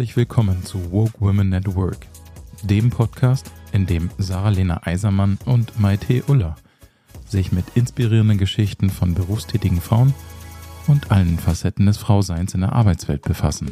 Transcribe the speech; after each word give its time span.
Herzlich 0.00 0.16
willkommen 0.16 0.64
zu 0.64 0.92
Woke 0.92 1.20
Women 1.20 1.52
at 1.52 1.76
Work, 1.76 2.06
dem 2.62 2.88
Podcast, 2.88 3.52
in 3.72 3.84
dem 3.84 4.08
Sarah-Lena 4.16 4.80
Eisermann 4.86 5.36
und 5.44 5.78
Maite 5.78 6.24
Uller 6.26 6.56
sich 7.26 7.52
mit 7.52 7.66
inspirierenden 7.74 8.38
Geschichten 8.38 8.88
von 8.88 9.12
berufstätigen 9.12 9.78
Frauen 9.82 10.14
und 10.86 11.10
allen 11.10 11.38
Facetten 11.38 11.84
des 11.84 11.98
Frauseins 11.98 12.54
in 12.54 12.62
der 12.62 12.72
Arbeitswelt 12.72 13.20
befassen. 13.20 13.70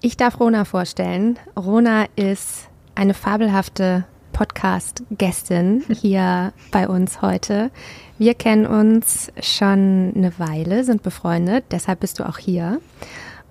Ich 0.00 0.16
darf 0.16 0.40
Rona 0.40 0.64
vorstellen. 0.64 1.38
Rona 1.56 2.06
ist 2.16 2.68
eine 2.96 3.14
fabelhafte 3.14 4.04
Podcast-Gästin 4.36 5.82
hier 5.88 6.52
bei 6.70 6.88
uns 6.88 7.22
heute. 7.22 7.70
Wir 8.18 8.34
kennen 8.34 8.66
uns 8.66 9.32
schon 9.40 10.12
eine 10.14 10.38
Weile, 10.38 10.84
sind 10.84 11.02
befreundet, 11.02 11.64
deshalb 11.70 12.00
bist 12.00 12.18
du 12.18 12.28
auch 12.28 12.36
hier, 12.36 12.78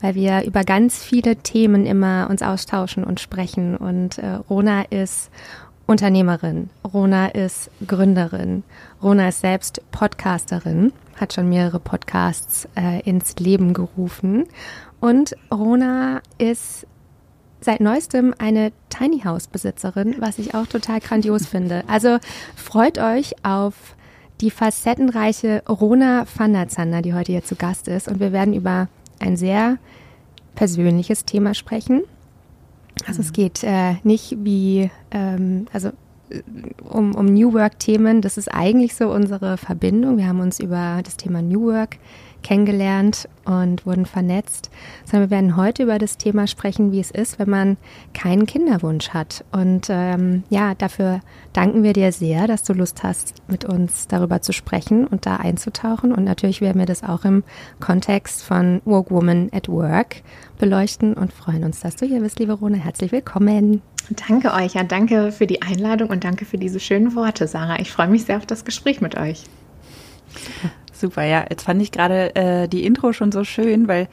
weil 0.02 0.14
wir 0.14 0.44
über 0.44 0.64
ganz 0.64 1.04
viele 1.04 1.38
Themen 1.38 1.88
immer 1.88 2.28
uns 2.30 2.44
austauschen 2.44 3.04
und 3.04 3.20
sprechen. 3.20 3.76
Und 3.76 4.20
äh, 4.20 4.34
Rona 4.48 4.84
ist 4.84 5.32
Unternehmerin, 5.88 6.70
Rona 6.94 7.30
ist 7.30 7.72
Gründerin, 7.88 8.64
Rona 9.02 9.30
ist 9.30 9.42
selbst 9.42 9.82
Podcasterin, 9.90 10.94
hat 11.20 11.34
schon 11.34 11.50
mehrere 11.50 11.80
Podcasts 11.80 12.68
äh, 12.76 13.02
ins 13.10 13.38
Leben 13.38 13.74
gerufen 13.74 14.46
und 15.00 15.36
Rona 15.52 16.22
ist 16.38 16.86
seit 17.66 17.82
neuestem 17.82 18.34
eine 18.38 18.72
Tiny 18.90 19.22
House 19.22 19.48
Besitzerin, 19.48 20.16
was 20.20 20.40
ich 20.40 20.56
auch 20.56 20.68
total 20.68 21.00
grandios 21.00 21.46
finde. 21.46 21.84
Also 21.88 22.20
freut 22.56 22.98
euch 22.98 23.34
auf 23.44 23.96
die 24.42 24.52
facettenreiche 24.52 25.64
Rona 25.68 26.26
van 26.36 26.54
der 26.54 26.68
Zander, 26.68 27.02
die 27.02 27.14
heute 27.14 27.32
hier 27.32 27.44
zu 27.44 27.56
Gast 27.56 27.88
ist. 27.88 28.08
Und 28.08 28.20
wir 28.20 28.32
werden 28.32 28.54
über 28.54 28.88
ein 29.20 29.38
sehr 29.38 29.78
persönliches 30.56 31.26
Thema 31.26 31.54
sprechen. 31.54 32.04
Also 33.08 33.22
es 33.22 33.34
geht 33.34 33.64
äh, 33.64 33.96
nicht 34.04 34.38
wie, 34.44 34.90
ähm, 35.12 35.68
also 35.74 35.90
äh, 36.30 36.42
um, 36.84 37.16
um 37.16 37.26
New 37.26 37.54
Work-Themen. 37.54 38.22
Das 38.22 38.38
ist 38.38 38.48
eigentlich 38.54 38.96
so 38.96 39.10
unsere 39.12 39.58
Verbindung. 39.58 40.18
Wir 40.18 40.28
haben 40.28 40.40
uns 40.40 40.60
über 40.60 41.02
das 41.04 41.18
Thema 41.18 41.42
New 41.42 41.66
Work 41.74 41.98
kennengelernt 42.46 43.28
und 43.44 43.88
wurden 43.88 44.06
vernetzt, 44.06 44.70
sondern 45.04 45.32
wir 45.32 45.36
werden 45.36 45.58
heute 45.58 45.84
über 45.84 45.98
das 45.98 46.18
Thema 46.18 46.46
sprechen, 46.46 46.92
wie 46.92 47.00
es 47.00 47.10
ist, 47.10 47.40
wenn 47.40 47.50
man 47.50 47.78
keinen 48.14 48.46
Kinderwunsch 48.46 49.10
hat. 49.10 49.44
Und 49.52 49.88
ähm, 49.90 50.44
ja, 50.50 50.76
dafür 50.76 51.22
danken 51.54 51.82
wir 51.82 51.94
dir 51.94 52.12
sehr, 52.12 52.46
dass 52.46 52.62
du 52.62 52.74
Lust 52.74 53.02
hast, 53.02 53.34
mit 53.48 53.66
uns 53.66 54.08
darüber 54.08 54.44
zu 54.44 54.54
sprechen 54.54 55.08
und 55.08 55.26
da 55.26 55.38
einzutauchen. 55.38 56.12
Und 56.12 56.24
natürlich 56.24 56.62
werden 56.62 56.78
wir 56.78 56.86
das 56.86 57.04
auch 57.04 57.26
im 57.26 57.44
Kontext 57.80 58.44
von 58.44 58.80
Woke 58.86 59.10
Woman 59.10 59.50
at 59.52 59.68
Work 59.68 60.18
beleuchten 60.60 61.16
und 61.16 61.34
freuen 61.34 61.64
uns, 61.64 61.80
dass 61.80 61.96
du 61.96 62.06
hier 62.06 62.20
bist, 62.20 62.38
liebe 62.38 62.54
Rone. 62.54 62.78
Herzlich 62.78 63.12
willkommen. 63.12 63.82
Danke 64.28 64.54
euch, 64.54 64.76
ja, 64.76 64.84
danke 64.84 65.32
für 65.32 65.48
die 65.48 65.64
Einladung 65.64 66.10
und 66.10 66.24
danke 66.24 66.46
für 66.46 66.60
diese 66.60 66.80
schönen 66.80 67.16
Worte, 67.16 67.48
Sarah. 67.48 67.80
Ich 67.80 67.92
freue 67.92 68.08
mich 68.08 68.26
sehr 68.26 68.38
auf 68.38 68.46
das 68.46 68.64
Gespräch 68.64 69.02
mit 69.02 69.18
euch. 69.18 69.46
Super, 70.30 70.72
ja. 71.02 71.46
Jetzt 71.50 71.64
fand 71.64 71.82
ich 71.82 71.92
gerade 71.92 72.36
äh, 72.36 72.68
die 72.68 72.86
Intro 72.86 73.14
schon 73.14 73.32
so 73.32 73.44
schön, 73.44 73.88
weil 73.88 74.08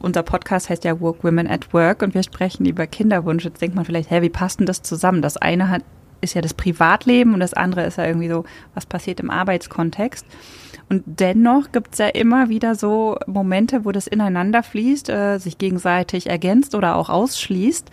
unser 0.00 0.22
Podcast 0.22 0.70
heißt 0.70 0.84
ja 0.84 1.00
Work 1.00 1.22
Women 1.24 1.46
at 1.46 1.72
Work 1.72 2.02
und 2.02 2.14
wir 2.14 2.22
sprechen 2.22 2.66
über 2.66 2.86
Kinderwunsch. 2.86 3.44
Jetzt 3.44 3.60
denkt 3.60 3.76
man 3.76 3.84
vielleicht, 3.84 4.10
hä, 4.10 4.22
wie 4.22 4.30
passt 4.30 4.60
denn 4.60 4.66
das 4.66 4.82
zusammen? 4.82 5.22
Das 5.22 5.36
eine 5.36 5.68
hat, 5.68 5.82
ist 6.20 6.34
ja 6.34 6.40
das 6.40 6.54
Privatleben 6.54 7.34
und 7.34 7.40
das 7.40 7.54
andere 7.54 7.84
ist 7.84 7.98
ja 7.98 8.06
irgendwie 8.06 8.28
so, 8.28 8.44
was 8.74 8.86
passiert 8.86 9.20
im 9.20 9.30
Arbeitskontext. 9.30 10.26
Und 10.88 11.04
dennoch 11.06 11.70
gibt's 11.70 11.98
ja 11.98 12.08
immer 12.08 12.48
wieder 12.48 12.74
so 12.74 13.16
Momente, 13.26 13.84
wo 13.84 13.92
das 13.92 14.08
ineinander 14.08 14.62
fließt, 14.62 15.08
äh, 15.08 15.38
sich 15.38 15.56
gegenseitig 15.56 16.28
ergänzt 16.28 16.74
oder 16.74 16.96
auch 16.96 17.08
ausschließt. 17.08 17.90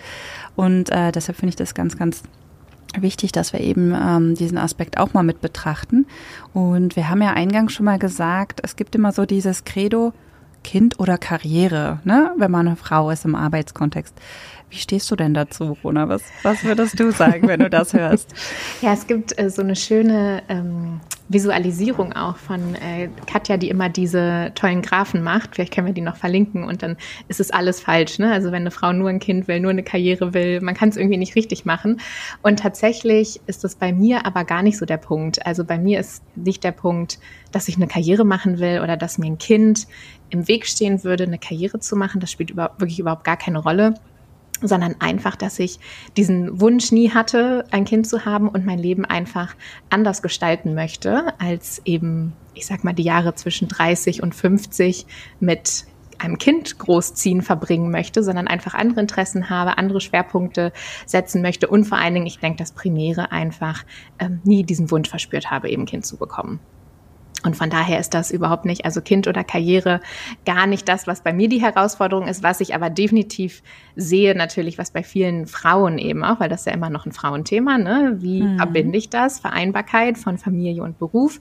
Und 0.55 0.89
äh, 0.89 1.11
deshalb 1.11 1.37
finde 1.37 1.49
ich 1.49 1.55
das 1.57 1.75
ganz, 1.75 1.97
ganz 1.97 2.23
wichtig, 2.99 3.31
dass 3.31 3.53
wir 3.53 3.59
eben 3.59 3.93
ähm, 3.93 4.35
diesen 4.35 4.57
Aspekt 4.57 4.97
auch 4.97 5.13
mal 5.13 5.23
mit 5.23 5.41
betrachten. 5.41 6.07
Und 6.53 6.95
wir 6.95 7.09
haben 7.09 7.21
ja 7.21 7.33
eingangs 7.33 7.73
schon 7.73 7.85
mal 7.85 7.99
gesagt, 7.99 8.61
es 8.63 8.75
gibt 8.75 8.95
immer 8.95 9.11
so 9.11 9.25
dieses 9.25 9.63
Credo, 9.63 10.13
Kind 10.63 10.99
oder 10.99 11.17
Karriere, 11.17 11.99
ne, 12.03 12.31
wenn 12.37 12.51
man 12.51 12.67
eine 12.67 12.75
Frau 12.75 13.09
ist 13.09 13.25
im 13.25 13.35
Arbeitskontext. 13.35 14.13
Wie 14.69 14.77
stehst 14.77 15.09
du 15.09 15.15
denn 15.15 15.33
dazu, 15.33 15.77
Rona? 15.81 16.09
Was, 16.09 16.23
was 16.43 16.63
würdest 16.65 16.99
du 16.99 17.11
sagen, 17.11 17.47
wenn 17.47 17.61
du 17.61 17.69
das 17.69 17.93
hörst? 17.93 18.33
Ja, 18.81 18.93
es 18.93 19.07
gibt 19.07 19.37
äh, 19.39 19.49
so 19.49 19.61
eine 19.61 19.75
schöne 19.75 20.43
ähm, 20.49 20.99
Visualisierung 21.29 22.13
auch 22.13 22.37
von 22.37 22.75
äh, 22.75 23.09
Katja, 23.25 23.57
die 23.57 23.69
immer 23.69 23.89
diese 23.89 24.51
tollen 24.55 24.81
Graphen 24.81 25.23
macht. 25.23 25.55
Vielleicht 25.55 25.73
können 25.73 25.87
wir 25.87 25.93
die 25.93 26.01
noch 26.01 26.15
verlinken 26.15 26.63
und 26.63 26.83
dann 26.83 26.97
ist 27.27 27.39
es 27.39 27.49
alles 27.49 27.79
falsch. 27.79 28.19
Ne? 28.19 28.31
Also 28.31 28.47
wenn 28.47 28.61
eine 28.61 28.71
Frau 28.71 28.93
nur 28.93 29.09
ein 29.09 29.19
Kind 29.19 29.47
will, 29.47 29.59
nur 29.59 29.71
eine 29.71 29.83
Karriere 29.83 30.33
will, 30.33 30.61
man 30.61 30.75
kann 30.75 30.89
es 30.89 30.97
irgendwie 30.97 31.17
nicht 31.17 31.35
richtig 31.35 31.65
machen. 31.65 32.01
Und 32.43 32.59
tatsächlich 32.59 33.41
ist 33.47 33.63
das 33.63 33.75
bei 33.75 33.93
mir 33.93 34.25
aber 34.25 34.43
gar 34.43 34.63
nicht 34.63 34.77
so 34.77 34.85
der 34.85 34.97
Punkt. 34.97 35.45
Also 35.45 35.63
bei 35.63 35.77
mir 35.77 35.99
ist 35.99 36.23
nicht 36.35 36.63
der 36.63 36.71
Punkt, 36.71 37.19
dass 37.51 37.67
ich 37.67 37.77
eine 37.77 37.87
Karriere 37.87 38.25
machen 38.25 38.59
will 38.59 38.81
oder 38.83 38.97
dass 38.97 39.17
mir 39.17 39.27
ein 39.27 39.37
Kind 39.37 39.87
im 40.29 40.47
Weg 40.47 40.65
stehen 40.67 41.03
würde, 41.03 41.23
eine 41.23 41.39
Karriere 41.39 41.79
zu 41.79 41.95
machen. 41.95 42.21
Das 42.21 42.31
spielt 42.31 42.51
über, 42.51 42.73
wirklich 42.77 42.99
überhaupt 42.99 43.23
gar 43.23 43.37
keine 43.37 43.59
Rolle 43.59 43.95
sondern 44.61 44.95
einfach, 44.99 45.35
dass 45.35 45.59
ich 45.59 45.79
diesen 46.15 46.59
Wunsch 46.59 46.91
nie 46.91 47.11
hatte, 47.11 47.65
ein 47.71 47.85
Kind 47.85 48.07
zu 48.07 48.25
haben 48.25 48.49
und 48.49 48.65
mein 48.65 48.79
Leben 48.79 49.05
einfach 49.05 49.55
anders 49.89 50.21
gestalten 50.21 50.73
möchte, 50.73 51.33
als 51.39 51.81
eben, 51.85 52.33
ich 52.53 52.65
sag 52.65 52.83
mal, 52.83 52.93
die 52.93 53.03
Jahre 53.03 53.35
zwischen 53.35 53.67
30 53.67 54.23
und 54.23 54.33
50 54.33 55.05
mit 55.39 55.85
einem 56.19 56.37
Kind 56.37 56.79
großziehen 56.79 57.41
verbringen 57.41 57.91
möchte, 57.91 58.23
sondern 58.23 58.47
einfach 58.47 58.73
andere 58.73 59.01
Interessen 59.01 59.49
habe, 59.49 59.77
andere 59.77 60.01
Schwerpunkte 60.01 60.73
setzen 61.05 61.41
möchte 61.41 61.67
und 61.67 61.85
vor 61.85 61.97
allen 61.97 62.15
Dingen, 62.15 62.25
ich 62.25 62.39
denke, 62.39 62.57
das 62.57 62.71
Primäre 62.71 63.31
einfach 63.31 63.83
ähm, 64.19 64.41
nie 64.43 64.63
diesen 64.63 64.89
Wunsch 64.91 65.09
verspürt 65.09 65.51
habe, 65.51 65.69
eben 65.69 65.85
Kind 65.85 66.05
zu 66.05 66.17
bekommen. 66.17 66.59
Und 67.47 67.55
von 67.55 67.69
daher 67.69 67.97
ist 67.97 68.13
das 68.13 68.29
überhaupt 68.29 68.65
nicht, 68.65 68.83
also 68.83 68.99
Kind 68.99 69.25
oder 69.25 69.45
Karriere, 69.45 70.01
gar 70.45 70.67
nicht 70.67 70.89
das, 70.89 71.07
was 71.07 71.21
bei 71.21 71.31
mir 71.31 71.47
die 71.47 71.61
Herausforderung 71.61 72.27
ist, 72.27 72.43
was 72.43 72.59
ich 72.59 72.75
aber 72.75 72.89
definitiv 72.89 73.63
sehe, 73.95 74.35
natürlich, 74.35 74.77
was 74.77 74.91
bei 74.91 75.01
vielen 75.01 75.47
Frauen 75.47 75.97
eben 75.97 76.25
auch, 76.25 76.41
weil 76.41 76.49
das 76.49 76.61
ist 76.61 76.65
ja 76.65 76.73
immer 76.73 76.89
noch 76.89 77.05
ein 77.05 77.13
Frauenthema, 77.13 77.77
ne? 77.77 78.17
Wie 78.19 78.41
mhm. 78.41 78.57
verbinde 78.57 78.97
ich 78.97 79.09
das? 79.09 79.39
Vereinbarkeit 79.39 80.17
von 80.17 80.37
Familie 80.37 80.83
und 80.83 80.99
Beruf. 80.99 81.39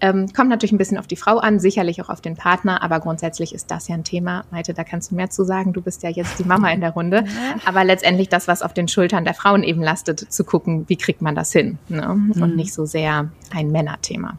Ähm, 0.00 0.32
kommt 0.32 0.48
natürlich 0.48 0.70
ein 0.70 0.78
bisschen 0.78 0.98
auf 0.98 1.08
die 1.08 1.16
Frau 1.16 1.38
an, 1.38 1.58
sicherlich 1.58 2.00
auch 2.00 2.08
auf 2.08 2.20
den 2.20 2.36
Partner, 2.36 2.84
aber 2.84 3.00
grundsätzlich 3.00 3.52
ist 3.52 3.72
das 3.72 3.88
ja 3.88 3.96
ein 3.96 4.04
Thema. 4.04 4.44
Maite, 4.52 4.74
da 4.74 4.84
kannst 4.84 5.10
du 5.10 5.16
mehr 5.16 5.30
zu 5.30 5.42
sagen. 5.42 5.72
Du 5.72 5.82
bist 5.82 6.04
ja 6.04 6.10
jetzt 6.10 6.38
die 6.38 6.44
Mama 6.44 6.70
in 6.70 6.80
der 6.80 6.90
Runde. 6.90 7.24
Aber 7.66 7.84
letztendlich 7.84 8.28
das, 8.28 8.48
was 8.48 8.62
auf 8.62 8.74
den 8.74 8.88
Schultern 8.88 9.24
der 9.24 9.34
Frauen 9.34 9.62
eben 9.62 9.80
lastet, 9.80 10.18
zu 10.18 10.42
gucken, 10.42 10.88
wie 10.88 10.96
kriegt 10.96 11.22
man 11.22 11.36
das 11.36 11.52
hin? 11.52 11.78
Ne? 11.88 12.08
Mhm. 12.14 12.42
Und 12.42 12.56
nicht 12.56 12.74
so 12.74 12.84
sehr 12.84 13.30
ein 13.54 13.70
Männerthema. 13.70 14.38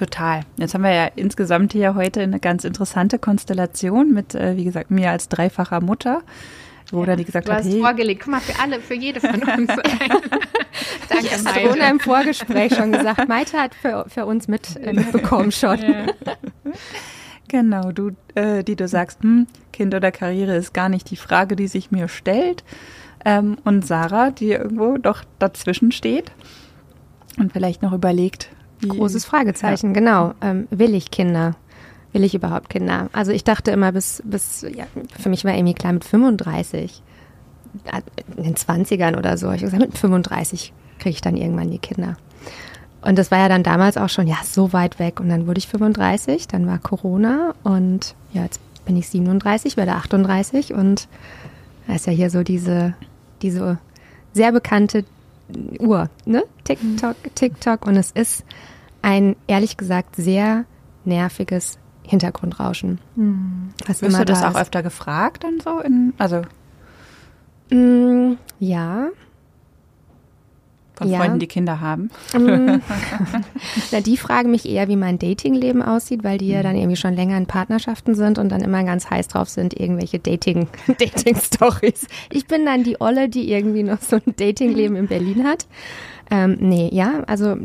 Total. 0.00 0.40
Jetzt 0.56 0.72
haben 0.72 0.82
wir 0.82 0.94
ja 0.94 1.10
insgesamt 1.14 1.74
hier 1.74 1.94
heute 1.94 2.22
eine 2.22 2.40
ganz 2.40 2.64
interessante 2.64 3.18
Konstellation 3.18 4.14
mit, 4.14 4.34
äh, 4.34 4.56
wie 4.56 4.64
gesagt, 4.64 4.90
mir 4.90 5.10
als 5.10 5.28
dreifacher 5.28 5.82
Mutter. 5.82 6.22
Wo 6.90 7.00
ja, 7.00 7.06
dann 7.08 7.18
die 7.18 7.26
gesagt 7.26 7.48
du 7.48 7.52
hat, 7.52 7.58
hast 7.58 7.70
hey. 7.70 7.80
vorgelegt, 7.80 8.22
guck 8.24 8.32
mal, 8.32 8.40
für 8.40 8.58
alle, 8.58 8.80
für 8.80 8.94
jede 8.94 9.20
von 9.20 9.42
uns. 9.42 9.68
Danke, 11.10 11.24
yes, 11.24 11.42
Maite. 11.42 11.60
Corona 11.60 11.90
im 11.90 12.00
Vorgespräch 12.00 12.74
schon 12.74 12.92
gesagt, 12.92 13.28
Maite 13.28 13.58
hat 13.58 13.74
für, 13.74 14.06
für 14.08 14.24
uns 14.24 14.48
mit, 14.48 14.74
äh, 14.76 14.94
mitbekommen 14.94 15.52
schon. 15.52 15.78
Ja. 15.78 16.06
Genau, 17.48 17.90
du, 17.90 18.12
äh, 18.36 18.62
die 18.62 18.76
du 18.76 18.86
sagst, 18.86 19.24
hm, 19.24 19.48
Kind 19.72 19.92
oder 19.92 20.12
Karriere 20.12 20.54
ist 20.54 20.72
gar 20.72 20.88
nicht 20.88 21.10
die 21.10 21.16
Frage, 21.16 21.56
die 21.56 21.66
sich 21.66 21.90
mir 21.90 22.06
stellt. 22.06 22.62
Ähm, 23.24 23.58
und 23.64 23.84
Sarah, 23.84 24.30
die 24.30 24.52
irgendwo 24.52 24.98
doch 24.98 25.24
dazwischen 25.40 25.90
steht 25.90 26.30
und 27.38 27.52
vielleicht 27.52 27.82
noch 27.82 27.92
überlegt, 27.92 28.50
Großes 28.88 29.24
Fragezeichen, 29.24 29.88
ja. 29.88 29.92
genau. 29.92 30.34
Ähm, 30.40 30.66
will 30.70 30.94
ich 30.94 31.10
Kinder? 31.10 31.56
Will 32.12 32.24
ich 32.24 32.34
überhaupt 32.34 32.70
Kinder? 32.70 33.08
Also 33.12 33.32
ich 33.32 33.44
dachte 33.44 33.70
immer, 33.70 33.92
bis, 33.92 34.22
bis 34.24 34.62
ja, 34.62 34.84
für 35.18 35.28
mich 35.28 35.44
war 35.44 35.52
Amy 35.52 35.74
klar 35.74 35.92
mit 35.92 36.04
35, 36.04 37.02
äh, 37.84 38.00
in 38.36 38.44
den 38.44 38.54
20ern 38.54 39.16
oder 39.16 39.36
so. 39.36 39.50
Ich 39.52 39.62
habe 39.62 39.72
gesagt, 39.72 39.80
mit 39.80 39.98
35 39.98 40.72
kriege 40.98 41.10
ich 41.10 41.20
dann 41.20 41.36
irgendwann 41.36 41.70
die 41.70 41.78
Kinder. 41.78 42.16
Und 43.02 43.18
das 43.18 43.30
war 43.30 43.38
ja 43.38 43.48
dann 43.48 43.62
damals 43.62 43.96
auch 43.96 44.08
schon, 44.08 44.26
ja, 44.26 44.36
so 44.44 44.72
weit 44.72 44.98
weg. 44.98 45.20
Und 45.20 45.28
dann 45.28 45.46
wurde 45.46 45.58
ich 45.58 45.68
35, 45.68 46.48
dann 46.48 46.66
war 46.66 46.78
Corona 46.78 47.54
und 47.62 48.14
ja, 48.32 48.42
jetzt 48.42 48.60
bin 48.84 48.96
ich 48.96 49.08
37, 49.08 49.76
werde 49.76 49.92
38 49.92 50.74
und 50.74 51.08
da 51.86 51.94
ist 51.94 52.06
ja 52.06 52.12
hier 52.12 52.30
so 52.30 52.42
diese, 52.42 52.94
diese 53.42 53.78
sehr 54.32 54.52
bekannte 54.52 55.04
Uhr, 55.78 56.10
ne? 56.24 56.44
TikTok, 56.64 57.16
TikTok. 57.34 57.86
Und 57.86 57.96
es 57.96 58.10
ist 58.10 58.44
ein, 59.02 59.36
ehrlich 59.46 59.76
gesagt, 59.76 60.16
sehr 60.16 60.64
nerviges 61.04 61.78
Hintergrundrauschen. 62.02 62.98
Hm. 63.14 63.70
Wirst 63.86 64.02
du 64.02 64.24
das 64.24 64.40
da 64.40 64.50
auch 64.50 64.56
öfter 64.56 64.82
gefragt 64.82 65.44
dann 65.44 65.60
so? 65.60 65.78
In, 65.80 66.12
also 66.18 66.42
mm, 67.70 68.34
ja. 68.58 69.08
Von 71.00 71.08
Ja. 71.08 71.20
Freunden, 71.20 71.38
die 71.38 71.46
Kinder 71.46 71.80
haben. 71.80 72.10
Mm. 72.38 72.82
Na, 73.90 74.00
die 74.00 74.18
fragen 74.18 74.50
mich 74.50 74.68
eher, 74.68 74.86
wie 74.88 74.96
mein 74.96 75.18
Datingleben 75.18 75.80
aussieht, 75.80 76.22
weil 76.24 76.36
die 76.36 76.48
ja 76.48 76.62
dann 76.62 76.76
irgendwie 76.76 76.96
schon 76.96 77.14
länger 77.14 77.38
in 77.38 77.46
Partnerschaften 77.46 78.14
sind 78.14 78.38
und 78.38 78.50
dann 78.50 78.60
immer 78.60 78.84
ganz 78.84 79.08
heiß 79.08 79.28
drauf 79.28 79.48
sind, 79.48 79.72
irgendwelche 79.72 80.18
Dating, 80.18 80.68
Dating-Stories. 80.86 82.06
Ich 82.30 82.46
bin 82.46 82.66
dann 82.66 82.84
die 82.84 83.00
Olle, 83.00 83.30
die 83.30 83.50
irgendwie 83.50 83.82
noch 83.82 84.02
so 84.02 84.16
ein 84.16 84.34
Datingleben 84.36 84.94
in 84.94 85.06
Berlin 85.06 85.44
hat. 85.44 85.66
Ähm, 86.30 86.58
nee, 86.60 86.90
ja, 86.92 87.22
also 87.26 87.56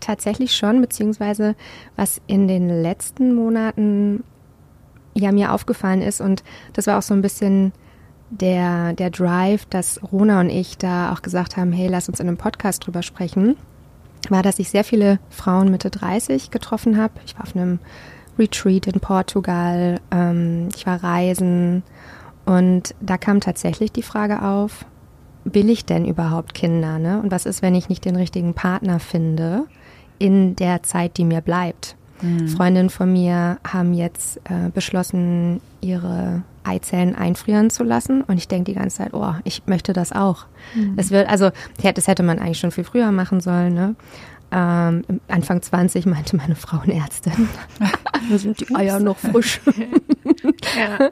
tatsächlich 0.00 0.56
schon, 0.56 0.80
beziehungsweise 0.80 1.56
was 1.94 2.22
in 2.26 2.48
den 2.48 2.70
letzten 2.70 3.34
Monaten 3.34 4.24
ja 5.12 5.30
mir 5.30 5.52
aufgefallen 5.52 6.00
ist 6.00 6.22
und 6.22 6.42
das 6.72 6.86
war 6.86 6.96
auch 6.96 7.02
so 7.02 7.12
ein 7.12 7.20
bisschen 7.20 7.72
der, 8.30 8.92
der 8.92 9.10
Drive, 9.10 9.66
dass 9.66 10.00
Rona 10.12 10.40
und 10.40 10.50
ich 10.50 10.78
da 10.78 11.12
auch 11.12 11.22
gesagt 11.22 11.56
haben, 11.56 11.72
hey, 11.72 11.88
lass 11.88 12.08
uns 12.08 12.20
in 12.20 12.28
einem 12.28 12.36
Podcast 12.36 12.86
drüber 12.86 13.02
sprechen, 13.02 13.56
war, 14.28 14.42
dass 14.42 14.58
ich 14.58 14.70
sehr 14.70 14.84
viele 14.84 15.18
Frauen 15.30 15.70
Mitte 15.70 15.90
30 15.90 16.50
getroffen 16.50 16.96
habe. 16.96 17.14
Ich 17.24 17.36
war 17.36 17.44
auf 17.44 17.56
einem 17.56 17.78
Retreat 18.38 18.86
in 18.86 19.00
Portugal, 19.00 20.00
ähm, 20.10 20.68
ich 20.74 20.86
war 20.86 21.02
reisen 21.02 21.82
und 22.44 22.94
da 23.00 23.18
kam 23.18 23.40
tatsächlich 23.40 23.92
die 23.92 24.02
Frage 24.02 24.42
auf, 24.42 24.84
will 25.44 25.70
ich 25.70 25.84
denn 25.84 26.04
überhaupt 26.04 26.54
Kinder? 26.54 26.98
Ne? 26.98 27.20
Und 27.20 27.30
was 27.30 27.46
ist, 27.46 27.62
wenn 27.62 27.74
ich 27.74 27.88
nicht 27.88 28.04
den 28.04 28.16
richtigen 28.16 28.54
Partner 28.54 29.00
finde 29.00 29.64
in 30.18 30.56
der 30.56 30.82
Zeit, 30.82 31.16
die 31.16 31.24
mir 31.24 31.40
bleibt? 31.40 31.96
Freundinnen 32.48 32.90
von 32.90 33.12
mir 33.12 33.58
haben 33.66 33.94
jetzt 33.94 34.38
äh, 34.44 34.70
beschlossen, 34.74 35.60
ihre 35.80 36.42
Eizellen 36.68 37.14
einfrieren 37.14 37.70
zu 37.70 37.82
lassen. 37.82 38.22
Und 38.22 38.36
ich 38.36 38.48
denke 38.48 38.72
die 38.72 38.78
ganze 38.78 38.98
Zeit, 38.98 39.14
oh, 39.14 39.34
ich 39.44 39.62
möchte 39.66 39.92
das 39.92 40.12
auch. 40.12 40.46
Das 40.96 41.10
wird, 41.10 41.28
also, 41.28 41.50
das 41.82 42.06
hätte 42.06 42.22
man 42.22 42.38
eigentlich 42.38 42.58
schon 42.58 42.70
viel 42.70 42.84
früher 42.84 43.10
machen 43.10 43.40
sollen, 43.40 43.74
ne? 43.74 43.94
Ähm, 44.50 45.04
Anfang 45.28 45.60
20 45.60 46.06
meinte 46.06 46.36
meine 46.36 46.54
Frauenärztin, 46.56 47.48
da 48.30 48.38
sind 48.38 48.60
die 48.60 48.74
Eier 48.74 49.00
noch 49.00 49.18
frisch. 49.18 49.60
Ja. 50.76 51.10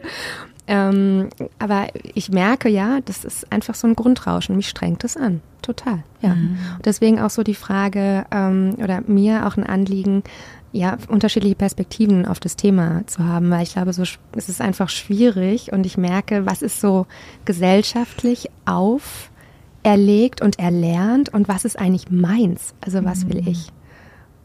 Ähm, 0.67 1.31
aber 1.59 1.87
ich 2.15 2.31
merke 2.31 2.69
ja, 2.69 3.01
das 3.05 3.25
ist 3.25 3.51
einfach 3.53 3.75
so 3.75 3.87
ein 3.87 3.95
Grundrauschen. 3.95 4.57
Mich 4.57 4.69
strengt 4.69 5.05
es 5.05 5.17
an. 5.17 5.41
Total, 5.63 6.03
ja. 6.21 6.33
Und 6.33 6.85
deswegen 6.85 7.21
auch 7.21 7.31
so 7.31 7.43
die 7.43 7.55
Frage 7.55 8.25
ähm, 8.31 8.77
oder 8.79 9.03
mir 9.07 9.47
auch 9.47 9.57
ein 9.57 9.65
Anliegen, 9.65 10.23
ja, 10.77 10.99
unterschiedliche 11.09 11.55
Perspektiven 11.55 12.27
auf 12.27 12.41
das 12.41 12.57
Thema 12.57 13.07
zu 13.07 13.25
haben, 13.25 13.51
weil 13.51 13.63
ich 13.63 13.73
glaube, 13.73 13.93
so 13.93 14.03
es 14.03 14.49
ist 14.49 14.61
einfach 14.61 14.89
schwierig 14.89 15.73
und 15.73 15.87
ich 15.87 15.97
merke, 15.97 16.47
was 16.47 16.63
ist 16.63 16.81
so 16.81 17.07
gesellschaftlich 17.45 18.51
auferlegt 18.67 20.43
und 20.43 20.59
erlernt 20.59 21.33
und 21.33 21.49
was 21.49 21.65
ist 21.65 21.79
eigentlich 21.79 22.11
meins? 22.11 22.75
Also 22.81 23.05
was 23.05 23.29
will 23.29 23.49
ich? 23.49 23.73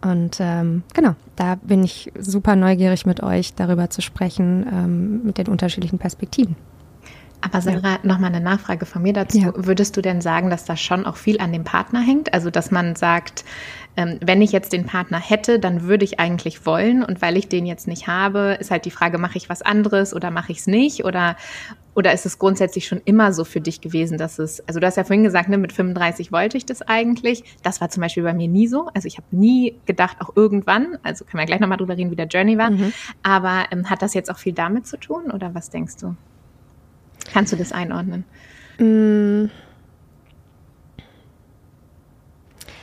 Und 0.02 0.38
ähm, 0.40 0.84
genau, 0.94 1.16
da 1.36 1.56
bin 1.56 1.84
ich 1.84 2.12
super 2.18 2.56
neugierig 2.56 3.06
mit 3.06 3.22
euch 3.22 3.54
darüber 3.54 3.90
zu 3.90 4.02
sprechen, 4.02 4.66
ähm, 4.72 5.24
mit 5.24 5.38
den 5.38 5.48
unterschiedlichen 5.48 6.00
Perspektiven. 6.00 6.56
Aber 7.42 7.62
Sarah, 7.62 8.00
nochmal 8.04 8.34
eine 8.34 8.44
Nachfrage 8.44 8.86
von 8.86 9.02
mir 9.02 9.14
dazu. 9.14 9.40
Ja. 9.40 9.52
Würdest 9.56 9.98
du 9.98 10.02
denn 10.02 10.22
sagen, 10.22 10.50
dass 10.50 10.66
da 10.66 10.78
schon 10.78 11.06
auch 11.06 11.18
viel 11.18 11.40
an 11.40 11.52
dem 11.52 11.64
Partner 11.64 12.02
hängt? 12.02 12.34
Also, 12.34 12.52
dass 12.52 12.70
man 12.70 12.96
sagt, 12.96 13.44
ähm, 13.98 14.20
wenn 14.22 14.42
ich 14.42 14.52
jetzt 14.52 14.72
den 14.74 14.86
Partner 14.86 15.20
hätte, 15.20 15.60
dann 15.60 15.84
würde 15.84 16.06
ich 16.06 16.20
eigentlich 16.20 16.66
wollen. 16.66 17.04
Und 17.04 17.22
weil 17.22 17.38
ich 17.38 17.50
den 17.50 17.66
jetzt 17.66 17.88
nicht 17.88 18.08
habe, 18.08 18.58
ist 18.60 18.72
halt 18.72 18.86
die 18.86 18.92
Frage, 18.92 19.18
mache 19.18 19.38
ich 19.38 19.50
was 19.50 19.62
anderes 19.62 20.14
oder 20.14 20.32
mache 20.32 20.52
ich 20.52 20.60
es 20.60 20.68
nicht? 20.68 21.04
Oder, 21.04 21.36
oder 21.94 22.14
ist 22.14 22.26
es 22.26 22.40
grundsätzlich 22.40 22.88
schon 22.88 23.02
immer 23.04 23.34
so 23.34 23.44
für 23.44 23.60
dich 23.60 23.82
gewesen, 23.82 24.18
dass 24.18 24.40
es, 24.40 24.66
also 24.68 24.80
du 24.80 24.86
hast 24.86 24.96
ja 24.96 25.04
vorhin 25.04 25.24
gesagt, 25.24 25.50
ne, 25.50 25.58
mit 25.58 25.74
35 25.74 26.32
wollte 26.32 26.58
ich 26.58 26.66
das 26.66 26.82
eigentlich. 26.82 27.44
Das 27.64 27.82
war 27.82 27.90
zum 27.90 28.02
Beispiel 28.02 28.24
bei 28.24 28.34
mir 28.34 28.48
nie 28.48 28.68
so. 28.68 28.90
Also 28.94 29.08
ich 29.08 29.18
habe 29.18 29.28
nie 29.32 29.76
gedacht, 29.86 30.18
auch 30.20 30.36
irgendwann, 30.36 30.98
also 31.04 31.26
können 31.26 31.42
wir 31.42 31.46
gleich 31.48 31.60
nochmal 31.60 31.78
drüber 31.78 31.98
reden, 31.98 32.12
wie 32.12 32.16
der 32.16 32.28
Journey 32.28 32.58
war. 32.58 32.70
Aber 33.24 33.66
ähm, 33.72 33.90
hat 33.90 34.02
das 34.02 34.14
jetzt 34.14 34.32
auch 34.32 34.38
viel 34.38 34.54
damit 34.54 34.88
zu 34.88 34.98
tun 34.98 35.32
oder 35.32 35.54
was 35.54 35.70
denkst 35.70 35.98
du? 36.00 36.16
Kannst 37.32 37.54
du 37.54 37.58
das 37.58 37.72
einordnen? 37.72 38.26
Mm. 38.78 39.50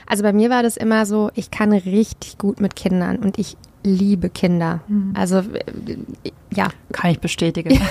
Also 0.06 0.22
bei 0.22 0.32
mir 0.32 0.48
war 0.48 0.62
das 0.62 0.78
immer 0.78 1.04
so, 1.04 1.30
ich 1.34 1.50
kann 1.50 1.70
richtig 1.70 2.38
gut 2.38 2.60
mit 2.60 2.76
Kindern 2.76 3.18
und 3.18 3.38
ich 3.38 3.56
liebe 3.88 4.28
Kinder. 4.30 4.80
Also 5.14 5.38
äh, 5.38 5.96
ja, 6.54 6.68
Kann 6.92 7.10
ich 7.10 7.20
bestätigen. 7.20 7.78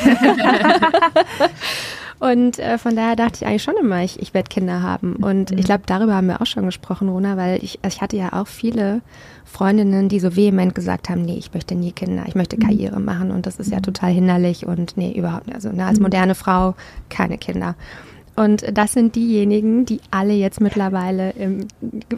Und 2.20 2.58
äh, 2.58 2.80
von 2.80 2.96
daher 2.96 3.16
dachte 3.16 3.36
ich 3.36 3.46
eigentlich 3.46 3.64
schon 3.64 3.76
immer, 3.80 4.04
ich, 4.04 4.20
ich 4.20 4.34
werde 4.34 4.50
Kinder 4.50 4.82
haben. 4.82 5.18
Und 5.18 5.52
ich 5.52 5.66
glaube, 5.66 5.84
darüber 5.86 6.16
haben 6.16 6.28
wir 6.28 6.42
auch 6.42 6.48
schon 6.48 6.66
gesprochen, 6.66 7.10
Rona, 7.10 7.38
weil 7.38 7.64
ich, 7.64 7.80
also 7.84 7.96
ich 7.96 8.02
hatte 8.02 8.18
ja 8.18 8.34
auch 8.34 8.48
viele 8.48 9.02
Freundinnen, 9.46 10.10
die 10.10 10.20
so 10.20 10.36
vehement 10.36 10.74
gesagt 10.74 11.10
haben, 11.10 11.22
nee, 11.22 11.38
ich 11.38 11.54
möchte 11.54 11.76
nie 11.76 11.92
Kinder, 11.92 12.24
ich 12.28 12.34
möchte 12.34 12.58
Karriere 12.58 13.00
machen 13.00 13.30
und 13.30 13.46
das 13.46 13.58
ist 13.58 13.72
ja 13.72 13.82
total 13.82 14.12
hinderlich 14.12 14.66
und 14.66 14.98
nee, 14.98 15.12
überhaupt 15.12 15.46
nicht. 15.46 15.56
Also 15.56 15.72
ne, 15.72 15.86
als 15.86 16.00
moderne 16.00 16.34
Frau 16.34 16.76
keine 17.10 17.38
Kinder. 17.38 17.76
Und 18.38 18.64
das 18.72 18.94
sind 18.94 19.16
diejenigen, 19.16 19.86
die 19.86 20.00
alle 20.12 20.34
jetzt 20.34 20.62
mittlerweile 20.62 21.32
im, 21.32 21.68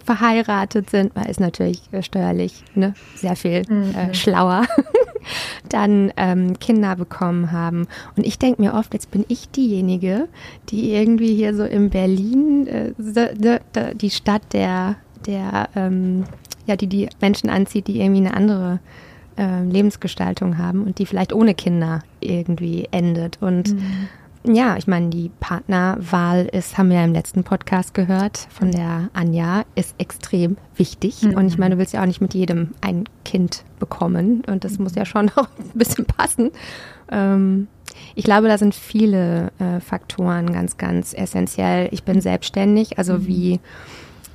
verheiratet 0.03 0.89
sind, 0.89 1.15
weil 1.15 1.29
ist 1.29 1.39
natürlich 1.39 1.81
äh, 1.93 2.03
steuerlich 2.03 2.63
ne, 2.75 2.93
sehr 3.15 3.37
viel 3.37 3.61
äh, 3.61 4.13
schlauer, 4.13 4.65
dann 5.69 6.11
ähm, 6.17 6.59
Kinder 6.59 6.97
bekommen 6.97 7.53
haben. 7.53 7.87
Und 8.17 8.27
ich 8.27 8.37
denke 8.37 8.61
mir 8.61 8.73
oft, 8.73 8.93
jetzt 8.93 9.11
bin 9.11 9.23
ich 9.29 9.49
diejenige, 9.49 10.27
die 10.69 10.91
irgendwie 10.91 11.35
hier 11.35 11.55
so 11.55 11.63
in 11.63 11.89
Berlin, 11.89 12.67
äh, 12.67 12.91
the, 12.97 13.57
die 13.95 14.09
Stadt 14.09 14.43
der, 14.51 14.97
der 15.25 15.69
ähm, 15.77 16.25
ja, 16.65 16.75
die 16.75 16.87
die 16.87 17.07
Menschen 17.21 17.49
anzieht, 17.49 17.87
die 17.87 18.01
irgendwie 18.01 18.25
eine 18.25 18.33
andere 18.33 18.79
äh, 19.37 19.63
Lebensgestaltung 19.63 20.57
haben 20.57 20.83
und 20.83 20.99
die 20.99 21.05
vielleicht 21.05 21.31
ohne 21.31 21.55
Kinder 21.55 22.01
irgendwie 22.19 22.89
endet. 22.91 23.37
Und 23.41 23.73
ja, 24.45 24.77
ich 24.77 24.87
meine, 24.87 25.09
die 25.09 25.29
Partnerwahl 25.39 26.45
ist, 26.45 26.77
haben 26.77 26.89
wir 26.89 26.97
ja 26.97 27.03
im 27.03 27.13
letzten 27.13 27.43
Podcast 27.43 27.93
gehört 27.93 28.47
von 28.49 28.71
der 28.71 29.09
Anja, 29.13 29.65
ist 29.75 29.95
extrem 29.97 30.57
wichtig. 30.75 31.23
Und 31.23 31.47
ich 31.47 31.57
meine, 31.57 31.75
du 31.75 31.79
willst 31.79 31.93
ja 31.93 32.01
auch 32.01 32.05
nicht 32.05 32.21
mit 32.21 32.33
jedem 32.33 32.71
ein 32.79 33.03
Kind 33.25 33.65
bekommen. 33.79 34.43
Und 34.47 34.63
das 34.63 34.79
muss 34.79 34.95
ja 34.95 35.05
schon 35.05 35.29
auch 35.35 35.49
ein 35.59 35.71
bisschen 35.77 36.05
passen. 36.05 36.51
Ähm, 37.11 37.67
ich 38.15 38.23
glaube, 38.23 38.47
da 38.47 38.57
sind 38.57 38.75
viele 38.75 39.51
äh, 39.59 39.81
Faktoren 39.81 40.53
ganz, 40.53 40.77
ganz 40.77 41.13
essentiell. 41.13 41.89
Ich 41.91 42.03
bin 42.03 42.21
selbstständig, 42.21 42.97
also 42.97 43.27
wie 43.27 43.59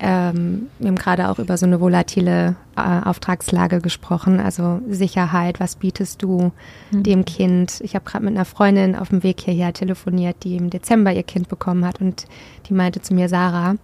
ähm, 0.01 0.67
wir 0.79 0.89
haben 0.89 0.97
gerade 0.97 1.29
auch 1.29 1.39
über 1.39 1.57
so 1.57 1.67
eine 1.67 1.81
volatile 1.81 2.57
äh, 2.77 2.81
Auftragslage 3.09 3.81
gesprochen, 3.81 4.41
also 4.41 4.81
Sicherheit, 4.89 5.61
was 5.61 5.77
bietest 5.77 6.23
du 6.23 6.53
dem 6.91 7.25
Kind? 7.25 7.81
Ich 7.81 7.95
habe 7.95 8.05
gerade 8.05 8.25
mit 8.25 8.35
einer 8.35 8.45
Freundin 8.45 8.97
auf 8.97 9.09
dem 9.11 9.23
Weg 9.23 9.41
hierher 9.41 9.73
telefoniert, 9.73 10.37
die 10.43 10.57
im 10.57 10.71
Dezember 10.71 11.13
ihr 11.13 11.23
Kind 11.23 11.49
bekommen 11.49 11.85
hat 11.87 12.01
und 12.01 12.27
die 12.69 12.75
meinte 12.75 13.01
zu 13.01 13.15
mir, 13.15 13.29
Sarah, 13.29 13.77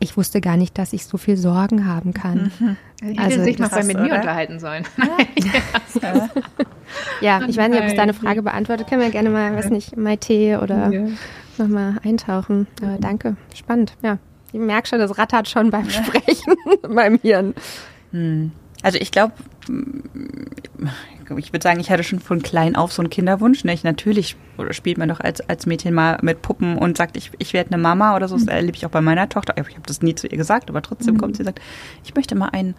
ich 0.00 0.16
wusste 0.16 0.40
gar 0.40 0.56
nicht, 0.56 0.78
dass 0.78 0.92
ich 0.92 1.06
so 1.06 1.16
viel 1.18 1.36
Sorgen 1.36 1.86
haben 1.86 2.14
kann. 2.14 2.52
Ich 3.02 3.18
Also, 3.18 3.32
hätte 3.36 3.44
sich 3.44 3.58
mal 3.58 3.68
das 3.68 3.86
mit 3.86 3.98
mir 3.98 4.14
unterhalten 4.14 4.60
sollen. 4.60 4.84
Ja, 7.20 7.40
ich 7.46 7.56
weiß 7.56 7.68
nicht, 7.70 7.80
ob 7.80 7.86
es 7.86 7.94
deine 7.94 8.14
Frage 8.14 8.42
beantwortet. 8.42 8.88
Können 8.88 9.02
wir 9.02 9.10
gerne 9.10 9.30
mal, 9.30 9.54
weiß 9.54 9.70
nicht, 9.70 9.96
Maite 9.96 10.60
oder 10.62 10.90
Ja. 10.90 11.08
nochmal 11.58 11.96
eintauchen. 12.04 12.66
Aber 12.82 12.96
danke, 12.98 13.36
spannend. 13.54 13.94
Ja, 14.02 14.18
ich 14.52 14.60
merke 14.60 14.88
schon, 14.88 14.98
das 14.98 15.18
rattert 15.18 15.48
schon 15.48 15.70
beim 15.70 15.88
Sprechen 15.90 16.54
in 16.82 16.94
meinem 16.94 17.18
Hirn. 17.20 17.54
Also 18.82 18.98
ich 18.98 19.10
glaube, 19.10 19.32
ich 21.36 21.52
würde 21.52 21.62
sagen, 21.62 21.80
ich 21.80 21.90
hatte 21.90 22.04
schon 22.04 22.20
von 22.20 22.42
klein 22.42 22.74
auf 22.76 22.92
so 22.92 23.02
einen 23.02 23.10
Kinderwunsch. 23.10 23.64
Ne? 23.64 23.74
Ich, 23.74 23.84
natürlich 23.84 24.36
spielt 24.70 24.98
man 24.98 25.08
doch 25.08 25.20
als, 25.20 25.40
als 25.48 25.66
Mädchen 25.66 25.92
mal 25.94 26.18
mit 26.22 26.42
Puppen 26.42 26.78
und 26.78 26.96
sagt, 26.96 27.16
ich, 27.16 27.30
ich 27.38 27.52
werde 27.52 27.72
eine 27.72 27.82
Mama 27.82 28.16
oder 28.16 28.28
so. 28.28 28.36
Das 28.36 28.46
erlebe 28.46 28.76
ich 28.76 28.86
auch 28.86 28.90
bei 28.90 29.00
meiner 29.00 29.28
Tochter. 29.28 29.54
Ich 29.56 29.74
habe 29.74 29.86
das 29.86 30.00
nie 30.02 30.14
zu 30.14 30.26
ihr 30.26 30.38
gesagt, 30.38 30.70
aber 30.70 30.80
trotzdem 30.80 31.18
kommt 31.18 31.36
sie 31.36 31.42
und 31.42 31.46
sagt, 31.46 31.60
ich 32.04 32.14
möchte 32.14 32.34
mal 32.34 32.48
ein, 32.52 32.74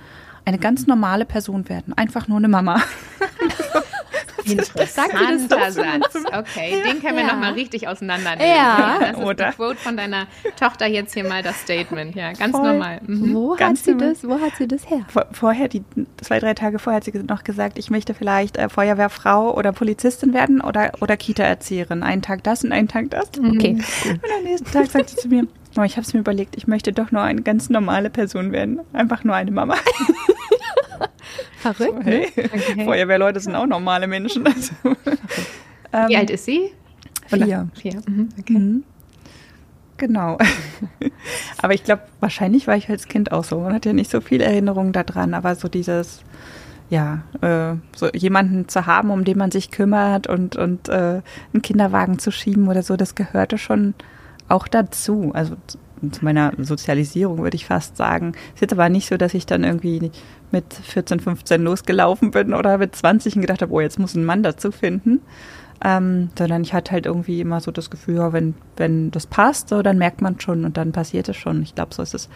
eine 0.45 0.57
ganz 0.57 0.87
normale 0.87 1.25
Person 1.25 1.69
werden. 1.69 1.93
Einfach 1.93 2.27
nur 2.27 2.37
eine 2.37 2.47
Mama. 2.47 2.81
Interessanter 4.51 5.71
Satz. 5.71 6.15
Okay, 6.37 6.81
den 6.85 7.01
können 7.01 7.17
wir 7.17 7.23
Ja. 7.25 7.33
nochmal 7.33 7.53
richtig 7.53 7.87
auseinandernehmen. 7.87 8.55
Ja. 8.55 8.97
Das 8.99 9.11
ist 9.11 9.17
Oder? 9.25 9.49
die 9.49 9.55
Quote 9.55 9.75
von 9.77 9.97
deiner 9.97 10.27
Tochter 10.59 10.87
jetzt 10.87 11.13
hier 11.13 11.27
mal 11.27 11.43
das 11.43 11.59
Statement. 11.61 12.15
Ja, 12.15 12.33
ganz 12.33 12.51
Voll. 12.55 12.73
normal. 12.73 13.01
Mhm. 13.05 13.33
Wo 13.33 13.55
Ganz 13.55 13.79
hat 13.79 13.85
sie 13.85 13.91
normal. 13.91 14.09
das? 14.09 14.23
Wo 14.27 14.39
hat 14.39 14.55
sie 14.57 14.67
das 14.67 14.89
her? 14.89 15.05
Vor, 15.09 15.27
vorher, 15.31 15.67
die 15.67 15.83
zwei, 16.21 16.39
drei 16.39 16.53
Tage 16.53 16.79
vorher 16.79 16.97
hat 16.97 17.03
sie 17.03 17.11
noch 17.27 17.43
gesagt, 17.43 17.77
ich 17.77 17.89
möchte 17.89 18.13
vielleicht 18.13 18.57
äh, 18.57 18.69
Feuerwehrfrau 18.69 19.53
oder 19.55 19.71
Polizistin 19.71 20.33
werden 20.33 20.61
oder, 20.61 20.91
oder 21.01 21.17
Kita-Erzieherin. 21.17 22.03
Einen 22.03 22.21
Tag 22.21 22.43
das 22.43 22.63
und 22.63 22.71
einen 22.71 22.87
Tag 22.87 23.09
das. 23.11 23.27
Okay. 23.37 23.77
Und 24.05 24.19
am 24.37 24.43
nächsten 24.43 24.71
Tag 24.71 24.87
sagt 24.87 25.09
sie 25.09 25.15
zu 25.17 25.27
mir, 25.27 25.47
oh, 25.77 25.83
ich 25.83 25.93
habe 25.93 26.01
es 26.01 26.13
mir 26.13 26.19
überlegt, 26.19 26.55
ich 26.57 26.67
möchte 26.67 26.91
doch 26.91 27.11
nur 27.11 27.21
eine 27.21 27.41
ganz 27.41 27.69
normale 27.69 28.09
Person 28.09 28.51
werden. 28.51 28.79
Einfach 28.93 29.23
nur 29.23 29.35
eine 29.35 29.51
Mama. 29.51 29.75
Verrückt. 31.59 32.05
Hey. 32.05 32.27
Okay. 32.35 32.85
Feuerwehrleute 32.85 33.39
sind 33.39 33.55
auch 33.55 33.65
normale 33.65 34.07
Menschen. 34.07 34.47
Also, 34.47 34.73
Wie 36.07 36.17
alt 36.17 36.29
ist 36.29 36.45
sie? 36.45 36.71
Vier. 37.27 37.67
Vier. 37.75 38.01
Mhm. 38.07 38.29
Okay. 38.39 38.53
Mhm. 38.53 38.83
Genau. 39.97 40.37
Aber 41.61 41.73
ich 41.73 41.83
glaube, 41.83 42.03
wahrscheinlich 42.21 42.67
war 42.67 42.77
ich 42.77 42.89
als 42.89 43.07
Kind 43.07 43.31
auch 43.31 43.43
so. 43.43 43.59
Man 43.59 43.73
hat 43.73 43.85
ja 43.85 43.93
nicht 43.93 44.09
so 44.09 44.21
viel 44.21 44.41
Erinnerungen 44.41 44.93
daran, 44.93 45.33
aber 45.33 45.55
so 45.55 45.67
dieses, 45.67 46.21
ja, 46.89 47.23
äh, 47.41 47.75
so 47.93 48.07
jemanden 48.13 48.69
zu 48.69 48.85
haben, 48.85 49.09
um 49.11 49.25
den 49.25 49.37
man 49.37 49.51
sich 49.51 49.71
kümmert 49.71 50.27
und, 50.27 50.55
und 50.55 50.87
äh, 50.87 51.21
einen 51.53 51.61
Kinderwagen 51.61 52.17
zu 52.17 52.31
schieben 52.31 52.69
oder 52.69 52.81
so, 52.81 52.95
das 52.95 53.15
gehörte 53.15 53.57
schon 53.57 53.93
auch 54.49 54.67
dazu. 54.67 55.31
Also 55.33 55.55
zu 56.11 56.23
meiner 56.23 56.53
Sozialisierung 56.57 57.39
würde 57.39 57.55
ich 57.55 57.65
fast 57.65 57.97
sagen. 57.97 58.33
Es 58.49 58.55
ist 58.55 58.61
jetzt 58.61 58.73
aber 58.73 58.89
nicht 58.89 59.07
so, 59.07 59.17
dass 59.17 59.33
ich 59.33 59.45
dann 59.45 59.63
irgendwie 59.63 60.11
mit 60.51 60.73
14, 60.73 61.19
15 61.19 61.61
losgelaufen 61.61 62.31
bin 62.31 62.53
oder 62.53 62.77
mit 62.77 62.95
20 62.95 63.35
und 63.35 63.41
gedacht 63.41 63.61
habe, 63.61 63.73
oh, 63.73 63.81
jetzt 63.81 63.99
muss 63.99 64.15
ein 64.15 64.25
Mann 64.25 64.43
dazu 64.43 64.71
finden. 64.71 65.21
Ähm, 65.83 66.29
sondern 66.37 66.61
ich 66.61 66.73
hatte 66.73 66.91
halt 66.91 67.05
irgendwie 67.05 67.39
immer 67.39 67.61
so 67.61 67.71
das 67.71 67.89
Gefühl, 67.89 68.33
wenn, 68.33 68.53
wenn 68.75 69.11
das 69.11 69.27
passt, 69.27 69.69
so, 69.69 69.81
dann 69.81 69.97
merkt 69.97 70.21
man 70.21 70.37
schon 70.39 70.65
und 70.65 70.75
dann 70.75 70.91
passiert 70.91 71.29
es 71.29 71.37
schon. 71.37 71.61
Ich 71.61 71.73
glaube, 71.73 71.93
so 71.93 72.01
ist 72.01 72.13
es 72.13 72.27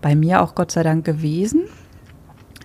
bei 0.00 0.14
mir 0.14 0.40
auch 0.40 0.54
Gott 0.54 0.72
sei 0.72 0.82
Dank 0.82 1.04
gewesen. 1.04 1.64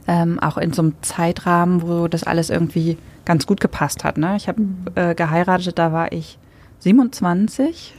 Ähm, 0.08 0.40
auch 0.40 0.58
in 0.58 0.72
so 0.72 0.84
einem 0.84 0.96
Zeitrahmen, 1.02 1.82
wo 1.82 2.08
das 2.08 2.24
alles 2.24 2.50
irgendwie 2.50 2.98
ganz 3.26 3.46
gut 3.46 3.60
gepasst 3.60 4.04
hat. 4.04 4.18
Ne? 4.18 4.36
Ich 4.38 4.48
habe 4.48 4.62
mhm. 4.62 4.86
äh, 4.96 5.16
geheiratet, 5.16 5.78
da 5.80 5.92
war 5.92 6.12
ich 6.12 6.38
27 6.80 7.94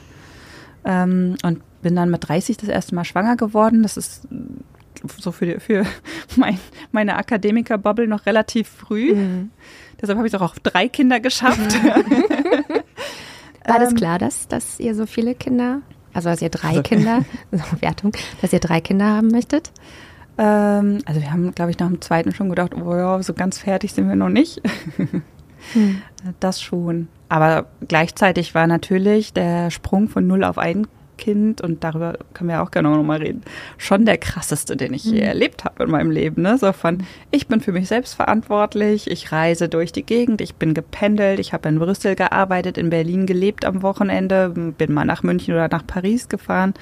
ähm, 0.86 1.36
und 1.42 1.60
bin 1.82 1.94
dann 1.94 2.10
mit 2.10 2.26
30 2.26 2.56
das 2.56 2.68
erste 2.68 2.94
Mal 2.94 3.04
schwanger 3.04 3.36
geworden. 3.36 3.82
Das 3.82 3.96
ist 3.96 4.26
so 5.18 5.32
für, 5.32 5.60
für 5.60 5.84
mein, 6.36 6.58
meine 6.92 7.16
Akademiker-Bubble 7.16 8.06
noch 8.06 8.24
relativ 8.26 8.68
früh. 8.68 9.14
Mhm. 9.14 9.50
Deshalb 10.00 10.16
habe 10.18 10.26
ich 10.26 10.32
es 10.32 10.40
auch 10.40 10.52
auf 10.52 10.60
drei 10.60 10.88
Kinder 10.88 11.20
geschafft. 11.20 11.78
War 13.66 13.78
das 13.78 13.90
ähm, 13.90 13.96
klar, 13.96 14.18
dass, 14.18 14.48
dass 14.48 14.78
ihr 14.78 14.94
so 14.94 15.06
viele 15.06 15.34
Kinder, 15.34 15.80
also 16.12 16.28
dass 16.28 16.40
ihr 16.40 16.50
drei 16.50 16.68
also, 16.68 16.82
Kinder, 16.82 17.24
Wertung, 17.80 18.12
dass 18.40 18.52
ihr 18.52 18.60
drei 18.60 18.80
Kinder 18.80 19.06
haben 19.06 19.28
möchtet? 19.28 19.72
Ähm, 20.38 20.98
also 21.04 21.20
wir 21.20 21.32
haben, 21.32 21.52
glaube 21.52 21.70
ich, 21.72 21.78
nach 21.78 21.88
dem 21.88 22.00
zweiten 22.00 22.32
schon 22.32 22.48
gedacht, 22.48 22.74
oh 22.74 22.94
ja, 22.94 23.22
so 23.22 23.34
ganz 23.34 23.58
fertig 23.58 23.92
sind 23.92 24.08
wir 24.08 24.16
noch 24.16 24.28
nicht. 24.28 24.60
Hm. 25.72 26.02
Das 26.40 26.60
schon. 26.60 27.08
Aber 27.28 27.66
gleichzeitig 27.86 28.54
war 28.54 28.66
natürlich 28.66 29.32
der 29.32 29.70
Sprung 29.70 30.08
von 30.08 30.26
null 30.26 30.44
auf 30.44 30.58
ein 30.58 30.86
Kind, 31.16 31.60
und 31.60 31.82
darüber 31.82 32.18
können 32.34 32.50
wir 32.50 32.62
auch 32.62 32.70
gerne 32.70 32.90
noch 32.90 33.02
mal 33.02 33.18
reden, 33.18 33.42
schon 33.78 34.04
der 34.04 34.18
krasseste, 34.18 34.76
den 34.76 34.92
ich 34.92 35.04
je 35.04 35.20
mhm. 35.20 35.26
erlebt 35.26 35.64
habe 35.64 35.84
in 35.84 35.90
meinem 35.90 36.10
Leben. 36.10 36.42
Ne? 36.42 36.58
So 36.58 36.72
von, 36.72 37.04
ich 37.30 37.48
bin 37.48 37.60
für 37.60 37.72
mich 37.72 37.88
selbst 37.88 38.14
verantwortlich, 38.14 39.10
ich 39.10 39.32
reise 39.32 39.68
durch 39.68 39.92
die 39.92 40.04
Gegend, 40.04 40.40
ich 40.40 40.56
bin 40.56 40.74
gependelt, 40.74 41.40
ich 41.40 41.52
habe 41.52 41.68
in 41.68 41.78
Brüssel 41.78 42.16
gearbeitet, 42.16 42.76
in 42.76 42.90
Berlin 42.90 43.26
gelebt 43.26 43.64
am 43.64 43.82
Wochenende, 43.82 44.50
bin 44.50 44.92
mal 44.92 45.04
nach 45.04 45.22
München 45.22 45.54
oder 45.54 45.68
nach 45.68 45.86
Paris 45.86 46.28
gefahren, 46.28 46.74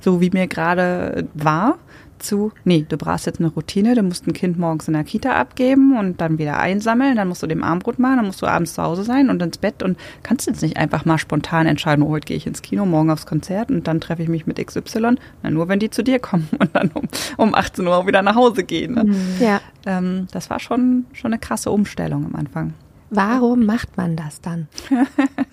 so 0.00 0.20
wie 0.20 0.30
mir 0.30 0.48
gerade 0.48 1.26
war 1.34 1.78
zu, 2.18 2.52
nee, 2.64 2.84
du 2.88 2.96
brauchst 2.96 3.26
jetzt 3.26 3.40
eine 3.40 3.48
Routine, 3.48 3.94
du 3.94 4.02
musst 4.02 4.26
ein 4.26 4.32
Kind 4.32 4.58
morgens 4.58 4.88
in 4.88 4.94
der 4.94 5.04
Kita 5.04 5.32
abgeben 5.32 5.98
und 5.98 6.20
dann 6.20 6.38
wieder 6.38 6.58
einsammeln, 6.58 7.16
dann 7.16 7.28
musst 7.28 7.42
du 7.42 7.46
dem 7.46 7.62
Armbrot 7.62 7.98
machen, 7.98 8.16
dann 8.16 8.26
musst 8.26 8.42
du 8.42 8.46
abends 8.46 8.74
zu 8.74 8.82
Hause 8.82 9.04
sein 9.04 9.30
und 9.30 9.42
ins 9.42 9.58
Bett 9.58 9.82
und 9.82 9.98
kannst 10.22 10.46
jetzt 10.46 10.62
nicht 10.62 10.76
einfach 10.76 11.04
mal 11.04 11.18
spontan 11.18 11.66
entscheiden, 11.66 12.02
oh, 12.02 12.10
heute 12.10 12.26
gehe 12.26 12.36
ich 12.36 12.46
ins 12.46 12.62
Kino, 12.62 12.86
morgen 12.86 13.10
aufs 13.10 13.26
Konzert 13.26 13.70
und 13.70 13.86
dann 13.86 14.00
treffe 14.00 14.22
ich 14.22 14.28
mich 14.28 14.46
mit 14.46 14.64
XY, 14.64 15.16
na, 15.42 15.50
nur 15.50 15.68
wenn 15.68 15.78
die 15.78 15.90
zu 15.90 16.02
dir 16.02 16.18
kommen 16.18 16.48
und 16.58 16.74
dann 16.74 16.90
um, 16.94 17.08
um 17.36 17.54
18 17.54 17.86
Uhr 17.86 18.06
wieder 18.06 18.22
nach 18.22 18.34
Hause 18.34 18.64
gehen. 18.64 18.94
Ne? 18.94 19.04
Mhm. 19.04 19.16
Ja. 19.40 19.60
Ähm, 19.86 20.26
das 20.32 20.50
war 20.50 20.60
schon, 20.60 21.06
schon 21.12 21.32
eine 21.32 21.40
krasse 21.40 21.70
Umstellung 21.70 22.26
am 22.26 22.34
Anfang. 22.34 22.74
Warum 23.10 23.64
macht 23.64 23.96
man 23.96 24.16
das 24.16 24.40
dann? 24.40 24.68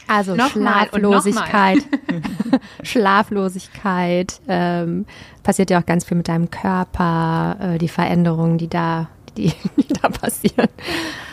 Also 0.07 0.35
Schlaflosigkeit, 0.35 1.79
Schlaflosigkeit, 2.83 4.39
ähm, 4.47 5.07
passiert 5.41 5.71
ja 5.71 5.79
auch 5.79 5.85
ganz 5.87 6.05
viel 6.05 6.15
mit 6.15 6.27
deinem 6.27 6.51
Körper, 6.51 7.57
äh, 7.59 7.77
die 7.79 7.87
Veränderungen, 7.87 8.59
die 8.59 8.67
da, 8.67 9.09
die, 9.35 9.51
die 9.77 9.87
da 9.99 10.09
passieren. 10.09 10.69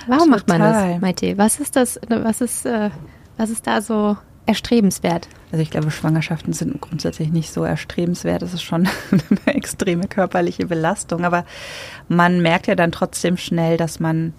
Warum 0.07 0.31
Total. 0.31 0.31
macht 0.31 0.49
man 0.49 0.61
das, 0.61 1.01
Maite? 1.03 1.37
Was 1.37 1.61
ist 1.61 1.77
das? 1.77 2.01
Was 2.09 2.41
ist, 2.41 2.65
äh, 2.65 2.89
was 3.37 3.51
ist 3.51 3.67
da 3.67 3.83
so 3.83 4.17
erstrebenswert? 4.47 5.29
Also 5.51 5.63
ich 5.63 5.71
glaube, 5.71 5.91
Schwangerschaften 5.91 6.55
sind 6.55 6.81
grundsätzlich 6.81 7.31
nicht 7.31 7.53
so 7.53 7.65
erstrebenswert. 7.65 8.41
Das 8.41 8.55
ist 8.55 8.63
schon 8.63 8.89
eine 9.11 9.55
extreme 9.55 10.09
körperliche 10.09 10.67
Belastung. 10.67 11.27
Aber 11.27 11.45
man 12.09 12.41
merkt 12.41 12.69
ja 12.69 12.75
dann 12.75 12.91
trotzdem 12.91 13.37
schnell, 13.37 13.77
dass 13.77 14.01
man 14.01 14.33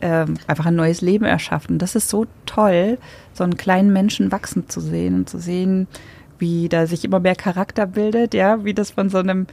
ähm, 0.00 0.34
einfach 0.46 0.66
ein 0.66 0.76
neues 0.76 1.00
Leben 1.00 1.24
erschafft. 1.24 1.70
Und 1.70 1.78
das 1.78 1.94
ist 1.94 2.08
so 2.08 2.26
toll, 2.44 2.98
so 3.32 3.44
einen 3.44 3.56
kleinen 3.56 3.92
Menschen 3.92 4.32
wachsen 4.32 4.68
zu 4.68 4.80
sehen 4.80 5.14
und 5.14 5.30
zu 5.30 5.38
sehen, 5.38 5.86
wie 6.38 6.68
da 6.68 6.86
sich 6.86 7.04
immer 7.04 7.20
mehr 7.20 7.36
Charakter 7.36 7.86
bildet, 7.86 8.34
ja, 8.34 8.64
wie 8.64 8.74
das 8.74 8.90
von 8.90 9.08
so 9.08 9.18
einem 9.18 9.46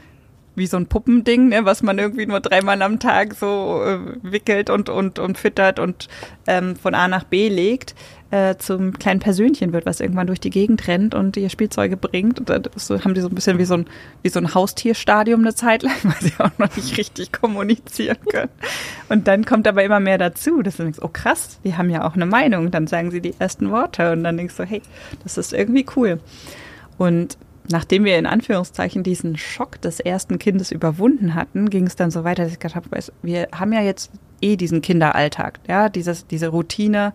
wie 0.56 0.68
so 0.68 0.78
ein 0.78 0.86
Puppending, 0.86 1.50
ne, 1.50 1.66
was 1.66 1.82
man 1.82 1.98
irgendwie 1.98 2.26
nur 2.26 2.40
dreimal 2.40 2.82
am 2.82 3.00
Tag 3.00 3.34
so 3.34 3.82
äh, 3.84 4.00
wickelt 4.22 4.70
und, 4.70 4.90
und, 4.90 5.18
und 5.18 5.38
füttert 5.38 5.80
und 5.80 6.08
ähm, 6.46 6.76
von 6.76 6.94
A 6.94 7.08
nach 7.08 7.24
B 7.24 7.50
legt, 7.50 7.96
äh, 8.30 8.58
zum 8.58 8.98
kleinen 8.98 9.20
Persönchen 9.20 9.74
wird, 9.74 9.86
was 9.86 10.00
irgendwann 10.00 10.28
durch 10.28 10.40
die 10.40 10.50
Gegend 10.50 10.88
rennt 10.88 11.16
und 11.16 11.38
ihr 11.38 11.50
Spielzeuge 11.50 11.98
bringt. 11.98 12.40
Und 12.40 12.50
dann 12.50 12.64
so, 12.76 13.00
haben 13.04 13.14
die 13.14 13.22
so 13.22 13.30
ein 13.30 13.36
bisschen 13.36 13.58
wie 13.58 13.66
so 13.66 13.76
ein, 13.76 13.86
wie 14.22 14.30
so 14.30 14.40
ein 14.40 14.54
Haustierstadium 14.54 15.42
eine 15.42 15.56
Zeit 15.56 15.84
lang, 15.84 15.96
weil 16.04 16.22
sie 16.22 16.34
auch 16.40 16.58
noch 16.58 16.76
nicht 16.76 16.98
richtig 16.98 17.32
kommunizieren 17.32 18.18
können. 18.30 18.50
Und 19.14 19.28
dann 19.28 19.46
kommt 19.46 19.68
aber 19.68 19.84
immer 19.84 20.00
mehr 20.00 20.18
dazu. 20.18 20.64
Das 20.64 20.80
ist 20.80 21.04
oh 21.04 21.08
krass, 21.08 21.60
die 21.64 21.76
haben 21.78 21.92
ja 21.92 22.04
auch 22.04 22.16
eine 22.16 22.26
Meinung. 22.26 22.72
Dann 22.72 22.88
sagen 22.88 23.12
sie 23.12 23.22
die 23.22 23.36
ersten 23.38 23.70
Worte 23.70 24.12
und 24.12 24.24
dann 24.24 24.38
denkst 24.38 24.58
du, 24.58 24.64
hey, 24.64 24.82
das 25.22 25.38
ist 25.38 25.54
irgendwie 25.54 25.86
cool. 25.96 26.20
Und 26.98 27.38
nachdem 27.70 28.06
wir 28.06 28.18
in 28.18 28.26
Anführungszeichen 28.26 29.04
diesen 29.04 29.38
Schock 29.38 29.80
des 29.82 30.00
ersten 30.00 30.40
Kindes 30.40 30.72
überwunden 30.72 31.36
hatten, 31.36 31.70
ging 31.70 31.86
es 31.86 31.96
dann 31.96 32.10
so 32.10 32.24
weiter, 32.24 32.46
dass 32.46 32.54
ich 32.54 32.60
gedacht 32.60 32.76
habe, 32.76 32.90
wir 33.22 33.50
haben 33.54 33.72
ja 33.72 33.82
jetzt 33.82 34.10
eh 34.42 34.56
diesen 34.56 34.82
Kinderalltag, 34.82 35.60
ja, 35.68 35.90
dieses, 35.90 36.26
diese 36.26 36.48
Routine, 36.48 37.14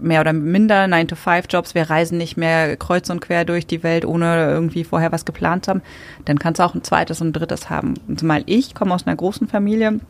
mehr 0.00 0.22
oder 0.22 0.32
minder 0.32 0.86
9-to-5-Jobs, 0.86 1.76
wir 1.76 1.88
reisen 1.88 2.18
nicht 2.18 2.36
mehr 2.36 2.76
kreuz 2.76 3.08
und 3.10 3.20
quer 3.20 3.44
durch 3.44 3.64
die 3.64 3.84
Welt, 3.84 4.04
ohne 4.04 4.48
irgendwie 4.50 4.82
vorher 4.82 5.12
was 5.12 5.24
geplant 5.24 5.66
zu 5.66 5.70
haben, 5.70 5.82
dann 6.24 6.40
kannst 6.40 6.58
du 6.58 6.64
auch 6.64 6.74
ein 6.74 6.82
zweites 6.82 7.20
und 7.20 7.28
ein 7.28 7.32
drittes 7.32 7.70
haben. 7.70 7.94
Und 8.08 8.18
zumal 8.18 8.42
ich 8.46 8.74
komme 8.74 8.92
aus 8.92 9.06
einer 9.06 9.14
großen 9.14 9.46
Familie, 9.46 10.00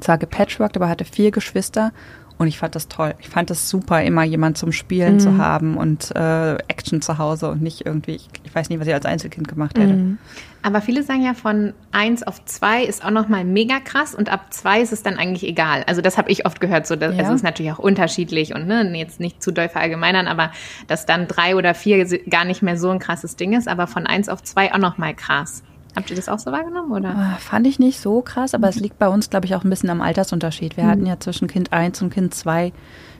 zwar 0.00 0.18
gepatchworked, 0.18 0.76
aber 0.76 0.88
hatte 0.88 1.04
vier 1.04 1.30
Geschwister 1.30 1.92
und 2.38 2.48
ich 2.48 2.58
fand 2.58 2.74
das 2.74 2.88
toll. 2.88 3.14
Ich 3.18 3.30
fand 3.30 3.48
das 3.48 3.70
super, 3.70 4.02
immer 4.02 4.22
jemand 4.22 4.58
zum 4.58 4.72
Spielen 4.72 5.14
mhm. 5.14 5.20
zu 5.20 5.38
haben 5.38 5.76
und 5.76 6.14
äh, 6.14 6.56
Action 6.68 7.00
zu 7.00 7.16
Hause 7.16 7.50
und 7.50 7.62
nicht 7.62 7.86
irgendwie, 7.86 8.16
ich, 8.16 8.28
ich, 8.44 8.54
weiß 8.54 8.68
nicht, 8.68 8.78
was 8.78 8.86
ich 8.86 8.92
als 8.92 9.06
Einzelkind 9.06 9.48
gemacht 9.48 9.78
hätte. 9.78 9.94
Mhm. 9.94 10.18
Aber 10.62 10.82
viele 10.82 11.02
sagen 11.02 11.22
ja, 11.22 11.32
von 11.32 11.72
eins 11.92 12.22
auf 12.22 12.44
zwei 12.44 12.82
ist 12.82 13.04
auch 13.04 13.10
nochmal 13.10 13.44
mega 13.44 13.80
krass 13.80 14.14
und 14.14 14.30
ab 14.30 14.52
zwei 14.52 14.82
ist 14.82 14.92
es 14.92 15.02
dann 15.02 15.16
eigentlich 15.16 15.44
egal. 15.44 15.84
Also 15.86 16.02
das 16.02 16.18
habe 16.18 16.30
ich 16.30 16.44
oft 16.44 16.60
gehört. 16.60 16.86
So, 16.86 16.96
dass, 16.96 17.14
ja. 17.14 17.20
Also 17.20 17.32
es 17.32 17.36
ist 17.36 17.44
natürlich 17.44 17.72
auch 17.72 17.78
unterschiedlich 17.78 18.54
und 18.54 18.66
ne, 18.66 18.82
jetzt 18.98 19.18
nicht 19.18 19.42
zu 19.42 19.50
doll 19.50 19.70
verallgemeinern, 19.70 20.26
aber 20.26 20.50
dass 20.88 21.06
dann 21.06 21.28
drei 21.28 21.56
oder 21.56 21.72
vier 21.72 22.04
gar 22.28 22.44
nicht 22.44 22.60
mehr 22.62 22.76
so 22.76 22.90
ein 22.90 22.98
krasses 22.98 23.36
Ding 23.36 23.54
ist, 23.54 23.66
aber 23.66 23.86
von 23.86 24.06
eins 24.06 24.28
auf 24.28 24.42
zwei 24.42 24.74
auch 24.74 24.78
nochmal 24.78 25.14
krass. 25.14 25.62
Habt 25.96 26.10
ihr 26.10 26.16
das 26.16 26.28
auch 26.28 26.38
so 26.38 26.52
wahrgenommen, 26.52 26.92
oder? 26.92 27.08
Ah, 27.08 27.36
fand 27.40 27.66
ich 27.66 27.78
nicht 27.78 28.00
so 28.00 28.20
krass, 28.20 28.54
aber 28.54 28.68
es 28.68 28.76
liegt 28.76 28.98
bei 28.98 29.08
uns, 29.08 29.30
glaube 29.30 29.46
ich, 29.46 29.54
auch 29.54 29.64
ein 29.64 29.70
bisschen 29.70 29.90
am 29.90 30.02
Altersunterschied. 30.02 30.76
Wir 30.76 30.84
mhm. 30.84 30.88
hatten 30.88 31.06
ja 31.06 31.18
zwischen 31.18 31.48
Kind 31.48 31.72
1 31.72 32.02
und 32.02 32.10
Kind 32.10 32.34
2 32.34 32.72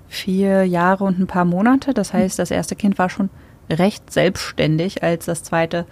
vier 0.09 0.65
Jahre 0.65 1.05
und 1.05 1.19
ein 1.19 1.27
paar 1.27 1.45
Monate. 1.45 1.95
Das 1.95 2.13
heißt, 2.13 2.39
das 2.39 2.51
erste 2.51 2.77
Kind 2.77 2.99
war 2.99 3.11
schon 3.11 3.31
recht 3.71 4.13
selbstständig, 4.13 5.03
als 5.03 5.27
das 5.27 5.43
zweite 5.43 5.87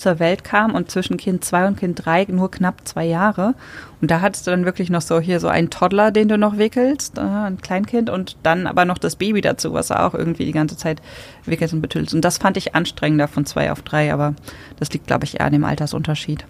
zur 0.00 0.18
Welt 0.18 0.44
kam 0.44 0.74
und 0.74 0.90
zwischen 0.90 1.16
Kind 1.16 1.44
zwei 1.44 1.66
und 1.66 1.78
Kind 1.78 2.04
drei 2.04 2.24
nur 2.28 2.50
knapp 2.50 2.86
zwei 2.86 3.04
Jahre. 3.04 3.54
Und 4.00 4.10
da 4.10 4.20
hattest 4.20 4.46
du 4.46 4.50
dann 4.50 4.64
wirklich 4.64 4.90
noch 4.90 5.02
so 5.02 5.20
hier 5.20 5.40
so 5.40 5.48
einen 5.48 5.70
Toddler, 5.70 6.10
den 6.10 6.28
du 6.28 6.38
noch 6.38 6.58
wickelst, 6.58 7.18
äh, 7.18 7.20
ein 7.20 7.60
Kleinkind 7.60 8.10
und 8.10 8.36
dann 8.42 8.66
aber 8.66 8.84
noch 8.84 8.98
das 8.98 9.16
Baby 9.16 9.40
dazu, 9.40 9.72
was 9.72 9.90
er 9.90 10.06
auch 10.06 10.14
irgendwie 10.14 10.44
die 10.44 10.52
ganze 10.52 10.76
Zeit 10.76 11.02
wickelt 11.44 11.72
und 11.72 11.82
betüllt. 11.82 12.12
Und 12.14 12.24
das 12.24 12.38
fand 12.38 12.56
ich 12.56 12.74
anstrengender 12.74 13.28
von 13.28 13.46
zwei 13.46 13.70
auf 13.70 13.82
drei, 13.82 14.12
aber 14.12 14.34
das 14.78 14.92
liegt, 14.92 15.06
glaube 15.06 15.24
ich, 15.24 15.40
eher 15.40 15.46
an 15.46 15.52
dem 15.52 15.64
Altersunterschied. 15.64 16.44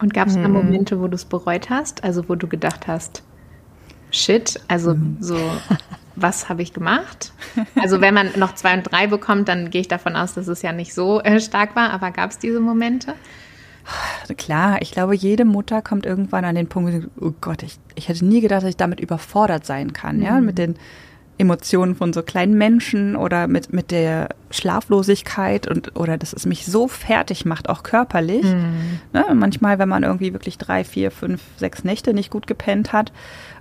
Und 0.00 0.14
gab 0.14 0.28
es 0.28 0.36
mhm. 0.36 0.42
da 0.42 0.48
Momente, 0.48 1.00
wo 1.00 1.08
du 1.08 1.14
es 1.14 1.24
bereut 1.24 1.70
hast? 1.70 2.04
Also 2.04 2.28
wo 2.28 2.34
du 2.34 2.46
gedacht 2.46 2.86
hast, 2.86 3.22
shit, 4.10 4.60
also 4.68 4.94
mhm. 4.94 5.16
so 5.20 5.36
was 6.22 6.48
habe 6.48 6.62
ich 6.62 6.72
gemacht? 6.72 7.32
Also 7.80 8.00
wenn 8.00 8.14
man 8.14 8.30
noch 8.36 8.54
zwei 8.54 8.74
und 8.74 8.90
drei 8.90 9.06
bekommt, 9.06 9.48
dann 9.48 9.70
gehe 9.70 9.80
ich 9.80 9.88
davon 9.88 10.16
aus, 10.16 10.34
dass 10.34 10.48
es 10.48 10.62
ja 10.62 10.72
nicht 10.72 10.94
so 10.94 11.20
äh, 11.20 11.40
stark 11.40 11.76
war, 11.76 11.90
aber 11.90 12.10
gab 12.10 12.30
es 12.30 12.38
diese 12.38 12.60
Momente? 12.60 13.14
Klar, 14.36 14.82
ich 14.82 14.92
glaube, 14.92 15.14
jede 15.14 15.44
Mutter 15.44 15.80
kommt 15.80 16.04
irgendwann 16.04 16.44
an 16.44 16.54
den 16.54 16.68
Punkt, 16.68 17.08
oh 17.20 17.32
Gott, 17.40 17.62
ich, 17.62 17.78
ich 17.94 18.08
hätte 18.08 18.24
nie 18.24 18.40
gedacht, 18.40 18.62
dass 18.62 18.70
ich 18.70 18.76
damit 18.76 19.00
überfordert 19.00 19.64
sein 19.64 19.92
kann, 19.92 20.18
mhm. 20.18 20.22
ja, 20.22 20.40
mit 20.40 20.58
den 20.58 20.76
Emotionen 21.38 21.94
von 21.94 22.12
so 22.12 22.22
kleinen 22.22 22.58
Menschen 22.58 23.14
oder 23.14 23.46
mit, 23.46 23.72
mit 23.72 23.92
der 23.92 24.28
Schlaflosigkeit 24.50 25.68
und 25.68 25.96
oder 25.96 26.18
dass 26.18 26.32
es 26.32 26.46
mich 26.46 26.66
so 26.66 26.88
fertig 26.88 27.44
macht, 27.44 27.68
auch 27.68 27.84
körperlich. 27.84 28.44
Mhm. 28.44 29.00
Ne, 29.12 29.24
manchmal, 29.34 29.78
wenn 29.78 29.88
man 29.88 30.02
irgendwie 30.02 30.32
wirklich 30.32 30.58
drei, 30.58 30.82
vier, 30.82 31.12
fünf, 31.12 31.40
sechs 31.56 31.84
Nächte 31.84 32.12
nicht 32.12 32.30
gut 32.30 32.48
gepennt 32.48 32.92
hat, 32.92 33.12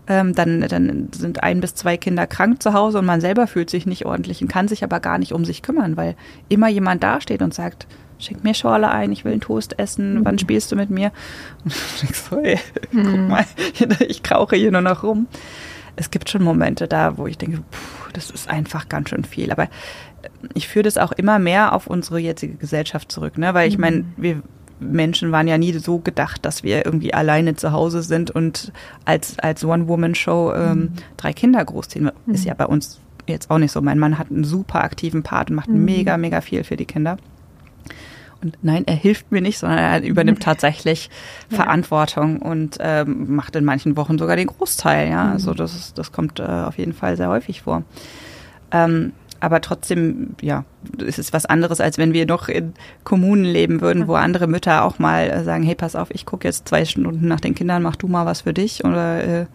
ähm, 0.08 0.34
dann, 0.34 0.62
dann 0.62 1.10
sind 1.12 1.44
ein 1.44 1.62
bis 1.62 1.76
zwei 1.76 1.98
Kinder 1.98 2.26
krank 2.26 2.64
zu 2.64 2.74
Hause 2.74 2.98
und 2.98 3.06
man 3.06 3.22
selber 3.22 3.46
fühlt 3.46 3.70
sich 3.70 3.86
nicht 3.86 4.06
ordentlich 4.06 4.42
und 4.42 4.48
kann 4.48 4.68
sich 4.68 4.84
aber 4.84 5.00
gar 5.00 5.20
nicht 5.20 5.34
um 5.34 5.46
sich 5.46 5.62
kümmern, 5.62 5.98
weil 5.98 6.16
immer 6.50 6.70
jemand 6.70 7.04
dasteht 7.04 7.44
und 7.44 7.54
sagt, 7.54 7.86
schick 8.18 8.44
mir 8.44 8.56
Schorle 8.56 8.90
ein, 8.90 9.12
ich 9.12 9.24
will 9.24 9.34
einen 9.34 9.42
Toast 9.42 9.78
essen, 9.78 10.16
mhm. 10.16 10.26
wann 10.26 10.40
spielst 10.40 10.72
du 10.72 10.76
mit 10.76 10.90
mir? 10.90 11.12
Und 11.64 11.76
ich 12.02 12.18
so, 12.18 12.40
ey, 12.40 12.58
guck 12.92 13.30
mal, 13.30 13.46
ich 14.08 14.24
krauche 14.24 14.56
hier 14.56 14.72
nur 14.72 14.82
noch 14.82 15.04
rum 15.04 15.28
es 15.98 16.12
gibt 16.12 16.30
schon 16.30 16.44
Momente 16.44 16.88
da, 16.88 17.18
wo 17.18 17.27
ich 17.27 17.38
denke, 17.38 17.58
puh, 17.58 18.12
das 18.13 18.30
ist 18.30 18.50
einfach 18.50 18.88
ganz 18.88 19.10
schön 19.10 19.25
viel. 19.25 19.51
Aber 19.51 19.68
ich 20.54 20.68
führe 20.68 20.84
das 20.84 20.98
auch 20.98 21.12
immer 21.12 21.39
mehr 21.39 21.74
auf 21.74 21.88
unsere 21.88 22.20
jetzige 22.20 22.56
Gesellschaft 22.56 23.12
zurück, 23.12 23.38
ne? 23.38 23.54
Weil 23.54 23.68
ich 23.68 23.77
meine, 23.77 23.98
mhm. 23.98 24.13
wir 24.16 24.42
Menschen 24.80 25.32
waren 25.32 25.48
ja 25.48 25.58
nie 25.58 25.74
so 25.74 25.98
gedacht, 25.98 26.46
dass 26.46 26.63
wir 26.63 26.86
irgendwie 26.86 27.13
alleine 27.13 27.56
zu 27.56 27.72
Hause 27.72 28.04
sind 28.04 28.30
und 28.30 28.72
als, 29.06 29.39
als 29.39 29.66
One-Woman-Show 29.66 30.54
ähm, 30.54 30.77
mhm. 30.77 30.89
drei 31.18 31.34
Kinder 31.34 31.66
großziehen. 31.66 32.12
Ist 32.27 32.46
ja 32.46 32.54
bei 32.54 32.68
uns 32.68 33.01
jetzt 33.25 33.50
auch 33.50 33.58
nicht 33.58 33.72
so. 33.72 33.82
Mein 33.82 33.98
Mann 33.98 34.20
hat 34.20 34.30
einen 34.30 34.44
super 34.44 34.84
aktiven 34.84 35.24
Part 35.24 35.50
und 35.50 35.56
macht 35.56 35.70
mhm. 35.70 35.84
mega, 35.84 36.18
mega 36.18 36.42
viel 36.42 36.63
für 36.63 36.77
die 36.77 36.86
Kinder. 36.86 37.18
Und 38.41 38.58
nein, 38.62 38.84
er 38.86 38.96
hilft 38.96 39.32
mir 39.32 39.41
nicht, 39.41 39.58
sondern 39.60 39.79
er 39.79 40.03
übernimmt 40.03 40.44
tatsächlich 40.44 41.10
ja. 41.50 41.58
Verantwortung 41.58 42.41
und 42.41 42.77
ähm, 42.79 43.36
macht 43.36 43.56
in 43.56 43.65
manchen 43.65 43.98
Wochen 43.98 44.17
sogar 44.17 44.36
den 44.36 44.48
Großteil. 44.48 45.10
Ja, 45.10 45.25
mhm. 45.25 45.32
also 45.34 45.53
das 45.53 45.75
ist, 45.75 45.98
das 45.98 46.12
kommt 46.12 46.39
äh, 46.39 46.44
auf 46.44 46.77
jeden 46.77 46.94
Fall 46.94 47.17
sehr 47.17 47.29
häufig 47.29 47.62
vor. 47.62 47.84
Ähm, 48.72 49.13
aber 49.39 49.62
trotzdem, 49.62 50.36
ja, 50.41 50.65
ist 50.98 51.20
es 51.20 51.32
was 51.32 51.46
anderes, 51.46 51.79
als 51.79 51.98
wenn 51.98 52.13
wir 52.13 52.25
noch 52.25 52.48
in 52.48 52.74
Kommunen 53.03 53.46
leben 53.46 53.82
würden, 53.82 54.08
wo 54.08 54.15
andere 54.15 54.48
Mütter 54.48 54.84
auch 54.84 55.00
mal 55.00 55.29
äh, 55.29 55.44
sagen, 55.44 55.63
hey, 55.63 55.75
pass 55.75 55.96
auf, 55.96 56.10
ich 56.12 56.25
gucke 56.25 56.48
jetzt 56.48 56.67
zwei 56.67 56.86
Stunden 56.86 57.27
nach 57.27 57.39
den 57.39 57.53
Kindern, 57.53 57.84
mach 57.84 57.96
du 57.96 58.08
mal 58.08 58.25
was 58.25 58.41
für 58.41 58.53
dich 58.53 58.84
oder 58.84 59.24
äh, 59.24 59.46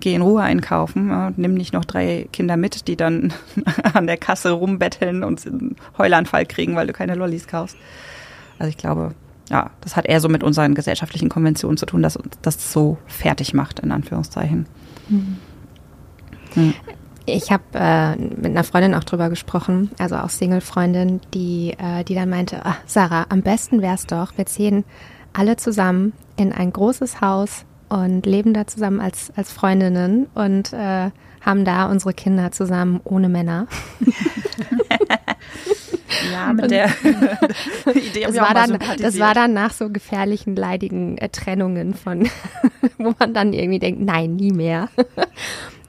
geh 0.00 0.14
in 0.14 0.22
Ruhe 0.22 0.42
einkaufen 0.42 1.08
ja, 1.10 1.28
und 1.28 1.38
nimm 1.38 1.54
nicht 1.54 1.72
noch 1.72 1.84
drei 1.84 2.26
Kinder 2.32 2.56
mit, 2.56 2.88
die 2.88 2.96
dann 2.96 3.32
an 3.94 4.06
der 4.06 4.16
Kasse 4.16 4.50
rumbetteln 4.50 5.22
und 5.24 5.46
einen 5.46 5.76
Heulanfall 5.96 6.44
kriegen, 6.44 6.74
weil 6.74 6.88
du 6.88 6.92
keine 6.92 7.14
Lollis 7.14 7.46
kaufst. 7.46 7.76
Also 8.58 8.68
ich 8.68 8.76
glaube, 8.76 9.14
ja, 9.50 9.70
das 9.80 9.96
hat 9.96 10.06
eher 10.06 10.20
so 10.20 10.28
mit 10.28 10.42
unseren 10.42 10.74
gesellschaftlichen 10.74 11.28
Konventionen 11.28 11.76
zu 11.76 11.86
tun, 11.86 12.02
dass 12.02 12.16
uns 12.16 12.38
das 12.42 12.72
so 12.72 12.98
fertig 13.06 13.54
macht, 13.54 13.80
in 13.80 13.92
Anführungszeichen. 13.92 14.66
Mhm. 15.08 15.36
Hm. 16.54 16.74
Ich 17.24 17.52
habe 17.52 17.62
äh, 17.74 18.16
mit 18.16 18.46
einer 18.46 18.64
Freundin 18.64 18.94
auch 18.94 19.04
drüber 19.04 19.28
gesprochen, 19.28 19.90
also 19.98 20.16
auch 20.16 20.28
Single-Freundin, 20.28 21.20
die, 21.34 21.74
äh, 21.78 22.02
die 22.02 22.14
dann 22.14 22.28
meinte, 22.28 22.62
ach, 22.64 22.78
Sarah, 22.86 23.26
am 23.28 23.42
besten 23.42 23.80
wäre 23.80 23.94
es 23.94 24.06
doch, 24.06 24.36
wir 24.36 24.46
ziehen 24.46 24.84
alle 25.32 25.56
zusammen 25.56 26.14
in 26.36 26.52
ein 26.52 26.72
großes 26.72 27.20
Haus 27.20 27.64
und 27.88 28.26
leben 28.26 28.54
da 28.54 28.66
zusammen 28.66 29.00
als, 29.00 29.32
als 29.36 29.52
Freundinnen 29.52 30.26
und 30.34 30.72
äh, 30.72 31.10
haben 31.42 31.64
da 31.64 31.86
unsere 31.86 32.12
Kinder 32.12 32.50
zusammen 32.50 33.00
ohne 33.04 33.28
Männer. 33.28 33.66
Ja, 36.32 36.52
mit 36.52 36.70
der 36.70 36.86
Idee 37.94 38.24
das 38.26 38.36
war, 38.36 38.54
dann, 38.54 38.78
das 38.98 39.18
war 39.18 39.34
dann 39.34 39.52
nach 39.52 39.72
so 39.72 39.90
gefährlichen, 39.90 40.56
leidigen 40.56 41.18
äh, 41.18 41.28
Trennungen 41.28 41.94
von, 41.94 42.28
wo 42.98 43.14
man 43.18 43.34
dann 43.34 43.52
irgendwie 43.52 43.78
denkt, 43.78 44.00
nein, 44.00 44.36
nie 44.36 44.52
mehr. 44.52 44.88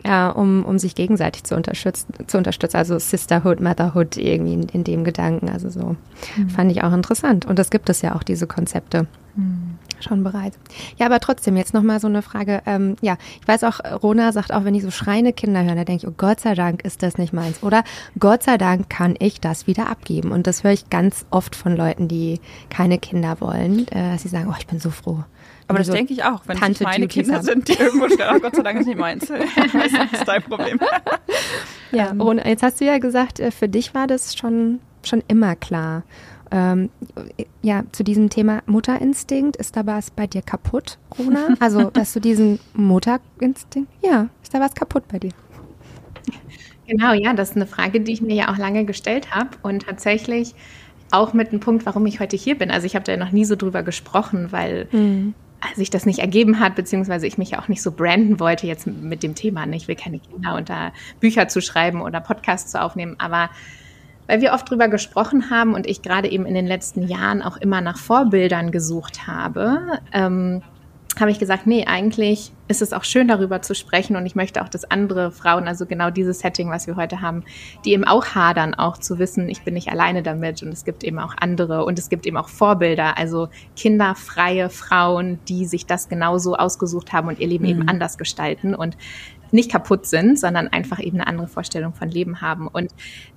Ja, 0.05 0.29
um, 0.29 0.65
um 0.65 0.79
sich 0.79 0.95
gegenseitig 0.95 1.43
zu 1.43 1.55
unterstützen, 1.55 2.13
zu 2.27 2.37
unterstützen. 2.37 2.77
Also 2.77 2.99
Sisterhood, 2.99 3.59
Motherhood 3.59 4.17
irgendwie 4.17 4.53
in, 4.53 4.63
in 4.63 4.83
dem 4.83 5.03
Gedanken. 5.03 5.49
Also 5.49 5.69
so 5.69 5.95
mhm. 6.37 6.49
fand 6.49 6.71
ich 6.71 6.83
auch 6.83 6.93
interessant. 6.93 7.45
Und 7.45 7.59
das 7.59 7.69
gibt 7.69 7.89
es 7.89 8.01
ja 8.01 8.15
auch, 8.15 8.23
diese 8.23 8.47
Konzepte. 8.47 9.07
Mhm 9.35 9.73
schon 10.03 10.23
bereit. 10.23 10.53
Ja, 10.97 11.07
aber 11.07 11.19
trotzdem, 11.19 11.57
jetzt 11.57 11.73
nochmal 11.73 11.99
so 11.99 12.07
eine 12.07 12.21
Frage. 12.21 12.61
Ähm, 12.65 12.95
ja, 13.01 13.17
ich 13.41 13.47
weiß 13.47 13.63
auch, 13.63 13.79
Rona 14.03 14.31
sagt 14.31 14.53
auch, 14.53 14.65
wenn 14.65 14.75
ich 14.75 14.83
so 14.83 14.91
schreiende 14.91 15.33
Kinder 15.33 15.63
höre, 15.63 15.75
da 15.75 15.83
denke 15.83 16.05
ich, 16.05 16.07
oh 16.07 16.15
Gott 16.15 16.39
sei 16.39 16.53
Dank 16.53 16.83
ist 16.83 17.01
das 17.01 17.17
nicht 17.17 17.33
meins. 17.33 17.63
Oder 17.63 17.83
Gott 18.19 18.43
sei 18.43 18.57
Dank 18.57 18.89
kann 18.89 19.15
ich 19.17 19.41
das 19.41 19.67
wieder 19.67 19.89
abgeben. 19.89 20.31
Und 20.31 20.45
das 20.45 20.63
höre 20.63 20.71
ich 20.73 20.89
ganz 20.89 21.25
oft 21.31 21.55
von 21.55 21.75
Leuten, 21.75 22.07
die 22.07 22.39
keine 22.69 22.99
Kinder 22.99 23.37
wollen. 23.39 23.87
Äh, 23.87 24.17
sie 24.17 24.27
sagen, 24.27 24.49
oh, 24.49 24.55
ich 24.59 24.67
bin 24.67 24.79
so 24.79 24.91
froh. 24.91 25.23
Aber 25.73 25.79
das 25.79 25.87
so 25.87 25.93
denke 25.93 26.13
ich 26.13 26.23
auch, 26.23 26.41
wenn 26.45 26.57
Tante 26.57 26.79
es 26.79 26.79
meine 26.81 27.07
Kinder 27.07 27.35
haben. 27.35 27.43
sind, 27.43 27.67
die 27.67 27.73
irgendwo 27.73 28.07
stehen, 28.07 28.27
oh 28.35 28.39
Gott 28.39 28.55
sei 28.55 28.63
Dank 28.63 28.79
ist 28.79 28.87
nicht 28.87 28.99
meins. 28.99 29.27
das 29.27 30.11
ist 30.11 30.27
dein 30.27 30.43
Problem. 30.43 30.79
Ja, 31.91 32.11
und 32.11 32.43
jetzt 32.45 32.63
hast 32.63 32.81
du 32.81 32.85
ja 32.85 32.97
gesagt, 32.97 33.39
äh, 33.39 33.51
für 33.51 33.69
dich 33.69 33.93
war 33.93 34.07
das 34.07 34.35
schon, 34.35 34.79
schon 35.03 35.23
immer 35.27 35.55
klar. 35.55 36.03
Ähm, 36.51 36.89
ja, 37.63 37.83
zu 37.91 38.03
diesem 38.03 38.29
Thema 38.29 38.61
Mutterinstinkt, 38.67 39.55
ist 39.55 39.75
da 39.75 39.85
was 39.85 40.11
bei 40.11 40.27
dir 40.27 40.41
kaputt, 40.43 40.99
Rona? 41.17 41.55
Also, 41.59 41.89
dass 41.93 42.13
du 42.13 42.19
diesen 42.19 42.59
Mutterinstinkt, 42.73 43.91
ja, 44.03 44.29
ist 44.43 44.53
da 44.53 44.59
was 44.59 44.75
kaputt 44.75 45.03
bei 45.07 45.19
dir? 45.19 45.31
Genau, 46.87 47.13
ja, 47.13 47.33
das 47.33 47.51
ist 47.51 47.55
eine 47.55 47.65
Frage, 47.65 48.01
die 48.01 48.11
ich 48.11 48.21
mir 48.21 48.35
ja 48.35 48.51
auch 48.51 48.57
lange 48.57 48.85
gestellt 48.85 49.31
habe 49.31 49.49
und 49.61 49.83
tatsächlich 49.83 50.53
auch 51.11 51.33
mit 51.33 51.49
einem 51.49 51.59
Punkt, 51.59 51.85
warum 51.85 52.05
ich 52.05 52.19
heute 52.19 52.35
hier 52.35 52.57
bin. 52.57 52.71
Also 52.71 52.85
ich 52.85 52.95
habe 52.95 53.05
da 53.05 53.13
ja 53.13 53.17
noch 53.17 53.31
nie 53.31 53.45
so 53.45 53.55
drüber 53.55 53.83
gesprochen, 53.83 54.51
weil 54.51 54.87
mhm. 54.91 55.33
Sich 55.75 55.89
das 55.89 56.05
nicht 56.05 56.19
ergeben 56.19 56.59
hat, 56.59 56.75
beziehungsweise 56.75 57.27
ich 57.27 57.37
mich 57.37 57.51
ja 57.51 57.59
auch 57.59 57.67
nicht 57.67 57.81
so 57.81 57.91
branden 57.91 58.39
wollte 58.39 58.67
jetzt 58.67 58.87
mit 58.87 59.23
dem 59.23 59.35
Thema. 59.35 59.65
Ich 59.67 59.87
will 59.87 59.95
keine 59.95 60.19
Kinder 60.19 60.61
da 60.61 60.91
Bücher 61.19 61.47
zu 61.47 61.61
schreiben 61.61 62.01
oder 62.01 62.19
Podcasts 62.19 62.71
zu 62.71 62.81
aufnehmen, 62.81 63.15
aber 63.17 63.49
weil 64.27 64.41
wir 64.41 64.53
oft 64.53 64.69
drüber 64.69 64.87
gesprochen 64.87 65.49
haben 65.49 65.73
und 65.73 65.85
ich 65.85 66.01
gerade 66.01 66.29
eben 66.29 66.45
in 66.45 66.53
den 66.53 66.67
letzten 66.67 67.07
Jahren 67.07 67.41
auch 67.41 67.57
immer 67.57 67.81
nach 67.81 67.97
Vorbildern 67.97 68.71
gesucht 68.71 69.27
habe, 69.27 69.99
ähm, 70.13 70.61
habe 71.21 71.31
ich 71.31 71.39
gesagt, 71.39 71.67
nee, 71.67 71.85
eigentlich 71.85 72.51
ist 72.67 72.81
es 72.81 72.93
auch 72.93 73.03
schön 73.03 73.27
darüber 73.27 73.61
zu 73.61 73.75
sprechen 73.75 74.15
und 74.15 74.25
ich 74.25 74.35
möchte 74.35 74.61
auch, 74.63 74.69
dass 74.69 74.83
andere 74.85 75.31
Frauen, 75.31 75.67
also 75.67 75.85
genau 75.85 76.09
dieses 76.09 76.39
Setting, 76.39 76.69
was 76.69 76.87
wir 76.87 76.95
heute 76.95 77.21
haben, 77.21 77.43
die 77.85 77.93
eben 77.93 78.03
auch 78.03 78.27
hadern, 78.35 78.73
auch 78.73 78.97
zu 78.97 79.19
wissen, 79.19 79.49
ich 79.49 79.63
bin 79.63 79.73
nicht 79.73 79.89
alleine 79.89 80.23
damit 80.23 80.63
und 80.63 80.69
es 80.69 80.85
gibt 80.85 81.03
eben 81.03 81.19
auch 81.19 81.35
andere 81.39 81.85
und 81.85 81.99
es 81.99 82.09
gibt 82.09 82.25
eben 82.25 82.37
auch 82.37 82.49
Vorbilder, 82.49 83.17
also 83.17 83.49
kinderfreie 83.75 84.69
Frauen, 84.69 85.39
die 85.47 85.65
sich 85.65 85.85
das 85.85 86.09
genauso 86.09 86.55
ausgesucht 86.55 87.13
haben 87.13 87.27
und 87.27 87.39
ihr 87.39 87.47
Leben 87.47 87.65
mhm. 87.65 87.69
eben 87.71 87.87
anders 87.87 88.17
gestalten 88.17 88.73
und 88.73 88.97
nicht 89.51 89.71
kaputt 89.71 90.07
sind, 90.07 90.39
sondern 90.39 90.67
einfach 90.67 90.99
eben 90.99 91.19
eine 91.19 91.27
andere 91.27 91.47
Vorstellung 91.47 91.93
von 91.93 92.09
Leben 92.09 92.41
haben. 92.41 92.67
Und 92.67 92.91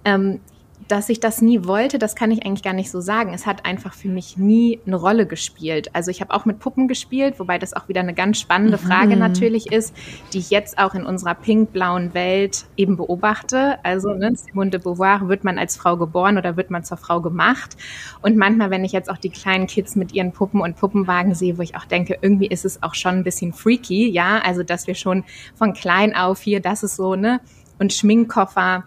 ähm, 0.04 0.40
dass 0.88 1.08
ich 1.08 1.20
das 1.20 1.42
nie 1.42 1.64
wollte, 1.64 1.98
das 1.98 2.14
kann 2.14 2.30
ich 2.30 2.46
eigentlich 2.46 2.62
gar 2.62 2.72
nicht 2.72 2.90
so 2.90 3.00
sagen. 3.00 3.34
Es 3.34 3.46
hat 3.46 3.64
einfach 3.64 3.92
für 3.92 4.08
mich 4.08 4.36
nie 4.36 4.80
eine 4.86 4.96
Rolle 4.96 5.26
gespielt. 5.26 5.90
Also 5.94 6.10
ich 6.10 6.20
habe 6.20 6.32
auch 6.32 6.44
mit 6.44 6.60
Puppen 6.60 6.86
gespielt, 6.86 7.38
wobei 7.38 7.58
das 7.58 7.74
auch 7.74 7.88
wieder 7.88 8.00
eine 8.00 8.14
ganz 8.14 8.38
spannende 8.38 8.78
Frage 8.78 9.14
mhm. 9.14 9.18
natürlich 9.18 9.72
ist, 9.72 9.94
die 10.32 10.38
ich 10.38 10.50
jetzt 10.50 10.78
auch 10.78 10.94
in 10.94 11.04
unserer 11.04 11.34
pink-blauen 11.34 12.14
Welt 12.14 12.66
eben 12.76 12.96
beobachte. 12.96 13.78
Also 13.84 14.12
ne, 14.14 14.32
Simone 14.34 14.70
de 14.70 14.80
Beauvoir, 14.80 15.28
wird 15.28 15.44
man 15.44 15.58
als 15.58 15.76
Frau 15.76 15.96
geboren 15.96 16.38
oder 16.38 16.56
wird 16.56 16.70
man 16.70 16.84
zur 16.84 16.96
Frau 16.96 17.20
gemacht? 17.20 17.76
Und 18.22 18.36
manchmal, 18.36 18.70
wenn 18.70 18.84
ich 18.84 18.92
jetzt 18.92 19.10
auch 19.10 19.18
die 19.18 19.30
kleinen 19.30 19.66
Kids 19.66 19.96
mit 19.96 20.12
ihren 20.12 20.32
Puppen 20.32 20.60
und 20.60 20.76
Puppenwagen 20.76 21.34
sehe, 21.34 21.58
wo 21.58 21.62
ich 21.62 21.76
auch 21.76 21.84
denke, 21.84 22.18
irgendwie 22.20 22.46
ist 22.46 22.64
es 22.64 22.82
auch 22.82 22.94
schon 22.94 23.16
ein 23.16 23.24
bisschen 23.24 23.52
freaky, 23.52 24.08
ja, 24.10 24.38
also 24.44 24.62
dass 24.62 24.86
wir 24.86 24.94
schon 24.94 25.24
von 25.54 25.72
klein 25.72 26.14
auf 26.14 26.40
hier, 26.40 26.60
das 26.60 26.82
ist 26.82 26.96
so, 26.96 27.16
ne, 27.16 27.40
und 27.78 27.92
Schminkkoffer, 27.92 28.84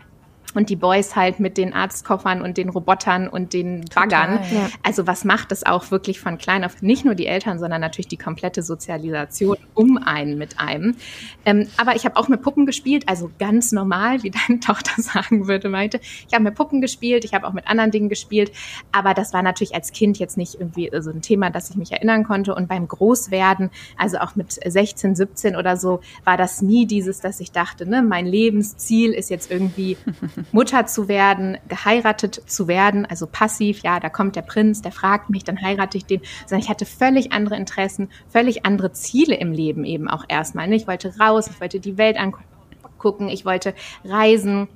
und 0.55 0.69
die 0.69 0.75
Boys 0.75 1.15
halt 1.15 1.39
mit 1.39 1.57
den 1.57 1.73
Arztkoffern 1.73 2.41
und 2.41 2.57
den 2.57 2.69
Robotern 2.69 3.27
und 3.27 3.53
den 3.53 3.85
Baggern. 3.93 4.39
ja. 4.51 4.69
Also 4.83 5.07
was 5.07 5.25
macht 5.25 5.51
es 5.51 5.65
auch 5.65 5.91
wirklich 5.91 6.19
von 6.19 6.37
klein 6.37 6.63
auf 6.63 6.81
nicht 6.81 7.05
nur 7.05 7.15
die 7.15 7.27
Eltern, 7.27 7.59
sondern 7.59 7.81
natürlich 7.81 8.07
die 8.07 8.17
komplette 8.17 8.63
Sozialisation 8.63 9.57
um 9.73 9.97
einen 9.97 10.37
mit 10.37 10.59
einem. 10.59 10.95
Ähm, 11.45 11.67
aber 11.77 11.95
ich 11.95 12.05
habe 12.05 12.17
auch 12.17 12.27
mit 12.27 12.41
Puppen 12.41 12.65
gespielt, 12.65 13.03
also 13.07 13.29
ganz 13.39 13.71
normal, 13.71 14.23
wie 14.23 14.31
deine 14.47 14.59
Tochter 14.59 15.01
sagen 15.01 15.47
würde, 15.47 15.69
meinte. 15.69 15.99
Ich 16.27 16.33
habe 16.33 16.43
mit 16.43 16.55
Puppen 16.55 16.81
gespielt, 16.81 17.25
ich 17.25 17.33
habe 17.33 17.47
auch 17.47 17.53
mit 17.53 17.67
anderen 17.67 17.91
Dingen 17.91 18.09
gespielt, 18.09 18.51
aber 18.91 19.13
das 19.13 19.33
war 19.33 19.43
natürlich 19.43 19.75
als 19.75 19.91
Kind 19.91 20.19
jetzt 20.19 20.37
nicht 20.37 20.55
irgendwie 20.55 20.89
so 20.99 21.11
ein 21.11 21.21
Thema, 21.21 21.49
das 21.49 21.69
ich 21.69 21.75
mich 21.75 21.91
erinnern 21.91 22.23
konnte. 22.23 22.55
Und 22.55 22.67
beim 22.67 22.87
Großwerden, 22.87 23.69
also 23.97 24.17
auch 24.17 24.35
mit 24.35 24.51
16, 24.51 25.15
17 25.15 25.55
oder 25.55 25.77
so, 25.77 26.01
war 26.23 26.37
das 26.37 26.61
nie 26.61 26.85
dieses, 26.85 27.21
dass 27.21 27.39
ich 27.39 27.51
dachte, 27.51 27.87
ne, 27.87 28.01
mein 28.01 28.25
Lebensziel 28.25 29.13
ist 29.13 29.29
jetzt 29.29 29.51
irgendwie 29.51 29.97
Mutter 30.51 30.85
zu 30.85 31.07
werden, 31.07 31.57
geheiratet 31.67 32.41
zu 32.45 32.67
werden, 32.67 33.05
also 33.05 33.27
passiv, 33.27 33.81
ja, 33.83 33.99
da 33.99 34.09
kommt 34.09 34.35
der 34.35 34.41
Prinz, 34.41 34.81
der 34.81 34.91
fragt 34.91 35.29
mich, 35.29 35.43
dann 35.43 35.61
heirate 35.61 35.97
ich 35.97 36.05
den, 36.05 36.21
sondern 36.45 36.63
ich 36.63 36.69
hatte 36.69 36.85
völlig 36.85 37.31
andere 37.31 37.55
Interessen, 37.55 38.09
völlig 38.29 38.65
andere 38.65 38.91
Ziele 38.91 39.35
im 39.35 39.51
Leben 39.51 39.85
eben 39.85 40.09
auch 40.09 40.25
erstmal. 40.27 40.67
Ne? 40.67 40.75
Ich 40.75 40.87
wollte 40.87 41.13
raus, 41.19 41.47
ich 41.47 41.59
wollte 41.61 41.79
die 41.79 41.97
Welt 41.97 42.17
angucken, 42.17 43.29
ich 43.29 43.45
wollte 43.45 43.73
reisen, 44.03 44.67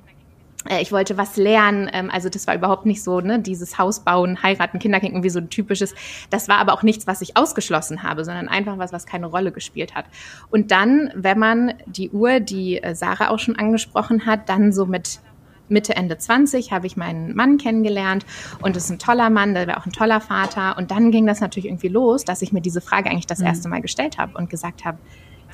äh, 0.68 0.80
ich 0.80 0.92
wollte 0.92 1.16
was 1.16 1.36
lernen. 1.36 1.90
Ähm, 1.92 2.10
also 2.10 2.28
das 2.28 2.46
war 2.46 2.54
überhaupt 2.54 2.86
nicht 2.86 3.02
so, 3.02 3.20
ne, 3.20 3.40
dieses 3.40 3.78
Haus 3.78 4.00
bauen, 4.00 4.42
heiraten, 4.42 4.78
Kinder 4.78 5.00
kriegen, 5.00 5.14
irgendwie 5.14 5.30
so 5.30 5.38
ein 5.38 5.50
typisches. 5.50 5.94
Das 6.30 6.48
war 6.48 6.58
aber 6.58 6.72
auch 6.72 6.82
nichts, 6.82 7.06
was 7.06 7.20
ich 7.20 7.36
ausgeschlossen 7.36 8.02
habe, 8.02 8.24
sondern 8.24 8.48
einfach 8.48 8.78
was, 8.78 8.92
was 8.92 9.06
keine 9.06 9.26
Rolle 9.26 9.52
gespielt 9.52 9.94
hat. 9.94 10.06
Und 10.50 10.70
dann, 10.70 11.10
wenn 11.14 11.38
man 11.38 11.74
die 11.86 12.10
Uhr, 12.10 12.40
die 12.40 12.82
äh, 12.82 12.94
Sarah 12.94 13.30
auch 13.30 13.38
schon 13.38 13.56
angesprochen 13.56 14.26
hat, 14.26 14.48
dann 14.48 14.72
so 14.72 14.86
mit 14.86 15.20
Mitte, 15.68 15.96
Ende 15.96 16.18
20 16.18 16.72
habe 16.72 16.86
ich 16.86 16.96
meinen 16.96 17.34
Mann 17.34 17.58
kennengelernt 17.58 18.24
und 18.60 18.76
es 18.76 18.84
ist 18.84 18.90
ein 18.90 18.98
toller 18.98 19.30
Mann, 19.30 19.54
der 19.54 19.66
war 19.66 19.78
auch 19.78 19.86
ein 19.86 19.92
toller 19.92 20.20
Vater. 20.20 20.76
Und 20.76 20.90
dann 20.90 21.10
ging 21.10 21.26
das 21.26 21.40
natürlich 21.40 21.66
irgendwie 21.66 21.88
los, 21.88 22.24
dass 22.24 22.42
ich 22.42 22.52
mir 22.52 22.60
diese 22.60 22.80
Frage 22.80 23.10
eigentlich 23.10 23.26
das 23.26 23.38
mhm. 23.38 23.46
erste 23.46 23.68
Mal 23.68 23.80
gestellt 23.80 24.18
habe 24.18 24.36
und 24.36 24.50
gesagt 24.50 24.84
habe, 24.84 24.98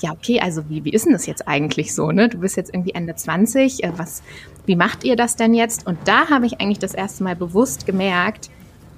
ja, 0.00 0.12
okay, 0.12 0.40
also 0.40 0.68
wie, 0.68 0.84
wie 0.84 0.90
ist 0.90 1.04
denn 1.04 1.12
das 1.12 1.26
jetzt 1.26 1.46
eigentlich 1.46 1.94
so? 1.94 2.10
Ne? 2.10 2.28
Du 2.28 2.38
bist 2.38 2.56
jetzt 2.56 2.72
irgendwie 2.72 2.92
Ende 2.92 3.14
20, 3.14 3.84
äh, 3.84 3.92
was, 3.96 4.22
wie 4.66 4.76
macht 4.76 5.04
ihr 5.04 5.16
das 5.16 5.36
denn 5.36 5.54
jetzt? 5.54 5.86
Und 5.86 5.98
da 6.06 6.30
habe 6.30 6.46
ich 6.46 6.60
eigentlich 6.60 6.78
das 6.78 6.94
erste 6.94 7.22
Mal 7.22 7.36
bewusst 7.36 7.86
gemerkt, 7.86 8.50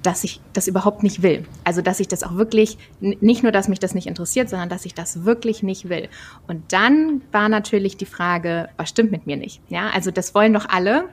dass 0.03 0.25
ich 0.25 0.41
das 0.53 0.69
überhaupt 0.69 1.03
nicht 1.03 1.23
will. 1.23 1.45
Also, 1.65 1.83
dass 1.83 2.01
ich 2.01 2.09
das 2.09 2.23
auch 2.23 2.37
wirklich, 2.37 2.79
nicht 3.01 3.43
nur, 3.43 3.53
dass 3.53 3.69
mich 3.69 3.79
das 3.79 3.95
nicht 3.95 4.07
interessiert, 4.07 4.49
sondern 4.49 4.69
dass 4.69 4.85
ich 4.85 4.95
das 4.95 5.25
wirklich 5.25 5.62
nicht 5.62 5.88
will. 5.88 6.09
Und 6.47 6.73
dann 6.73 7.23
war 7.31 7.49
natürlich 7.49 7.97
die 7.97 8.07
Frage, 8.07 8.69
was 8.77 8.88
stimmt 8.88 9.12
mit 9.12 9.27
mir 9.27 9.37
nicht? 9.37 9.61
Ja, 9.69 9.91
also 9.91 10.11
das 10.11 10.35
wollen 10.35 10.53
doch 10.53 10.69
alle. 10.69 11.09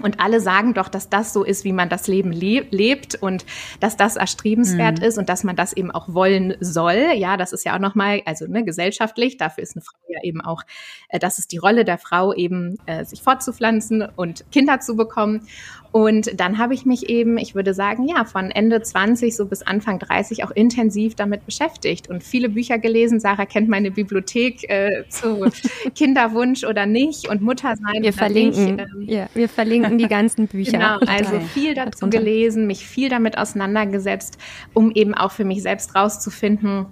Und 0.00 0.20
alle 0.20 0.40
sagen 0.40 0.74
doch, 0.74 0.88
dass 0.88 1.08
das 1.08 1.32
so 1.32 1.42
ist, 1.42 1.64
wie 1.64 1.72
man 1.72 1.88
das 1.88 2.06
Leben 2.06 2.32
le 2.32 2.66
lebt 2.70 3.16
und 3.16 3.44
dass 3.80 3.96
das 3.96 4.16
erstrebenswert 4.16 4.98
mhm. 4.98 5.04
ist 5.04 5.18
und 5.18 5.28
dass 5.28 5.42
man 5.42 5.56
das 5.56 5.72
eben 5.72 5.90
auch 5.90 6.14
wollen 6.14 6.54
soll. 6.60 7.08
Ja, 7.16 7.36
das 7.36 7.52
ist 7.52 7.64
ja 7.64 7.74
auch 7.74 7.80
nochmal, 7.80 8.22
also 8.24 8.46
ne, 8.46 8.64
gesellschaftlich, 8.64 9.38
dafür 9.38 9.64
ist 9.64 9.76
eine 9.76 9.82
Frau 9.82 9.98
ja 10.08 10.20
eben 10.22 10.40
auch, 10.40 10.62
äh, 11.08 11.18
das 11.18 11.38
ist 11.38 11.52
die 11.52 11.58
Rolle 11.58 11.84
der 11.84 11.98
Frau 11.98 12.32
eben, 12.32 12.78
äh, 12.86 13.04
sich 13.04 13.22
fortzupflanzen 13.22 14.06
und 14.16 14.44
Kinder 14.52 14.80
zu 14.80 14.96
bekommen. 14.96 15.46
Und 15.90 16.38
dann 16.38 16.58
habe 16.58 16.74
ich 16.74 16.84
mich 16.84 17.08
eben, 17.08 17.38
ich 17.38 17.54
würde 17.54 17.72
sagen, 17.72 18.06
ja, 18.06 18.24
von 18.24 18.50
Ende 18.50 18.82
20 18.82 19.34
so 19.34 19.46
bis 19.46 19.62
Anfang 19.62 19.98
30 19.98 20.44
auch 20.44 20.50
intensiv 20.50 21.14
damit 21.14 21.46
beschäftigt 21.46 22.10
und 22.10 22.22
viele 22.22 22.50
Bücher 22.50 22.78
gelesen. 22.78 23.20
Sarah 23.20 23.46
kennt 23.46 23.68
meine 23.68 23.90
Bibliothek 23.90 24.68
äh, 24.68 25.04
zu 25.08 25.46
Kinderwunsch 25.94 26.64
oder 26.64 26.86
nicht 26.86 27.28
und 27.28 27.40
Muttersein. 27.40 28.02
Wir 28.02 28.12
verlinken, 28.12 28.76
nicht, 28.76 28.86
ähm, 28.94 29.02
ja, 29.06 29.28
wir 29.34 29.48
verlinken 29.48 29.96
die 29.98 30.08
ganzen 30.08 30.46
Bücher. 30.46 30.72
Genau, 30.72 30.98
also 31.06 31.40
viel 31.40 31.74
dazu 31.74 32.10
gelesen, 32.10 32.66
mich 32.66 32.86
viel 32.86 33.08
damit 33.08 33.38
auseinandergesetzt, 33.38 34.38
um 34.74 34.90
eben 34.92 35.14
auch 35.14 35.32
für 35.32 35.44
mich 35.44 35.62
selbst 35.62 35.94
rauszufinden, 35.94 36.86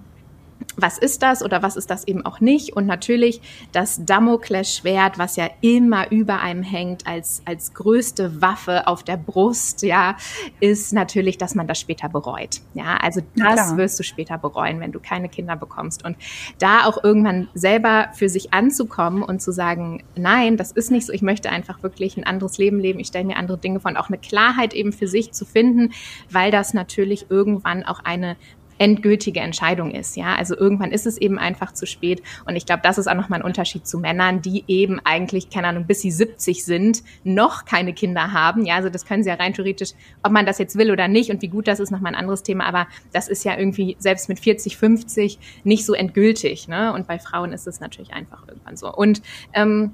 was 0.75 0.97
ist 0.97 1.23
das 1.23 1.43
oder 1.43 1.63
was 1.63 1.75
ist 1.75 1.89
das 1.89 2.07
eben 2.07 2.25
auch 2.25 2.39
nicht? 2.39 2.75
Und 2.75 2.85
natürlich 2.85 3.41
das 3.71 4.05
Damoklesschwert, 4.05 5.17
was 5.17 5.35
ja 5.35 5.49
immer 5.61 6.11
über 6.11 6.39
einem 6.39 6.61
hängt 6.61 7.07
als, 7.07 7.41
als 7.45 7.73
größte 7.73 8.41
Waffe 8.41 8.87
auf 8.87 9.03
der 9.03 9.17
Brust, 9.17 9.81
ja, 9.81 10.15
ist 10.59 10.93
natürlich, 10.93 11.37
dass 11.37 11.55
man 11.55 11.67
das 11.67 11.79
später 11.79 12.09
bereut. 12.09 12.61
Ja, 12.73 12.97
also 12.97 13.21
das 13.35 13.71
ja, 13.71 13.77
wirst 13.77 13.99
du 13.99 14.03
später 14.03 14.37
bereuen, 14.37 14.79
wenn 14.79 14.91
du 14.91 14.99
keine 14.99 15.29
Kinder 15.29 15.55
bekommst. 15.55 16.05
Und 16.05 16.15
da 16.59 16.85
auch 16.85 17.03
irgendwann 17.03 17.49
selber 17.55 18.09
für 18.13 18.29
sich 18.29 18.53
anzukommen 18.53 19.23
und 19.23 19.41
zu 19.41 19.51
sagen, 19.51 20.03
nein, 20.15 20.57
das 20.57 20.71
ist 20.71 20.91
nicht 20.91 21.07
so, 21.07 21.13
ich 21.13 21.23
möchte 21.23 21.49
einfach 21.49 21.81
wirklich 21.81 22.17
ein 22.17 22.23
anderes 22.23 22.57
Leben 22.59 22.79
leben, 22.79 22.99
ich 22.99 23.07
stelle 23.07 23.25
mir 23.25 23.37
andere 23.37 23.57
Dinge 23.57 23.79
vor 23.79 23.91
und 23.91 23.97
auch 23.97 24.09
eine 24.09 24.19
Klarheit 24.19 24.73
eben 24.73 24.93
für 24.93 25.07
sich 25.07 25.31
zu 25.31 25.45
finden, 25.45 25.91
weil 26.29 26.51
das 26.51 26.73
natürlich 26.73 27.27
irgendwann 27.29 27.83
auch 27.83 27.99
eine 28.03 28.37
endgültige 28.77 29.39
Entscheidung 29.39 29.91
ist. 29.91 30.15
Ja, 30.15 30.35
also 30.35 30.57
irgendwann 30.57 30.91
ist 30.91 31.05
es 31.05 31.17
eben 31.17 31.37
einfach 31.37 31.73
zu 31.73 31.85
spät. 31.85 32.21
Und 32.45 32.55
ich 32.55 32.65
glaube, 32.65 32.81
das 32.83 32.97
ist 32.97 33.07
auch 33.07 33.15
nochmal 33.15 33.39
ein 33.39 33.45
Unterschied 33.45 33.87
zu 33.87 33.99
Männern, 33.99 34.41
die 34.41 34.63
eben 34.67 34.99
eigentlich, 35.03 35.49
keine 35.49 35.67
Ahnung, 35.67 35.85
bis 35.85 36.01
sie 36.01 36.11
70 36.11 36.63
sind, 36.63 37.03
noch 37.23 37.65
keine 37.65 37.93
Kinder 37.93 38.33
haben. 38.33 38.65
Ja, 38.65 38.75
also 38.75 38.89
das 38.89 39.05
können 39.05 39.23
sie 39.23 39.29
ja 39.29 39.35
rein 39.35 39.53
theoretisch, 39.53 39.91
ob 40.23 40.31
man 40.31 40.45
das 40.45 40.57
jetzt 40.57 40.77
will 40.77 40.91
oder 40.91 41.07
nicht 41.07 41.31
und 41.31 41.41
wie 41.41 41.47
gut 41.47 41.67
das 41.67 41.79
ist, 41.79 41.91
nochmal 41.91 42.13
ein 42.13 42.19
anderes 42.19 42.43
Thema. 42.43 42.65
Aber 42.65 42.87
das 43.13 43.27
ist 43.27 43.43
ja 43.43 43.57
irgendwie 43.57 43.95
selbst 43.99 44.29
mit 44.29 44.39
40, 44.39 44.77
50 44.77 45.39
nicht 45.63 45.85
so 45.85 45.93
endgültig. 45.93 46.67
Ne? 46.67 46.93
Und 46.93 47.07
bei 47.07 47.19
Frauen 47.19 47.53
ist 47.53 47.67
es 47.67 47.79
natürlich 47.79 48.13
einfach 48.13 48.47
irgendwann 48.47 48.77
so. 48.77 48.93
Und 48.93 49.21
ähm, 49.53 49.91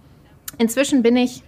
inzwischen 0.58 1.04
bin 1.04 1.18
ich 1.18 1.44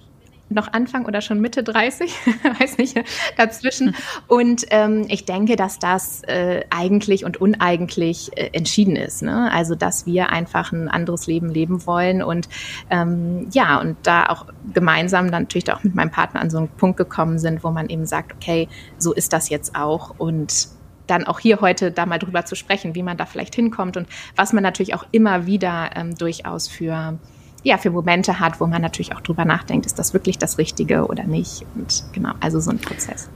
noch 0.49 0.71
Anfang 0.73 1.05
oder 1.05 1.21
schon 1.21 1.41
Mitte 1.41 1.63
30, 1.63 2.11
weiß 2.59 2.77
nicht, 2.77 3.01
dazwischen. 3.37 3.95
Und 4.27 4.65
ähm, 4.69 5.05
ich 5.09 5.25
denke, 5.25 5.55
dass 5.55 5.79
das 5.79 6.21
äh, 6.23 6.63
eigentlich 6.69 7.25
und 7.25 7.37
uneigentlich 7.37 8.31
äh, 8.37 8.49
entschieden 8.53 8.95
ist. 8.95 9.23
Ne? 9.23 9.51
Also, 9.51 9.75
dass 9.75 10.05
wir 10.05 10.29
einfach 10.29 10.71
ein 10.71 10.87
anderes 10.87 11.27
Leben 11.27 11.49
leben 11.49 11.85
wollen 11.85 12.21
und 12.21 12.47
ähm, 12.89 13.47
ja, 13.51 13.79
und 13.79 13.97
da 14.03 14.27
auch 14.27 14.45
gemeinsam 14.73 15.31
dann 15.31 15.43
natürlich 15.43 15.71
auch 15.71 15.83
mit 15.83 15.95
meinem 15.95 16.11
Partner 16.11 16.41
an 16.41 16.49
so 16.49 16.57
einen 16.57 16.69
Punkt 16.69 16.97
gekommen 16.97 17.39
sind, 17.39 17.63
wo 17.63 17.71
man 17.71 17.89
eben 17.89 18.05
sagt, 18.05 18.33
okay, 18.33 18.67
so 18.97 19.13
ist 19.13 19.33
das 19.33 19.49
jetzt 19.49 19.75
auch 19.75 20.15
und 20.17 20.67
dann 21.07 21.25
auch 21.25 21.39
hier 21.39 21.61
heute 21.61 21.91
da 21.91 22.05
mal 22.05 22.17
drüber 22.17 22.45
zu 22.45 22.55
sprechen, 22.55 22.95
wie 22.95 23.03
man 23.03 23.17
da 23.17 23.25
vielleicht 23.25 23.55
hinkommt 23.55 23.97
und 23.97 24.07
was 24.35 24.53
man 24.53 24.63
natürlich 24.63 24.95
auch 24.95 25.05
immer 25.11 25.45
wieder 25.45 25.91
ähm, 25.95 26.15
durchaus 26.15 26.67
für 26.67 27.19
ja, 27.65 27.79
für 27.79 27.89
Momente 27.89 28.39
hat, 28.39 28.61
wo 28.61 28.67
man 28.67 28.79
natürlich 28.79 29.15
auch 29.15 29.21
drüber 29.21 29.43
nachdenkt, 29.43 29.87
ist 29.87 29.97
das 29.97 30.13
wirklich 30.13 30.37
das 30.37 30.59
Richtige 30.59 31.07
oder 31.07 31.23
nicht? 31.23 31.65
Und 31.73 32.05
genau, 32.13 32.33
also 32.39 32.59
so 32.59 32.69
ein 32.69 32.77
Prozess. 32.77 33.27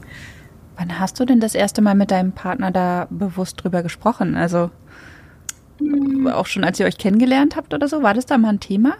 Wann 0.77 0.99
hast 0.99 1.19
du 1.19 1.25
denn 1.25 1.39
das 1.39 1.55
erste 1.55 1.81
Mal 1.81 1.95
mit 1.95 2.11
deinem 2.11 2.31
Partner 2.31 2.69
da 2.69 3.07
bewusst 3.09 3.63
drüber 3.63 3.81
gesprochen? 3.81 4.37
Also 4.37 4.69
hm. 5.79 6.27
auch 6.27 6.45
schon 6.45 6.63
als 6.63 6.79
ihr 6.79 6.85
euch 6.85 6.99
kennengelernt 6.99 7.55
habt 7.55 7.73
oder 7.73 7.87
so, 7.87 8.03
war 8.03 8.13
das 8.13 8.27
da 8.27 8.37
mal 8.37 8.49
ein 8.49 8.59
Thema? 8.59 8.97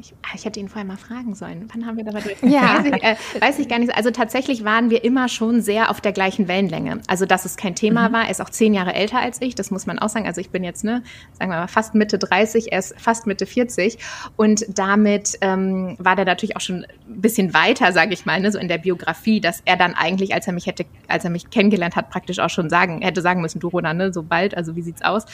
Ich, 0.00 0.14
ah, 0.14 0.17
ich 0.34 0.44
hätte 0.44 0.60
ihn 0.60 0.68
vorher 0.68 0.84
mal 0.84 0.96
fragen 0.96 1.34
sollen. 1.34 1.68
Wann 1.72 1.86
haben 1.86 1.96
wir 1.96 2.04
darüber 2.04 2.20
gesprochen? 2.28 2.52
Ja. 2.52 2.78
Weiß 2.78 2.86
ich, 2.86 3.02
äh, 3.02 3.16
weiß 3.40 3.58
ich 3.58 3.68
gar 3.68 3.78
nicht. 3.78 3.94
Also 3.94 4.10
tatsächlich 4.10 4.64
waren 4.64 4.90
wir 4.90 5.04
immer 5.04 5.28
schon 5.28 5.60
sehr 5.60 5.90
auf 5.90 6.00
der 6.00 6.12
gleichen 6.12 6.48
Wellenlänge. 6.48 7.00
Also 7.08 7.26
dass 7.26 7.44
es 7.44 7.56
kein 7.56 7.74
Thema 7.74 8.08
mhm. 8.08 8.12
war. 8.12 8.24
Er 8.24 8.30
ist 8.30 8.40
auch 8.40 8.50
zehn 8.50 8.72
Jahre 8.72 8.94
älter 8.94 9.18
als 9.18 9.40
ich. 9.42 9.54
Das 9.54 9.70
muss 9.70 9.86
man 9.86 9.98
auch 9.98 10.08
sagen. 10.08 10.26
Also 10.26 10.40
ich 10.40 10.50
bin 10.50 10.64
jetzt, 10.64 10.84
ne, 10.84 11.02
sagen 11.38 11.50
wir 11.50 11.58
mal, 11.58 11.68
fast 11.68 11.94
Mitte 11.94 12.18
30. 12.18 12.72
Er 12.72 12.78
ist 12.78 12.98
fast 12.98 13.26
Mitte 13.26 13.44
40. 13.46 13.98
Und 14.36 14.64
damit 14.68 15.38
ähm, 15.40 15.96
war 15.98 16.16
der 16.16 16.24
natürlich 16.24 16.56
auch 16.56 16.60
schon 16.60 16.86
ein 17.08 17.20
bisschen 17.20 17.52
weiter, 17.52 17.92
sage 17.92 18.14
ich 18.14 18.24
mal, 18.24 18.40
ne, 18.40 18.50
so 18.50 18.58
in 18.58 18.68
der 18.68 18.78
Biografie, 18.78 19.40
dass 19.40 19.62
er 19.64 19.76
dann 19.76 19.94
eigentlich, 19.94 20.32
als 20.32 20.46
er 20.46 20.52
mich 20.52 20.66
hätte, 20.66 20.86
als 21.08 21.24
er 21.24 21.30
mich 21.30 21.50
kennengelernt 21.50 21.96
hat, 21.96 22.10
praktisch 22.10 22.38
auch 22.38 22.50
schon 22.50 22.70
sagen, 22.70 23.02
hätte 23.02 23.20
sagen 23.20 23.40
müssen, 23.40 23.60
du 23.60 23.68
Rona, 23.68 23.94
ne, 23.94 24.12
so 24.12 24.22
bald, 24.22 24.56
also 24.56 24.76
wie 24.76 24.82
sieht's 24.82 25.02
aus? 25.02 25.24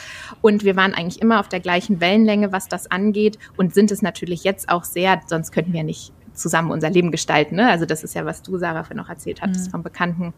Und 0.40 0.64
wir 0.64 0.76
waren 0.76 0.94
eigentlich 0.94 1.20
immer 1.20 1.40
auf 1.40 1.48
der 1.48 1.61
gleichen 1.61 2.00
Wellenlänge, 2.00 2.52
was 2.52 2.68
das 2.68 2.90
angeht 2.90 3.38
und 3.57 3.74
sind 3.74 3.90
es 3.90 4.02
natürlich 4.02 4.42
jetzt 4.42 4.54
jetzt 4.54 4.68
auch 4.84 4.90
sehr, 4.90 5.20
sonst 5.26 5.52
könnten 5.52 5.72
wir 5.72 5.82
nicht 5.82 6.12
zusammen 6.32 6.70
unser 6.70 6.90
Leben 6.90 7.10
gestalten. 7.10 7.56
Ne? 7.56 7.68
Also 7.68 7.86
das 7.86 8.04
ist 8.04 8.14
ja, 8.14 8.24
was 8.24 8.42
du, 8.42 8.58
Sarah, 8.58 8.84
für 8.84 8.94
noch 8.94 9.08
erzählt 9.08 9.40
hattest 9.42 9.66
mhm. 9.66 9.70
von 9.70 9.82
Bekannten, 9.82 10.34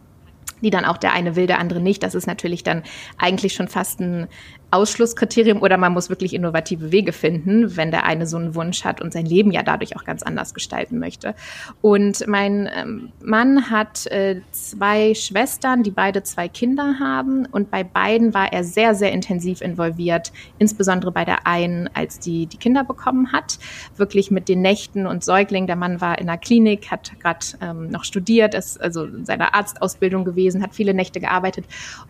die 0.62 0.70
dann 0.70 0.84
auch 0.84 0.96
der 0.96 1.12
eine 1.12 1.36
will, 1.36 1.46
der 1.46 1.58
andere 1.58 1.80
nicht. 1.80 2.02
Das 2.02 2.14
ist 2.14 2.26
natürlich 2.26 2.62
dann 2.62 2.82
eigentlich 3.18 3.54
schon 3.54 3.68
fast 3.68 4.00
ein 4.00 4.28
Ausschlusskriterium 4.70 5.62
oder 5.62 5.76
man 5.76 5.92
muss 5.92 6.10
wirklich 6.10 6.34
innovative 6.34 6.90
Wege 6.90 7.12
finden, 7.12 7.76
wenn 7.76 7.92
der 7.92 8.04
eine 8.04 8.26
so 8.26 8.36
einen 8.36 8.54
Wunsch 8.56 8.84
hat 8.84 9.00
und 9.00 9.12
sein 9.12 9.24
Leben 9.24 9.52
ja 9.52 9.62
dadurch 9.62 9.96
auch 9.96 10.04
ganz 10.04 10.22
anders 10.24 10.54
gestalten 10.54 10.98
möchte. 10.98 11.34
Und 11.82 12.26
mein 12.26 12.68
ähm, 12.74 13.12
Mann 13.22 13.70
hat 13.70 14.06
äh, 14.08 14.40
zwei 14.50 15.14
Schwestern, 15.14 15.84
die 15.84 15.92
beide 15.92 16.24
zwei 16.24 16.48
Kinder 16.48 16.96
haben 16.98 17.46
und 17.46 17.70
bei 17.70 17.84
beiden 17.84 18.34
war 18.34 18.52
er 18.52 18.64
sehr, 18.64 18.94
sehr 18.94 19.12
intensiv 19.12 19.60
involviert, 19.60 20.32
insbesondere 20.58 21.12
bei 21.12 21.24
der 21.24 21.46
einen, 21.46 21.88
als 21.94 22.18
die 22.18 22.46
die 22.46 22.58
Kinder 22.58 22.82
bekommen 22.82 23.32
hat, 23.32 23.58
wirklich 23.96 24.32
mit 24.32 24.48
den 24.48 24.62
Nächten 24.62 25.06
und 25.06 25.22
Säuglingen. 25.22 25.68
Der 25.68 25.76
Mann 25.76 26.00
war 26.00 26.18
in 26.18 26.26
der 26.26 26.38
Klinik, 26.38 26.90
hat 26.90 27.12
gerade 27.20 27.46
ähm, 27.60 27.88
noch 27.90 28.02
studiert, 28.02 28.54
ist 28.54 28.80
also 28.80 29.04
in 29.04 29.24
seiner 29.24 29.54
Arztausbildung 29.54 30.24
gewesen, 30.24 30.35
hat 30.62 30.74
viele 30.74 30.94
Nächte 30.94 31.20
gearbeitet 31.20 31.64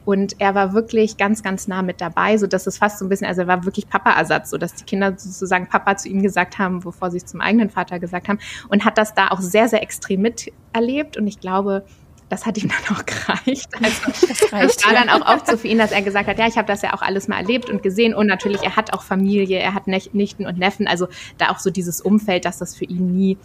und 0.04 0.40
er 0.40 0.54
war 0.54 0.72
wirklich 0.72 1.16
ganz, 1.16 1.42
ganz 1.42 1.68
nah 1.68 1.82
mit 1.82 2.00
dabei, 2.00 2.36
so 2.38 2.46
dass 2.46 2.66
es 2.66 2.78
fast 2.78 2.98
so 2.98 3.04
ein 3.04 3.08
bisschen, 3.08 3.26
also 3.26 3.42
er 3.42 3.46
war 3.46 3.64
wirklich 3.64 3.88
Papa-Ersatz, 3.88 4.50
so 4.50 4.58
dass 4.58 4.74
die 4.74 4.84
Kinder 4.84 5.14
sozusagen 5.16 5.68
Papa 5.68 5.96
zu 5.96 6.08
ihm 6.08 6.22
gesagt 6.22 6.58
haben, 6.58 6.80
bevor 6.80 7.10
sie 7.10 7.18
es 7.18 7.26
zum 7.26 7.40
eigenen 7.40 7.70
Vater 7.70 7.98
gesagt 7.98 8.28
haben 8.28 8.38
und 8.68 8.84
hat 8.84 8.98
das 8.98 9.14
da 9.14 9.28
auch 9.28 9.40
sehr, 9.40 9.68
sehr 9.68 9.82
extrem 9.82 10.22
miterlebt 10.22 11.16
und 11.16 11.26
ich 11.26 11.40
glaube, 11.40 11.84
das 12.28 12.46
hat 12.46 12.58
ihm 12.58 12.68
dann 12.86 12.96
auch 12.96 13.04
gereicht. 13.06 13.68
Also 13.82 14.26
das, 14.26 14.52
reicht, 14.52 14.76
das 14.76 14.84
war 14.84 14.92
dann 14.92 15.08
auch 15.08 15.26
oft 15.26 15.46
so 15.46 15.56
für 15.56 15.68
ihn, 15.68 15.78
dass 15.78 15.92
er 15.92 16.02
gesagt 16.02 16.28
hat, 16.28 16.38
ja, 16.38 16.46
ich 16.46 16.56
habe 16.56 16.66
das 16.66 16.82
ja 16.82 16.94
auch 16.94 17.02
alles 17.02 17.28
mal 17.28 17.38
erlebt 17.38 17.70
und 17.70 17.82
gesehen 17.82 18.14
und 18.14 18.26
natürlich, 18.26 18.62
er 18.62 18.76
hat 18.76 18.92
auch 18.92 19.02
Familie, 19.02 19.58
er 19.58 19.74
hat 19.74 19.86
Nichten 19.86 20.46
und 20.46 20.58
Neffen, 20.58 20.86
also 20.88 21.08
da 21.38 21.50
auch 21.50 21.58
so 21.58 21.70
dieses 21.70 22.00
Umfeld, 22.00 22.44
dass 22.44 22.58
das 22.58 22.74
für 22.74 22.84
ihn 22.84 23.12
nie 23.12 23.38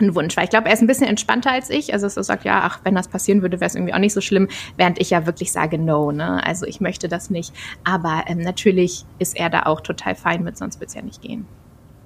ein 0.00 0.14
Wunsch 0.14 0.36
war. 0.36 0.44
Ich 0.44 0.50
glaube, 0.50 0.68
er 0.68 0.74
ist 0.74 0.80
ein 0.80 0.86
bisschen 0.86 1.06
entspannter 1.06 1.52
als 1.52 1.70
ich. 1.70 1.92
Also, 1.92 2.06
dass 2.06 2.16
er 2.16 2.24
sagt, 2.24 2.44
ja, 2.44 2.60
ach, 2.64 2.80
wenn 2.84 2.94
das 2.94 3.08
passieren 3.08 3.42
würde, 3.42 3.60
wäre 3.60 3.68
es 3.68 3.74
irgendwie 3.74 3.94
auch 3.94 3.98
nicht 3.98 4.12
so 4.12 4.20
schlimm, 4.20 4.48
während 4.76 5.00
ich 5.00 5.10
ja 5.10 5.26
wirklich 5.26 5.52
sage, 5.52 5.78
no, 5.78 6.12
ne? 6.12 6.44
Also 6.44 6.66
ich 6.66 6.80
möchte 6.80 7.08
das 7.08 7.30
nicht. 7.30 7.52
Aber 7.84 8.24
ähm, 8.26 8.38
natürlich 8.38 9.04
ist 9.18 9.36
er 9.36 9.50
da 9.50 9.64
auch 9.64 9.80
total 9.80 10.14
fein 10.14 10.42
mit, 10.42 10.56
sonst 10.56 10.80
wird 10.80 10.88
es 10.88 10.94
ja 10.94 11.02
nicht 11.02 11.22
gehen. 11.22 11.46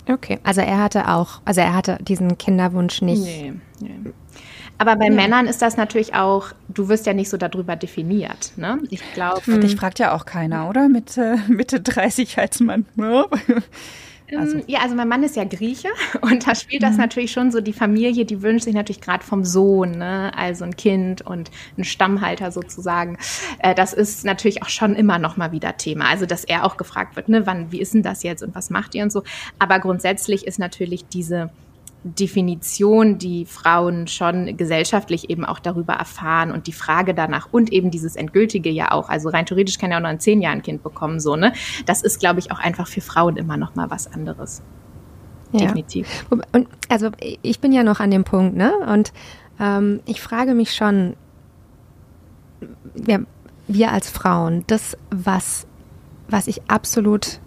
Okay, 0.09 0.39
also 0.43 0.61
er 0.61 0.83
hatte 0.83 1.09
auch, 1.09 1.41
also 1.45 1.61
er 1.63 1.75
hatte 1.75 1.99
diesen 2.03 2.37
Kinderwunsch 2.37 3.01
nicht. 3.01 3.23
Nee, 3.23 3.55
nee. 3.81 4.13
Aber 4.77 4.97
bei 4.97 5.07
ja. 5.07 5.13
Männern 5.13 5.47
ist 5.47 5.63
das 5.63 5.77
natürlich 5.77 6.15
auch, 6.15 6.49
du 6.69 6.89
wirst 6.89 7.07
ja 7.07 7.15
nicht 7.15 7.31
so 7.31 7.37
darüber 7.37 7.77
definiert. 7.77 8.53
Ne? 8.57 8.81
Ich 8.91 9.01
glaube. 9.15 9.41
Hm. 9.47 9.61
Dich 9.61 9.77
fragt 9.77 9.99
ja 9.99 10.15
auch 10.15 10.27
keiner, 10.27 10.69
oder? 10.69 10.89
Mit 10.89 11.17
äh, 11.17 11.37
Mitte 11.49 11.81
30 11.83 12.39
als 12.39 12.61
Mann. 12.61 12.87
Also. 14.39 14.61
Ja, 14.67 14.81
also 14.81 14.95
mein 14.95 15.09
Mann 15.09 15.23
ist 15.23 15.37
ja 15.37 15.45
Grieche 15.45 15.89
und 16.21 16.47
da 16.47 16.55
spielt 16.55 16.83
das 16.83 16.93
mhm. 16.93 16.99
natürlich 16.99 17.33
schon 17.33 17.51
so, 17.51 17.61
die 17.61 17.73
Familie, 17.73 18.25
die 18.25 18.43
wünscht 18.43 18.65
sich 18.65 18.75
natürlich 18.75 19.01
gerade 19.01 19.25
vom 19.25 19.45
Sohn, 19.45 19.93
ne? 19.93 20.33
also 20.37 20.65
ein 20.65 20.77
Kind 20.77 21.23
und 21.23 21.51
ein 21.79 21.85
Stammhalter 21.85 22.51
sozusagen. 22.51 23.19
Äh, 23.59 23.75
das 23.75 23.93
ist 23.93 24.25
natürlich 24.25 24.63
auch 24.63 24.69
schon 24.69 24.95
immer 24.95 25.19
noch 25.19 25.37
mal 25.37 25.53
wieder 25.53 25.77
Thema. 25.77 26.09
Also, 26.09 26.27
dass 26.27 26.45
er 26.45 26.65
auch 26.65 26.77
gefragt 26.77 27.17
wird, 27.17 27.29
ne, 27.29 27.47
wann, 27.47 27.73
wie 27.73 27.81
ist 27.81 27.95
denn 27.95 28.03
das 28.03 28.23
jetzt 28.23 28.43
und 28.43 28.55
was 28.55 28.71
macht 28.71 28.95
ihr 28.95 29.03
und 29.03 29.13
so. 29.13 29.23
Aber 29.59 29.79
grundsätzlich 29.79 30.47
ist 30.47 30.59
natürlich 30.59 31.07
diese 31.07 31.51
Definition, 32.05 33.17
die 33.17 33.47
Frauen 33.47 34.07
schon 34.07 34.59
gesellschaftlich 34.59 35.31
eben 35.31 35.45
auch 35.45 35.59
darüber 35.59 35.95
erfahren 35.95 36.53
und 36.53 36.67
die 36.67 36.73
Frage 36.73 37.15
danach 37.15 37.49
und 37.51 37.73
eben 37.73 37.91
dieses 37.91 38.15
Endgültige 38.15 38.71
ja 38.71 38.93
auch. 38.93 39.09
Also 39.09 39.31
rein 39.31 39.47
theoretisch 39.47 39.79
kann 39.79 39.91
ja 39.91 39.97
auch 39.97 40.03
noch 40.03 40.11
in 40.11 40.21
zehn 40.21 40.43
Jahren 40.43 40.59
ein 40.59 40.63
Kind 40.63 40.83
bekommen, 40.83 41.19
so, 41.19 41.35
ne? 41.35 41.55
Das 41.87 42.03
ist, 42.03 42.21
glaube 42.21 42.41
ich, 42.41 42.53
auch 42.53 42.59
einfach 42.59 42.87
für 42.87 43.01
Frauen 43.01 43.39
immer 43.39 43.57
noch 43.57 43.75
mal 43.75 43.91
was 43.91 44.13
anderes. 44.13 44.63
Ja. 45.53 45.61
Definitiv. 45.61 46.27
Und 46.29 46.69
also 46.89 47.11
ich 47.19 47.61
bin 47.61 47.73
ja 47.73 47.83
noch 47.83 48.01
an 48.01 48.11
dem 48.11 48.25
Punkt, 48.25 48.55
ne? 48.55 48.73
Und 48.93 49.13
ähm, 49.59 50.01
ich 50.05 50.21
frage 50.21 50.55
mich 50.55 50.75
schon, 50.75 51.17
wir, 52.95 53.25
wir 53.67 53.93
als 53.93 54.11
Frauen, 54.11 54.65
das, 54.67 54.99
was, 55.11 55.67
was 56.29 56.49
ich 56.49 56.69
absolut 56.69 57.41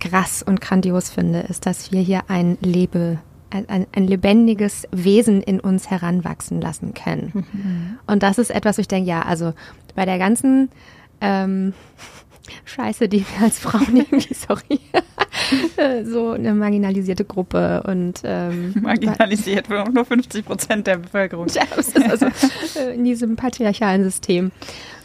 krass 0.00 0.42
und 0.42 0.60
grandios 0.60 1.10
finde, 1.10 1.40
ist, 1.40 1.66
dass 1.66 1.92
wir 1.92 2.00
hier 2.00 2.22
ein 2.28 2.58
Lebe 2.60 3.20
ein, 3.52 3.86
ein, 3.92 4.06
lebendiges 4.06 4.86
Wesen 4.90 5.42
in 5.42 5.60
uns 5.60 5.90
heranwachsen 5.90 6.60
lassen 6.60 6.94
können. 6.94 7.30
Mhm. 7.34 7.98
Und 8.06 8.22
das 8.22 8.38
ist 8.38 8.50
etwas, 8.50 8.78
wo 8.78 8.80
ich 8.80 8.88
denke, 8.88 9.08
ja, 9.08 9.22
also 9.22 9.52
bei 9.94 10.04
der 10.04 10.18
ganzen 10.18 10.70
ähm, 11.20 11.72
Scheiße, 12.64 13.08
die 13.08 13.20
wir 13.20 13.44
als 13.44 13.58
Frauen 13.58 13.96
irgendwie, 14.10 14.34
sorry, 14.34 14.80
so 16.04 16.30
eine 16.30 16.54
marginalisierte 16.54 17.24
Gruppe 17.24 17.82
und 17.86 18.22
ähm, 18.24 18.74
marginalisiert 18.80 19.68
für 19.68 19.84
nur 19.90 20.04
50 20.04 20.44
Prozent 20.44 20.86
der 20.86 20.98
Bevölkerung. 20.98 21.46
Ja, 21.48 21.62
das 21.74 21.88
ist 21.88 22.10
also 22.10 22.26
äh, 22.78 22.94
in 22.94 23.04
diesem 23.04 23.36
patriarchalen 23.36 24.04
System. 24.04 24.50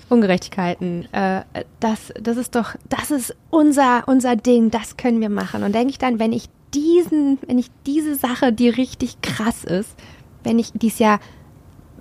Ungerechtigkeiten, 0.09 1.05
äh, 1.11 1.41
das, 1.81 2.13
das 2.21 2.37
ist 2.37 2.55
doch, 2.55 2.75
das 2.87 3.11
ist 3.11 3.35
unser, 3.49 4.07
unser 4.07 4.37
Ding, 4.37 4.71
das 4.71 4.95
können 4.95 5.19
wir 5.19 5.27
machen. 5.27 5.63
Und 5.63 5.75
denke 5.75 5.89
ich 5.89 5.97
dann, 5.97 6.17
wenn 6.17 6.31
ich 6.31 6.47
diesen, 6.73 7.39
wenn 7.47 7.57
ich 7.57 7.69
diese 7.85 8.15
Sache, 8.15 8.51
die 8.53 8.69
richtig 8.69 9.21
krass 9.21 9.63
ist, 9.63 9.95
wenn 10.43 10.59
ich 10.59 10.71
dies 10.73 10.99
ja, 10.99 11.19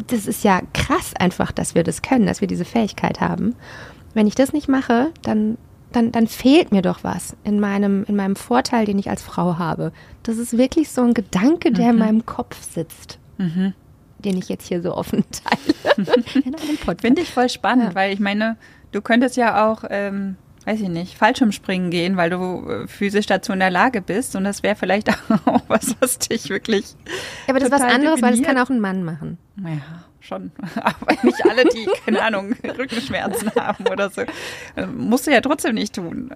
das 0.09 0.27
ist 0.27 0.45
ja 0.45 0.61
krass 0.73 1.15
einfach, 1.19 1.53
dass 1.53 1.75
wir 1.75 1.83
das 1.83 2.03
können, 2.03 2.27
dass 2.27 2.41
wir 2.41 2.49
diese 2.49 2.65
Fähigkeit 2.65 3.21
haben. 3.21 3.55
Wenn 4.15 4.27
ich 4.27 4.35
das 4.35 4.53
nicht 4.53 4.69
mache, 4.69 5.13
dann, 5.23 5.59
dann, 5.93 6.13
dann 6.13 6.27
fehlt 6.27 6.73
mir 6.73 6.83
doch 6.83 7.03
was 7.03 7.37
in 7.45 7.61
meinem, 7.61 8.05
in 8.05 8.17
meinem 8.17 8.37
Vorteil, 8.37 8.87
den 8.87 8.99
ich 8.99 9.11
als 9.11 9.23
Frau 9.23 9.59
habe. 9.59 9.93
Das 10.23 10.39
ist 10.39 10.59
wirklich 10.59 10.91
so 10.91 11.03
ein 11.03 11.15
Gedanke, 11.15 11.73
der 11.73 11.87
mhm. 11.87 11.91
in 11.93 11.99
meinem 11.99 12.27
Kopf 12.27 12.63
sitzt. 12.63 13.19
Mhm. 13.39 13.75
Den 14.19 14.39
ich 14.39 14.49
jetzt 14.49 14.67
hier 14.67 14.83
so 14.83 14.95
offen 14.95 15.25
teile. 15.31 16.23
Finde 17.01 17.23
ich 17.23 17.33
voll 17.33 17.49
spannend, 17.49 17.91
ja. 17.91 17.95
weil 17.95 18.13
ich 18.13 18.21
meine, 18.21 18.57
du 18.93 19.01
könntest 19.01 19.37
ja 19.37 19.71
auch 19.71 19.85
ähm, 19.89 20.37
weiß 20.67 20.81
ich 20.81 20.89
nicht, 20.89 21.17
Fallschirmspringen 21.17 21.91
gehen, 21.91 22.17
weil 22.17 22.29
du 22.29 22.69
äh, 22.69 22.89
physisch 22.89 23.27
dazu 23.27 23.53
in 23.53 23.61
der 23.61 23.71
Lage 23.71 24.03
bist. 24.03 24.35
Und 24.35 24.45
das 24.45 24.63
wäre 24.63 24.75
vielleicht 24.75 25.09
auch 25.47 25.63
was, 25.69 25.97
was 26.01 26.19
dich 26.19 26.51
wirklich. 26.51 26.95
Ja, 27.47 27.55
aber 27.55 27.61
das 27.61 27.69
ist 27.69 27.73
was 27.73 27.83
anderes, 27.83 28.17
definiert. 28.17 28.23
weil 28.23 28.37
das 28.37 28.43
kann 28.43 28.59
auch 28.59 28.71
ein 28.71 28.81
Mann 28.81 29.05
machen. 29.05 29.39
Ja, 29.63 30.05
schon. 30.21 30.51
Aber 30.75 31.15
nicht 31.23 31.45
alle, 31.49 31.65
die, 31.65 31.89
keine 32.05 32.21
Ahnung, 32.23 32.55
Rückenschmerzen 32.79 33.53
haben 33.59 33.87
oder 33.87 34.11
so. 34.11 34.23
Äh, 34.75 34.87
musst 34.87 35.27
du 35.27 35.31
ja 35.31 35.41
trotzdem 35.41 35.77
nicht 35.77 35.95
tun, 35.95 36.31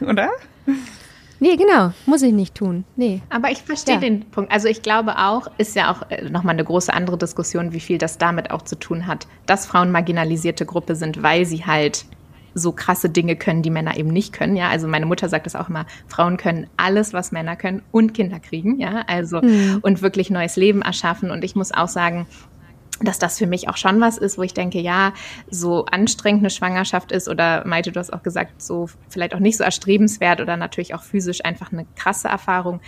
oder? 0.00 0.30
Nee, 1.40 1.56
genau, 1.56 1.92
muss 2.06 2.22
ich 2.22 2.32
nicht 2.32 2.54
tun. 2.54 2.84
Nee. 2.96 3.20
Aber 3.28 3.50
ich 3.50 3.60
verstehe 3.60 3.96
ja. 3.96 4.00
den 4.00 4.30
Punkt. 4.30 4.52
Also 4.52 4.68
ich 4.68 4.82
glaube 4.82 5.18
auch, 5.18 5.48
ist 5.58 5.74
ja 5.74 5.92
auch 5.92 6.10
äh, 6.10 6.30
nochmal 6.30 6.54
eine 6.54 6.64
große 6.64 6.94
andere 6.94 7.18
Diskussion, 7.18 7.72
wie 7.72 7.80
viel 7.80 7.98
das 7.98 8.18
damit 8.18 8.52
auch 8.52 8.62
zu 8.62 8.78
tun 8.78 9.08
hat, 9.08 9.26
dass 9.46 9.66
Frauen 9.66 9.90
marginalisierte 9.90 10.64
Gruppe 10.64 10.94
sind, 10.94 11.22
weil 11.22 11.44
sie 11.44 11.66
halt 11.66 12.06
so 12.54 12.72
krasse 12.72 13.10
Dinge 13.10 13.36
können, 13.36 13.62
die 13.62 13.70
Männer 13.70 13.96
eben 13.96 14.10
nicht 14.10 14.32
können. 14.32 14.56
Ja, 14.56 14.68
also 14.68 14.88
meine 14.88 15.06
Mutter 15.06 15.28
sagt 15.28 15.46
das 15.46 15.56
auch 15.56 15.68
immer: 15.68 15.86
Frauen 16.06 16.36
können 16.36 16.66
alles, 16.76 17.12
was 17.12 17.32
Männer 17.32 17.56
können 17.56 17.82
und 17.92 18.14
Kinder 18.14 18.40
kriegen. 18.40 18.78
Ja, 18.80 19.02
also 19.06 19.42
mhm. 19.42 19.78
und 19.82 20.02
wirklich 20.02 20.30
neues 20.30 20.56
Leben 20.56 20.82
erschaffen. 20.82 21.30
Und 21.30 21.44
ich 21.44 21.54
muss 21.56 21.72
auch 21.72 21.88
sagen, 21.88 22.26
dass 23.00 23.18
das 23.18 23.38
für 23.38 23.46
mich 23.46 23.68
auch 23.68 23.76
schon 23.76 24.00
was 24.00 24.18
ist, 24.18 24.38
wo 24.38 24.42
ich 24.42 24.54
denke, 24.54 24.80
ja, 24.80 25.12
so 25.50 25.84
anstrengend 25.86 26.42
eine 26.42 26.50
Schwangerschaft 26.50 27.12
ist 27.12 27.28
oder 27.28 27.66
Maite, 27.66 27.90
du 27.92 27.98
hast 27.98 28.12
auch 28.12 28.22
gesagt, 28.22 28.62
so 28.62 28.88
vielleicht 29.08 29.34
auch 29.34 29.40
nicht 29.40 29.56
so 29.56 29.64
erstrebenswert 29.64 30.40
oder 30.40 30.56
natürlich 30.56 30.94
auch 30.94 31.02
physisch 31.02 31.44
einfach 31.44 31.72
eine 31.72 31.86
krasse 31.96 32.28
Erfahrung. 32.28 32.80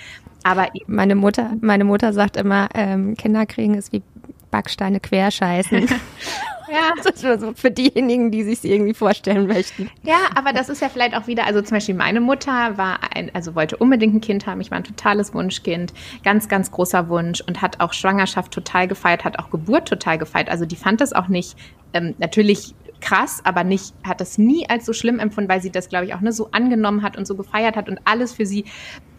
Aber 0.45 0.69
meine 0.87 1.17
Mutter, 1.17 1.53
meine 1.61 1.85
Mutter 1.85 2.13
sagt 2.13 2.37
immer, 2.37 2.69
ähm, 2.75 3.17
Kinder 3.17 3.47
kriegen 3.47 3.75
ist 3.75 3.93
wie 3.93 4.03
Backsteine 4.51 5.01
querscheißen. 5.01 5.89
Ja. 6.69 6.93
Das 6.97 7.23
ist 7.23 7.41
so 7.41 7.53
für 7.55 7.71
diejenigen, 7.71 8.31
die 8.31 8.43
sich 8.43 8.65
irgendwie 8.65 8.95
vorstellen 8.95 9.47
möchten. 9.47 9.91
Ja, 10.03 10.17
aber 10.35 10.53
das 10.53 10.69
ist 10.69 10.81
ja 10.81 10.89
vielleicht 10.89 11.15
auch 11.17 11.27
wieder, 11.27 11.47
also 11.47 11.63
zum 11.63 11.77
Beispiel 11.77 11.95
meine 11.95 12.21
Mutter 12.21 12.77
war 12.77 12.99
ein, 13.15 13.31
also 13.35 13.55
wollte 13.55 13.77
unbedingt 13.77 14.15
ein 14.15 14.21
Kind 14.21 14.47
haben. 14.47 14.61
Ich 14.61 14.71
war 14.71 14.79
ein 14.79 14.85
totales 14.85 15.35
Wunschkind, 15.35 15.93
ganz, 16.25 16.49
ganz 16.49 16.71
großer 16.71 17.09
Wunsch 17.09 17.43
und 17.47 17.63
hat 17.63 17.81
auch 17.81 17.93
Schwangerschaft 17.93 18.53
total 18.53 18.89
gefeiert, 18.89 19.25
hat 19.25 19.39
auch 19.39 19.51
Geburt 19.51 19.89
total 19.89 20.19
gefeiert. 20.19 20.49
Also 20.49 20.67
die 20.67 20.77
fand 20.77 21.01
das 21.01 21.13
auch 21.13 21.29
nicht, 21.29 21.57
ähm, 21.93 22.15
natürlich 22.19 22.75
krass, 23.01 23.41
aber 23.45 23.65
nicht, 23.65 23.95
hat 24.05 24.21
das 24.21 24.39
nie 24.39 24.69
als 24.69 24.87
so 24.87 24.93
schlimm 24.93 25.19
empfunden, 25.19 25.51
weil 25.51 25.61
sie 25.61 25.71
das, 25.71 25.89
glaube 25.89 26.07
ich, 26.07 26.15
auch 26.15 26.21
ne, 26.21 26.33
so 26.33 26.49
angenommen 26.53 27.03
hat 27.03 27.17
und 27.17 27.27
so 27.27 27.37
gefeiert 27.37 27.77
hat 27.77 27.89
und 27.89 28.01
alles 28.05 28.33
für 28.33 28.47
sie 28.47 28.65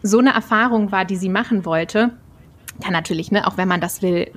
so 0.04 0.20
eine 0.20 0.34
Erfahrung 0.34 0.92
war, 0.92 1.06
die 1.06 1.16
sie 1.16 1.30
machen 1.30 1.66
wollte. 1.66 2.12
Kann 2.84 2.94
natürlich, 2.94 3.32
ne, 3.32 3.48
auch 3.48 3.58
wenn 3.58 3.68
man 3.68 3.82
das 3.82 4.02
will, 4.02 4.32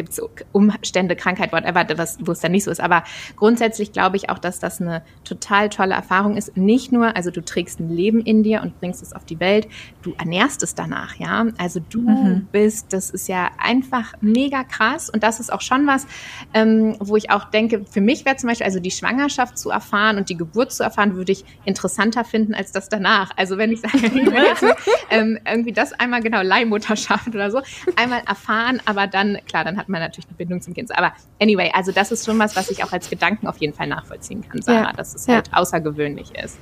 gibt 0.00 0.12
es 0.12 0.22
Umstände, 0.52 1.14
Krankheit, 1.14 1.52
whatever, 1.52 1.84
was, 1.98 2.18
wo 2.24 2.32
es 2.32 2.40
dann 2.40 2.52
nicht 2.52 2.64
so 2.64 2.70
ist. 2.70 2.80
Aber 2.80 3.04
grundsätzlich 3.36 3.92
glaube 3.92 4.16
ich 4.16 4.30
auch, 4.30 4.38
dass 4.38 4.58
das 4.58 4.80
eine 4.80 5.02
total 5.24 5.68
tolle 5.68 5.94
Erfahrung 5.94 6.38
ist. 6.38 6.56
Nicht 6.56 6.90
nur, 6.90 7.16
also 7.16 7.30
du 7.30 7.44
trägst 7.44 7.80
ein 7.80 7.90
Leben 7.90 8.20
in 8.20 8.42
dir 8.42 8.62
und 8.62 8.80
bringst 8.80 9.02
es 9.02 9.12
auf 9.12 9.26
die 9.26 9.40
Welt, 9.40 9.68
du 10.00 10.14
ernährst 10.18 10.62
es 10.62 10.74
danach, 10.74 11.16
ja. 11.16 11.46
Also 11.58 11.80
du 11.90 12.00
mhm. 12.00 12.48
bist, 12.50 12.94
das 12.94 13.10
ist 13.10 13.28
ja 13.28 13.50
einfach 13.58 14.14
mega 14.22 14.64
krass. 14.64 15.10
Und 15.10 15.22
das 15.22 15.38
ist 15.38 15.52
auch 15.52 15.60
schon 15.60 15.86
was, 15.86 16.06
ähm, 16.54 16.96
wo 16.98 17.16
ich 17.16 17.30
auch 17.30 17.44
denke, 17.50 17.84
für 17.90 18.00
mich 18.00 18.24
wäre 18.24 18.36
zum 18.36 18.48
Beispiel, 18.48 18.64
also 18.64 18.80
die 18.80 18.90
Schwangerschaft 18.90 19.58
zu 19.58 19.68
erfahren 19.68 20.16
und 20.16 20.30
die 20.30 20.36
Geburt 20.36 20.72
zu 20.72 20.82
erfahren, 20.82 21.14
würde 21.14 21.32
ich 21.32 21.44
interessanter 21.66 22.24
finden 22.24 22.54
als 22.54 22.72
das 22.72 22.88
danach. 22.88 23.32
Also 23.36 23.58
wenn 23.58 23.70
ich 23.70 23.82
sage, 23.82 23.98
jetzt, 24.08 24.64
ähm, 25.10 25.38
irgendwie 25.46 25.72
das 25.72 25.92
einmal 25.92 26.22
genau 26.22 26.40
Leihmutterschaft 26.40 27.28
oder 27.28 27.50
so, 27.50 27.60
einmal 27.96 28.22
erfahren, 28.26 28.80
aber 28.86 29.06
dann, 29.06 29.38
klar, 29.46 29.64
dann 29.64 29.76
hat 29.76 29.89
man 29.90 30.00
natürlich 30.00 30.28
eine 30.28 30.36
Bindung 30.36 30.60
zum 30.60 30.74
Kind. 30.74 30.96
Aber 30.96 31.12
anyway, 31.40 31.70
also 31.74 31.92
das 31.92 32.12
ist 32.12 32.24
schon 32.24 32.38
was, 32.38 32.56
was 32.56 32.70
ich 32.70 32.82
auch 32.84 32.92
als 32.92 33.10
Gedanken 33.10 33.46
auf 33.46 33.58
jeden 33.58 33.74
Fall 33.74 33.86
nachvollziehen 33.86 34.42
kann, 34.48 34.62
Sarah, 34.62 34.82
ja. 34.82 34.92
dass 34.92 35.14
es 35.14 35.26
ja. 35.26 35.34
halt 35.34 35.52
außergewöhnlich 35.52 36.32
ist. 36.36 36.58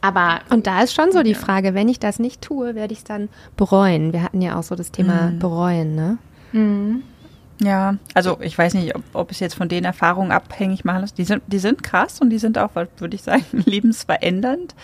Aber 0.00 0.40
und 0.48 0.66
da 0.66 0.82
ist 0.82 0.94
schon 0.94 1.12
so 1.12 1.22
die 1.22 1.34
Frage, 1.34 1.74
wenn 1.74 1.88
ich 1.88 1.98
das 1.98 2.18
nicht 2.18 2.40
tue, 2.40 2.74
werde 2.74 2.92
ich 2.92 3.00
es 3.00 3.04
dann 3.04 3.28
bereuen. 3.56 4.12
Wir 4.12 4.22
hatten 4.22 4.40
ja 4.40 4.58
auch 4.58 4.62
so 4.62 4.74
das 4.74 4.92
Thema 4.92 5.30
mhm. 5.30 5.38
bereuen, 5.38 5.94
ne? 5.94 6.18
Mhm. 6.52 7.02
Ja, 7.62 7.96
also 8.14 8.38
ich 8.40 8.56
weiß 8.56 8.72
nicht, 8.74 8.96
ob, 8.96 9.02
ob, 9.12 9.30
es 9.30 9.38
jetzt 9.38 9.54
von 9.54 9.68
den 9.68 9.84
Erfahrungen 9.84 10.32
abhängig 10.32 10.84
machen 10.84 11.02
lässt. 11.02 11.18
Die 11.18 11.24
sind, 11.24 11.42
die 11.46 11.58
sind 11.58 11.82
krass 11.82 12.20
und 12.20 12.30
die 12.30 12.38
sind 12.38 12.56
auch, 12.56 12.70
würde 12.74 13.14
ich 13.14 13.22
sagen, 13.22 13.44
lebensverändernd. 13.52 14.74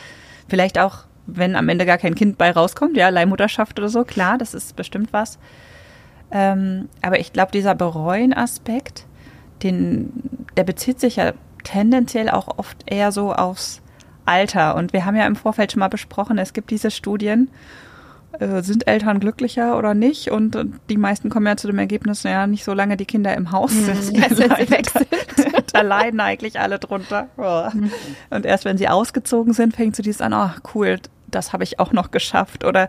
Vielleicht 0.49 0.79
auch, 0.79 1.05
wenn 1.27 1.57
am 1.57 1.71
Ende 1.71 1.87
gar 1.87 1.97
kein 1.97 2.15
Kind 2.15 2.37
bei 2.37 2.51
rauskommt, 2.51 2.97
ja, 2.97 3.09
Leihmutterschaft 3.09 3.79
oder 3.79 3.89
so, 3.89 4.05
klar, 4.05 4.37
das 4.37 4.53
ist 4.53 4.77
bestimmt 4.77 5.15
was. 5.15 5.39
Ähm, 6.31 6.89
aber 7.03 7.21
ich 7.21 7.33
glaube, 7.33 7.53
dieser 7.53 7.75
Bereuen-Aspekt, 7.75 9.07
den, 9.63 10.13
der 10.57 10.65
bezieht 10.65 11.01
sich 11.01 11.17
ja 11.17 11.33
tendenziell 11.65 12.31
auch 12.31 12.59
oft 12.59 12.79
eher 12.87 13.13
so 13.13 13.33
aufs 13.33 13.83
Alter. 14.25 14.75
Und 14.75 14.93
wir 14.93 15.05
haben 15.05 15.17
ja 15.17 15.27
im 15.27 15.37
Vorfeld 15.37 15.73
schon 15.73 15.81
mal 15.81 15.89
besprochen, 15.89 16.39
es 16.39 16.53
gibt 16.53 16.71
diese 16.71 16.91
Studien, 16.91 17.51
äh, 18.39 18.63
sind 18.63 18.87
Eltern 18.87 19.21
glücklicher 19.21 19.79
oder 19.79 19.95
nicht? 19.95 20.31
Und, 20.31 20.57
und, 20.57 20.81
die 20.91 20.97
meisten 20.97 21.31
kommen 21.31 21.47
ja 21.47 21.57
zu 21.57 21.69
dem 21.69 21.79
Ergebnis, 21.79 22.23
ja, 22.23 22.47
nicht 22.47 22.65
so 22.65 22.75
lange 22.75 22.97
die 22.97 23.07
Kinder 23.07 23.35
im 23.35 23.53
Haus 23.53 23.73
sind. 23.73 24.13
Mhm. 24.13 24.17
Da, 24.27 25.53
da, 25.53 25.61
da, 25.73 25.81
leiden 25.83 26.21
eigentlich 26.21 26.59
alle 26.61 26.79
drunter. 26.79 27.29
Mhm. 27.37 27.91
Und 28.31 28.47
erst 28.47 28.65
wenn 28.65 28.79
sie 28.79 28.89
ausgezogen 28.89 29.53
sind, 29.53 29.75
fängt 29.75 29.97
so 29.97 30.03
dieses 30.03 30.21
an, 30.21 30.33
oh 30.33 30.51
cool, 30.75 30.99
das 31.29 31.53
habe 31.53 31.65
ich 31.65 31.79
auch 31.79 31.93
noch 31.93 32.11
geschafft. 32.11 32.65
Oder 32.65 32.89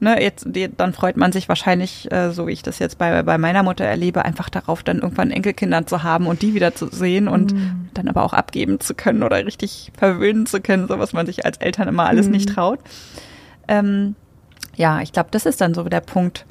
ne, 0.00 0.20
jetzt, 0.22 0.46
dann 0.76 0.92
freut 0.92 1.16
man 1.16 1.32
sich 1.32 1.48
wahrscheinlich, 1.48 2.10
äh, 2.12 2.30
so 2.30 2.46
wie 2.46 2.52
ich 2.52 2.62
das 2.62 2.78
jetzt 2.78 2.98
bei, 2.98 3.22
bei 3.22 3.38
meiner 3.38 3.62
Mutter 3.62 3.84
erlebe, 3.84 4.24
einfach 4.24 4.48
darauf, 4.48 4.82
dann 4.82 5.00
irgendwann 5.00 5.30
Enkelkinder 5.30 5.86
zu 5.86 6.02
haben 6.02 6.26
und 6.26 6.42
die 6.42 6.54
wieder 6.54 6.74
zu 6.74 6.88
sehen 6.88 7.28
und 7.28 7.54
mhm. 7.54 7.88
dann 7.94 8.08
aber 8.08 8.22
auch 8.22 8.32
abgeben 8.32 8.80
zu 8.80 8.94
können 8.94 9.22
oder 9.22 9.44
richtig 9.44 9.92
verwöhnen 9.96 10.46
zu 10.46 10.60
können, 10.60 10.88
so 10.88 10.98
was 10.98 11.12
man 11.12 11.26
sich 11.26 11.44
als 11.44 11.58
Eltern 11.58 11.88
immer 11.88 12.06
alles 12.06 12.26
mhm. 12.26 12.32
nicht 12.32 12.48
traut. 12.50 12.80
Ähm, 13.68 14.14
ja, 14.76 15.00
ich 15.00 15.12
glaube, 15.12 15.28
das 15.30 15.46
ist 15.46 15.60
dann 15.60 15.74
so 15.74 15.84
der 15.84 16.00
Punkt, 16.00 16.46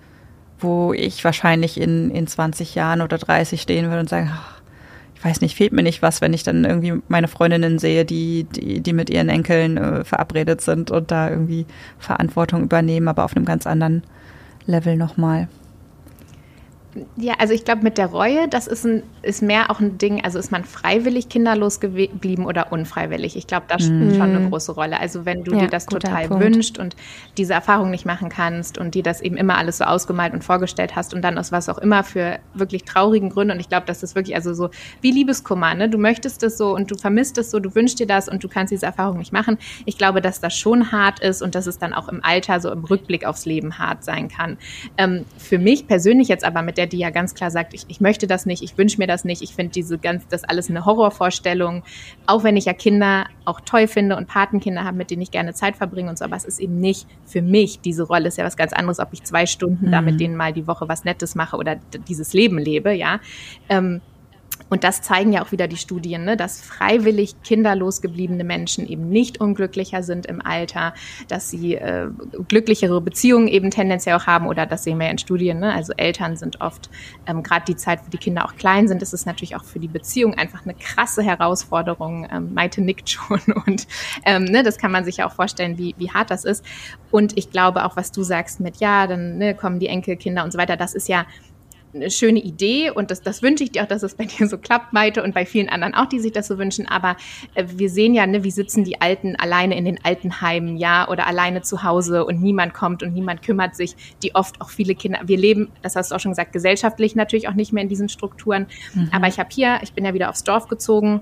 wo 0.60 0.94
ich 0.94 1.24
wahrscheinlich 1.24 1.80
in, 1.80 2.10
in 2.10 2.26
20 2.26 2.76
Jahren 2.76 3.02
oder 3.02 3.18
30 3.18 3.62
stehen 3.62 3.88
würde 3.88 4.00
und 4.00 4.10
sagen, 4.10 4.32
ach, 4.34 4.62
weiß 5.24 5.42
nicht, 5.42 5.56
fehlt 5.56 5.74
mir 5.74 5.84
nicht 5.84 6.02
was, 6.02 6.22
wenn 6.22 6.34
ich 6.34 6.44
dann 6.44 6.66
irgendwie 6.66 7.02
meine 7.08 7.28
Freundinnen 7.28 7.80
sehe, 7.80 8.06
die, 8.06 8.46
die, 8.46 8.82
die 8.82 8.94
mit 8.94 9.10
ihren 9.10 9.30
Enkeln 9.30 9.78
äh, 9.78 10.04
verabredet 10.04 10.62
sind 10.62 10.92
und 10.92 11.12
da 11.12 11.30
irgendwie 11.30 11.66
Verantwortung 12.00 12.64
übernehmen, 12.64 13.08
aber 13.08 13.24
auf 13.24 13.36
einem 13.36 13.46
ganz 13.46 13.66
anderen 13.66 14.04
Level 14.66 14.98
nochmal. 14.98 15.48
Ja, 17.16 17.34
also 17.40 17.54
ich 17.54 17.66
glaube, 17.66 17.84
mit 17.84 17.98
der 17.98 18.08
Reue, 18.08 18.48
das 18.48 18.68
ist, 18.68 18.86
ein, 18.86 19.04
ist 19.22 19.42
mehr 19.42 19.72
auch 19.72 19.80
ein 19.80 19.98
Ding, 19.98 20.24
also 20.24 20.38
ist 20.40 20.52
man 20.52 20.64
freiwillig 20.64 21.30
kinderlos 21.30 21.80
geblieben 21.80 22.46
oder 22.46 22.72
unfreiwillig? 22.72 23.36
Ich 23.36 23.48
glaube, 23.48 23.66
das 23.68 23.84
spielt 23.84 24.12
mm. 24.12 24.16
schon 24.16 24.36
eine 24.36 24.50
große 24.50 24.74
Rolle. 24.74 25.00
Also 25.00 25.26
wenn 25.26 25.44
du 25.44 25.54
ja, 25.54 25.62
dir 25.62 25.68
das 25.68 25.86
total 25.86 26.28
Punkt. 26.28 26.44
wünschst 26.44 26.78
und 26.78 26.96
diese 27.38 27.54
Erfahrung 27.54 27.90
nicht 27.90 28.06
machen 28.06 28.30
kannst 28.30 28.78
und 28.78 28.96
dir 28.96 29.04
das 29.04 29.22
eben 29.22 29.38
immer 29.38 29.58
alles 29.58 29.80
so 29.80 29.86
ausgemalt 29.86 30.34
und 30.34 30.44
vorgestellt 30.44 30.96
hast 30.96 31.14
und 31.14 31.22
dann 31.24 31.38
aus 31.38 31.52
was 31.52 31.70
auch 31.70 31.78
immer 31.78 32.04
für 32.04 32.40
wirklich 32.54 32.84
traurigen 32.84 33.30
Gründen 33.30 33.54
und 33.54 33.60
ich 33.60 33.70
glaube, 33.70 33.86
das 33.88 34.04
ist 34.04 34.16
wirklich 34.16 34.36
also 34.36 34.54
so 34.54 34.70
wie 35.02 35.12
Liebeskummer, 35.12 35.74
ne? 35.74 35.90
Du 35.90 35.98
möchtest 35.98 36.44
es 36.44 36.58
so 36.58 36.76
und 36.76 36.92
du 36.92 36.96
vermisst 36.96 37.38
es 37.38 37.52
so, 37.52 37.60
du 37.60 37.74
wünschst 37.74 38.00
dir 38.00 38.08
das 38.08 38.30
und 38.30 38.44
du 38.44 38.48
kannst 38.48 38.72
diese 38.72 38.86
Erfahrung 38.86 39.18
nicht 39.18 39.34
machen. 39.34 39.58
Ich 39.86 39.98
glaube, 39.98 40.22
dass 40.22 40.40
das 40.40 40.56
schon 40.56 40.92
hart 40.92 41.20
ist 41.20 41.42
und 41.42 41.56
dass 41.56 41.68
es 41.68 41.80
dann 41.80 41.94
auch 41.94 42.08
im 42.10 42.24
Alter 42.24 42.60
so 42.60 42.72
im 42.72 42.84
Rückblick 42.84 43.26
aufs 43.26 43.46
Leben 43.46 43.80
hart 43.80 44.04
sein 44.04 44.28
kann. 44.28 44.58
Ähm, 44.98 45.26
für 45.38 45.58
mich 45.58 45.88
persönlich 45.88 46.28
jetzt 46.28 46.44
aber 46.44 46.62
mit 46.62 46.78
der 46.78 46.83
der, 46.84 46.88
die 46.88 46.98
ja 46.98 47.10
ganz 47.10 47.34
klar 47.34 47.50
sagt, 47.50 47.74
ich, 47.74 47.86
ich 47.88 48.02
möchte 48.02 48.28
das 48.28 48.46
nicht, 48.46 48.62
ich 48.62 48.78
wünsche 48.78 48.98
mir 48.98 49.08
das 49.08 49.24
nicht, 49.24 49.42
ich 49.42 49.56
finde 49.56 49.72
diese 49.72 49.98
ganz, 49.98 50.28
das 50.28 50.44
alles 50.44 50.70
eine 50.70 50.86
Horrorvorstellung, 50.86 51.84
auch 52.28 52.44
wenn 52.44 52.58
ich 52.58 52.66
ja 52.66 52.74
Kinder 52.74 53.26
auch 53.46 53.62
toll 53.62 53.88
finde 53.88 54.18
und 54.18 54.28
Patenkinder 54.28 54.84
habe, 54.84 54.98
mit 54.98 55.12
denen 55.12 55.22
ich 55.22 55.32
gerne 55.32 55.54
Zeit 55.54 55.78
verbringe 55.78 56.10
und 56.10 56.18
so, 56.18 56.26
aber 56.26 56.36
es 56.36 56.46
ist 56.46 56.60
eben 56.60 56.80
nicht 56.80 57.08
für 57.26 57.42
mich, 57.42 57.80
diese 57.80 58.04
Rolle 58.04 58.28
ist 58.28 58.38
ja 58.38 58.46
was 58.46 58.58
ganz 58.58 58.74
anderes, 58.74 59.00
ob 59.00 59.10
ich 59.14 59.24
zwei 59.24 59.46
Stunden 59.46 59.88
mhm. 59.88 59.92
da 59.92 60.02
mit 60.02 60.16
mhm. 60.16 60.20
denen 60.20 60.36
mal 60.36 60.54
die 60.54 60.68
Woche 60.68 60.88
was 60.90 61.06
Nettes 61.06 61.36
mache 61.36 61.58
oder 61.58 61.78
dieses 62.08 62.34
Leben 62.34 62.58
lebe, 62.58 62.94
ja. 62.94 63.20
Ähm, 63.70 64.02
und 64.74 64.84
das 64.84 65.04
zeigen 65.04 65.32
ja 65.34 65.44
auch 65.44 65.52
wieder 65.52 65.68
die 65.68 65.78
Studien, 65.78 66.26
ne, 66.26 66.36
dass 66.36 66.60
freiwillig 66.60 67.36
kinderlos 67.44 68.02
gebliebene 68.02 68.44
Menschen 68.44 68.88
eben 68.88 69.08
nicht 69.08 69.40
unglücklicher 69.40 70.02
sind 70.02 70.26
im 70.26 70.44
Alter, 70.44 70.96
dass 71.28 71.52
sie 71.52 71.76
äh, 71.76 72.08
glücklichere 72.48 73.00
Beziehungen 73.00 73.48
eben 73.48 73.70
tendenziell 73.70 74.16
auch 74.16 74.26
haben 74.26 74.48
oder 74.48 74.66
das 74.66 74.84
sehen 74.84 74.98
wir 74.98 75.06
ja 75.06 75.12
in 75.12 75.20
Studien. 75.20 75.60
Ne? 75.60 75.72
Also 75.72 75.94
Eltern 75.96 76.38
sind 76.38 76.60
oft, 76.60 76.90
ähm, 77.28 77.44
gerade 77.44 77.66
die 77.68 77.76
Zeit, 77.76 78.00
wo 78.04 78.10
die 78.10 78.18
Kinder 78.18 78.46
auch 78.46 78.56
klein 78.56 78.88
sind, 78.88 79.04
ist 79.04 79.14
es 79.14 79.28
natürlich 79.28 79.56
auch 79.56 79.64
für 79.64 79.78
die 79.78 79.88
Beziehung 79.88 80.34
einfach 80.34 80.64
eine 80.64 80.74
krasse 80.74 81.22
Herausforderung. 81.22 82.28
Ähm, 82.32 82.56
Maite 82.56 82.82
nickt 82.82 83.12
schon 83.12 83.42
und 83.68 83.86
ähm, 84.26 84.46
ne, 84.46 84.64
das 84.64 84.80
kann 84.80 84.92
man 84.92 85.06
sich 85.06 85.18
ja 85.18 85.28
auch 85.28 85.34
vorstellen, 85.34 85.78
wie, 85.78 85.94
wie 86.00 86.10
hart 86.10 86.32
das 86.32 86.46
ist. 86.46 86.66
Und 87.12 87.38
ich 87.38 87.52
glaube 87.52 87.86
auch, 87.86 87.96
was 87.96 88.12
du 88.12 88.24
sagst 88.24 88.60
mit, 88.60 88.78
ja, 88.78 89.06
dann 89.06 89.38
ne, 89.38 89.54
kommen 89.54 89.78
die 89.78 89.86
Enkelkinder 89.86 90.44
und 90.44 90.52
so 90.52 90.58
weiter, 90.58 90.78
das 90.78 90.96
ist 90.96 91.08
ja 91.08 91.28
eine 91.94 92.12
schöne 92.12 92.40
Idee 92.40 92.90
und 92.92 93.12
das, 93.12 93.22
das 93.22 93.42
wünsche 93.42 93.64
ich 93.64 93.72
dir 93.72 93.84
auch, 93.84 93.88
dass 93.88 94.04
es 94.04 94.16
bei 94.16 94.26
dir 94.26 94.48
so 94.48 94.58
klappt, 94.58 94.94
Maite, 94.94 95.24
und 95.24 95.34
bei 95.34 95.46
vielen 95.46 95.70
anderen 95.70 95.94
auch, 95.94 96.06
die 96.06 96.20
sich 96.20 96.32
das 96.32 96.48
so 96.48 96.58
wünschen. 96.58 96.88
Aber 96.88 97.16
äh, 97.54 97.66
wir 97.76 97.90
sehen 97.90 98.14
ja, 98.14 98.26
ne, 98.26 98.44
wie 98.44 98.52
sitzen 98.52 98.84
die 98.84 99.02
Alten 99.02 99.36
alleine 99.36 99.78
in 99.78 99.86
den 99.86 100.04
Altenheimen, 100.04 100.78
ja, 100.78 101.08
oder 101.08 101.28
alleine 101.28 101.62
zu 101.62 101.84
Hause 101.84 102.26
und 102.26 102.42
niemand 102.42 102.74
kommt 102.74 103.04
und 103.04 103.14
niemand 103.14 103.42
kümmert 103.42 103.76
sich, 103.76 103.96
die 104.22 104.36
oft 104.36 104.62
auch 104.62 104.70
viele 104.70 104.96
Kinder, 104.96 105.20
wir 105.26 105.38
leben, 105.38 105.72
das 105.82 105.96
hast 105.96 106.12
du 106.12 106.16
auch 106.16 106.20
schon 106.20 106.32
gesagt, 106.32 106.54
gesellschaftlich 106.54 107.16
natürlich 107.16 107.48
auch 107.48 107.54
nicht 107.54 107.74
mehr 107.74 107.84
in 107.84 107.90
diesen 107.90 108.10
Strukturen. 108.10 108.68
Mhm. 108.94 109.10
Aber 109.12 109.28
ich 109.28 109.40
habe 109.40 109.50
hier, 109.52 109.80
ich 109.82 109.94
bin 109.94 110.06
ja 110.06 110.14
wieder 110.14 110.30
aufs 110.30 110.44
Dorf 110.44 110.68
gezogen, 110.68 111.22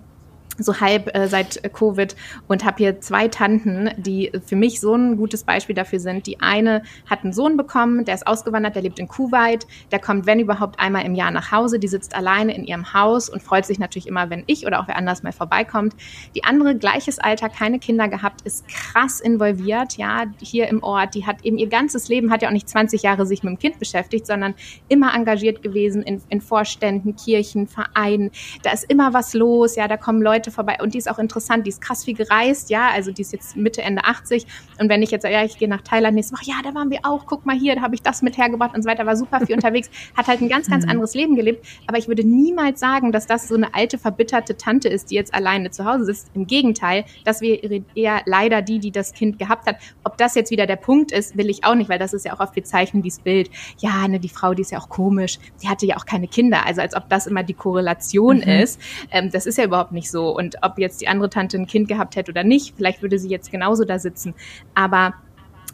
so 0.62 0.80
halb 0.80 1.16
äh, 1.16 1.28
seit 1.28 1.62
Covid 1.74 2.16
und 2.48 2.66
habe 2.66 2.78
hier 2.78 3.02
zwei 3.02 3.28
Tanten, 3.28 3.92
die 3.98 4.32
für 4.46 4.56
mich 4.56 4.80
so 4.80 4.96
ein 4.96 5.18
gutes 5.18 5.44
Beispiel 5.44 5.76
dafür 5.76 6.00
sind. 6.00 6.28
Die 6.28 6.40
eine 6.40 6.84
hat 7.10 7.24
einen 7.24 7.34
Sohn 7.34 7.58
bekommen, 7.58 8.06
der 8.06 8.16
ist 8.16 8.28
ausgewandert, 8.28 8.76
der 8.76 8.84
lebt 8.84 9.00
in 9.00 9.08
Kuwait, 9.08 9.68
der 9.92 10.00
kommt, 10.00 10.26
wenn 10.26 10.40
überhaupt, 10.40 10.80
einmal 10.80 11.06
im 11.06 11.16
Jahr 11.16 11.32
nach 11.32 11.52
Hause, 11.52 11.80
die 11.80 11.88
sitzt 11.88 12.16
alleine 12.16 12.56
in 12.56 12.64
ihrem 12.64 12.94
Haus 12.94 13.30
und 13.30 13.42
freut 13.42 13.66
sich 13.66 13.80
natürlich 13.80 14.08
immer, 14.08 14.30
wenn 14.30 14.44
ich 14.48 14.66
oder 14.66 14.80
auch 14.80 14.88
wer 14.88 14.96
anders 14.96 15.24
mal 15.24 15.32
vorbeikommt. 15.32 15.96
Die 16.36 16.44
andere, 16.44 16.76
gleiches 16.78 17.20
Alter, 17.20 17.50
keine 17.50 17.80
Kinder 17.80 18.08
gehabt, 18.08 18.42
ist 18.42 18.68
krass 18.68 19.20
involviert, 19.20 19.98
ja, 19.98 20.26
hier 20.40 20.68
im 20.68 20.84
Ort, 20.84 21.16
die 21.16 21.26
hat 21.26 21.44
eben 21.44 21.58
ihr 21.58 21.68
ganzes 21.68 22.08
Leben, 22.08 22.32
hat 22.32 22.42
ja 22.42 22.50
auch 22.50 22.54
nicht 22.54 22.70
20 22.70 23.04
Jahre 23.04 23.26
sich 23.26 23.44
mit 23.44 23.52
dem 23.52 23.60
Kind 23.60 23.80
beschäftigt, 23.80 24.28
sondern 24.28 24.56
immer 24.88 25.14
engagiert 25.14 25.62
gewesen 25.62 26.04
in, 26.04 26.22
in 26.30 26.42
Vorständen, 26.42 27.16
Kirchen, 27.16 27.68
Vereinen. 27.68 28.32
Da 28.64 28.72
ist 28.72 28.90
immer 28.90 29.14
was 29.14 29.34
los, 29.34 29.76
ja, 29.76 29.88
da 29.88 29.98
kommen 29.98 30.22
Leute 30.22 30.51
Leute 30.52 30.54
vorbei 30.54 30.78
und 30.82 30.94
die 30.94 30.98
ist 30.98 31.10
auch 31.10 31.20
interessant, 31.20 31.66
die 31.66 31.70
ist 31.70 31.82
krass 31.82 32.04
viel 32.04 32.16
gereist, 32.16 32.70
ja, 32.70 32.90
also 32.94 33.12
die 33.12 33.22
ist 33.22 33.34
jetzt 33.34 33.56
Mitte, 33.56 33.82
Ende 33.82 34.04
80 34.04 34.46
und 34.80 34.90
wenn 34.90 35.02
ich 35.02 35.12
jetzt 35.12 35.24
sage, 35.24 35.34
ja, 35.34 35.44
ich 35.44 35.58
gehe 35.58 35.68
nach 35.68 35.82
Thailand 35.82 36.16
nächste 36.16 36.36
Woche, 36.36 36.46
ja, 36.46 36.56
da 36.64 36.74
waren 36.76 36.90
wir 36.90 37.00
auch, 37.04 37.26
guck 37.26 37.46
mal 37.46 37.58
hier, 37.58 37.76
da 37.76 37.82
habe 37.82 37.96
ich 37.96 38.02
das 38.02 38.22
mit 38.22 38.38
hergebracht 38.38 38.76
und 38.76 38.84
so 38.84 38.90
weiter, 38.90 39.06
war 39.06 39.16
super 39.16 39.46
viel 39.46 39.56
unterwegs, 39.62 39.90
hat 40.16 40.28
halt 40.28 40.42
ein 40.42 40.50
ganz, 40.50 40.70
ganz 40.70 40.86
mhm. 40.86 40.92
anderes 40.92 41.14
Leben 41.14 41.36
gelebt, 41.36 41.66
aber 41.88 41.98
ich 41.98 42.08
würde 42.08 42.24
niemals 42.24 42.80
sagen, 42.80 43.12
dass 43.12 43.28
das 43.28 43.48
so 43.48 43.56
eine 43.56 43.74
alte, 43.74 43.98
verbitterte 43.98 44.58
Tante 44.58 44.90
ist, 44.90 45.12
die 45.12 45.16
jetzt 45.16 45.34
alleine 45.34 45.72
zu 45.72 45.86
Hause 45.86 46.06
sitzt. 46.06 46.32
Im 46.34 46.48
Gegenteil, 46.48 47.06
das 47.24 47.42
wäre 47.42 47.84
eher 47.96 48.22
leider 48.26 48.62
die, 48.62 48.80
die 48.80 48.92
das 48.92 49.14
Kind 49.14 49.40
gehabt 49.40 49.68
hat. 49.68 49.78
Ob 50.04 50.18
das 50.18 50.36
jetzt 50.36 50.52
wieder 50.52 50.68
der 50.68 50.76
Punkt 50.76 51.12
ist, 51.12 51.38
will 51.38 51.50
ich 51.50 51.64
auch 51.64 51.76
nicht, 51.76 51.90
weil 51.90 52.00
das 52.00 52.14
ist 52.14 52.26
ja 52.26 52.34
auch 52.34 52.40
oft, 52.40 52.56
wir 52.56 52.64
zeichnen 52.64 53.02
dieses 53.02 53.20
Bild. 53.20 53.50
Ja, 53.78 54.08
ne, 54.08 54.20
die 54.20 54.30
Frau, 54.30 54.54
die 54.54 54.62
ist 54.62 54.72
ja 54.72 54.80
auch 54.80 54.90
komisch, 54.90 55.40
die 55.62 55.70
hatte 55.70 55.86
ja 55.86 55.98
auch 55.98 56.06
keine 56.06 56.28
Kinder, 56.28 56.66
also 56.66 56.82
als 56.82 56.96
ob 56.96 57.10
das 57.10 57.28
immer 57.28 57.44
die 57.44 57.54
Korrelation 57.54 58.38
mhm. 58.38 58.44
ist. 58.44 58.82
Ähm, 59.12 59.32
das 59.32 59.46
ist 59.46 59.58
ja 59.58 59.66
überhaupt 59.66 59.92
nicht 59.92 60.10
so. 60.10 60.36
Und 60.42 60.58
ob 60.64 60.80
jetzt 60.80 61.02
die 61.02 61.08
andere 61.08 61.30
Tante 61.30 61.56
ein 61.58 61.68
Kind 61.68 61.88
gehabt 61.88 62.16
hätte 62.16 62.32
oder 62.32 62.44
nicht, 62.44 62.74
vielleicht 62.76 63.04
würde 63.04 63.20
sie 63.20 63.30
jetzt 63.30 63.52
genauso 63.52 63.86
da 63.86 64.00
sitzen. 64.00 64.34
Aber 64.74 65.14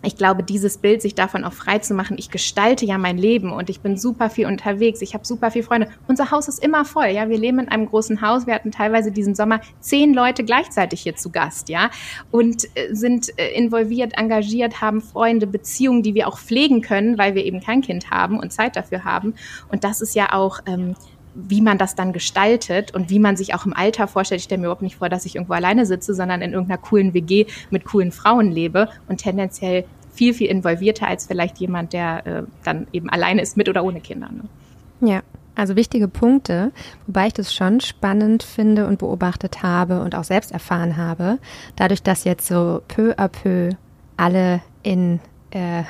ich 0.04 0.18
glaube, 0.18 0.44
dieses 0.44 0.78
Bild, 0.78 1.02
sich 1.02 1.16
davon 1.16 1.46
auch 1.46 1.54
frei 1.54 1.80
zu 1.80 1.94
machen, 1.94 2.18
ich 2.20 2.30
gestalte 2.30 2.86
ja 2.86 2.98
mein 2.98 3.18
Leben 3.18 3.54
und 3.54 3.70
ich 3.70 3.80
bin 3.80 3.98
super 3.98 4.30
viel 4.30 4.46
unterwegs, 4.46 5.02
ich 5.02 5.14
habe 5.14 5.26
super 5.26 5.52
viele 5.52 5.64
Freunde. 5.64 5.88
Unser 6.08 6.32
Haus 6.32 6.50
ist 6.50 6.64
immer 6.64 6.84
voll, 6.84 7.08
ja. 7.08 7.30
Wir 7.30 7.38
leben 7.38 7.60
in 7.60 7.70
einem 7.70 7.88
großen 7.88 8.22
Haus. 8.22 8.46
Wir 8.46 8.56
hatten 8.56 8.72
teilweise 8.72 9.12
diesen 9.12 9.36
Sommer 9.36 9.62
zehn 9.80 10.14
Leute 10.14 10.44
gleichzeitig 10.44 11.02
hier 11.02 11.16
zu 11.16 11.32
Gast, 11.32 11.70
ja, 11.70 11.90
und 12.30 12.66
äh, 12.76 12.94
sind 12.94 13.40
äh, 13.40 13.54
involviert, 13.54 14.18
engagiert, 14.18 14.82
haben 14.82 15.02
Freunde, 15.02 15.48
Beziehungen, 15.48 16.04
die 16.04 16.14
wir 16.14 16.28
auch 16.28 16.38
pflegen 16.38 16.82
können, 16.82 17.18
weil 17.18 17.36
wir 17.36 17.46
eben 17.46 17.62
kein 17.62 17.82
Kind 17.82 18.12
haben 18.12 18.38
und 18.38 18.52
Zeit 18.52 18.76
dafür 18.76 19.06
haben. 19.06 19.34
Und 19.72 19.86
das 19.86 20.02
ist 20.02 20.14
ja 20.14 20.34
auch 20.34 20.60
ähm, 20.68 20.94
wie 21.38 21.62
man 21.62 21.78
das 21.78 21.95
dann 21.95 22.13
gestaltet 22.13 22.93
und 22.93 23.10
wie 23.10 23.19
man 23.19 23.38
sich 23.38 23.54
auch 23.54 23.65
im 23.65 23.73
Alter 23.73 24.08
vorstellt. 24.08 24.39
Ich 24.39 24.45
stelle 24.45 24.60
mir 24.60 24.65
überhaupt 24.65 24.82
nicht 24.82 24.97
vor, 24.97 25.08
dass 25.08 25.26
ich 25.26 25.36
irgendwo 25.36 25.54
alleine 25.54 25.86
sitze, 25.86 26.13
sondern 26.13 26.41
in 26.41 26.52
irgendeiner 26.52 26.80
coolen 26.80 27.13
WG 27.13 27.45
mit 27.69 27.86
coolen 27.86 28.12
Frauen 28.12 28.52
lebe 28.52 28.89
und 29.08 29.17
tendenziell 29.17 29.86
viel, 30.12 30.34
viel 30.34 30.47
involvierter 30.47 31.08
als 31.08 31.28
vielleicht 31.28 31.60
jemand, 31.60 31.93
der 31.93 32.26
äh, 32.26 32.43
dann 32.63 32.88
eben 32.91 33.10
alleine 33.10 33.41
ist 33.41 33.56
mit 33.56 33.69
oder 33.69 33.84
ohne 33.84 34.02
Kinder. 34.02 34.30
Ne? 34.30 35.08
Ja. 35.08 35.21
Also 35.56 35.76
wichtige 35.76 36.08
Punkte, 36.08 36.71
wobei 37.08 37.28
ich 37.28 37.34
das 37.34 37.52
schon 37.52 37.82
spannend 37.82 38.43
finde 38.43 38.86
und 38.86 39.00
beobachtet 39.00 39.63
habe 39.63 40.02
und 40.02 40.13
auch 40.13 40.23
selbst 40.23 40.52
erfahren 40.52 40.97
habe, 40.97 41.39
dadurch, 41.76 42.04
dass 42.04 42.26
jetzt 42.26 42.45
so 42.45 42.84
peu 42.88 43.15
à 43.17 43.28
peu 43.28 43.71
alle 44.17 44.62
in, 44.84 45.19
äh, 45.50 45.82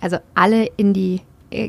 also 0.00 0.18
alle 0.34 0.66
in 0.76 0.92
die 0.92 1.22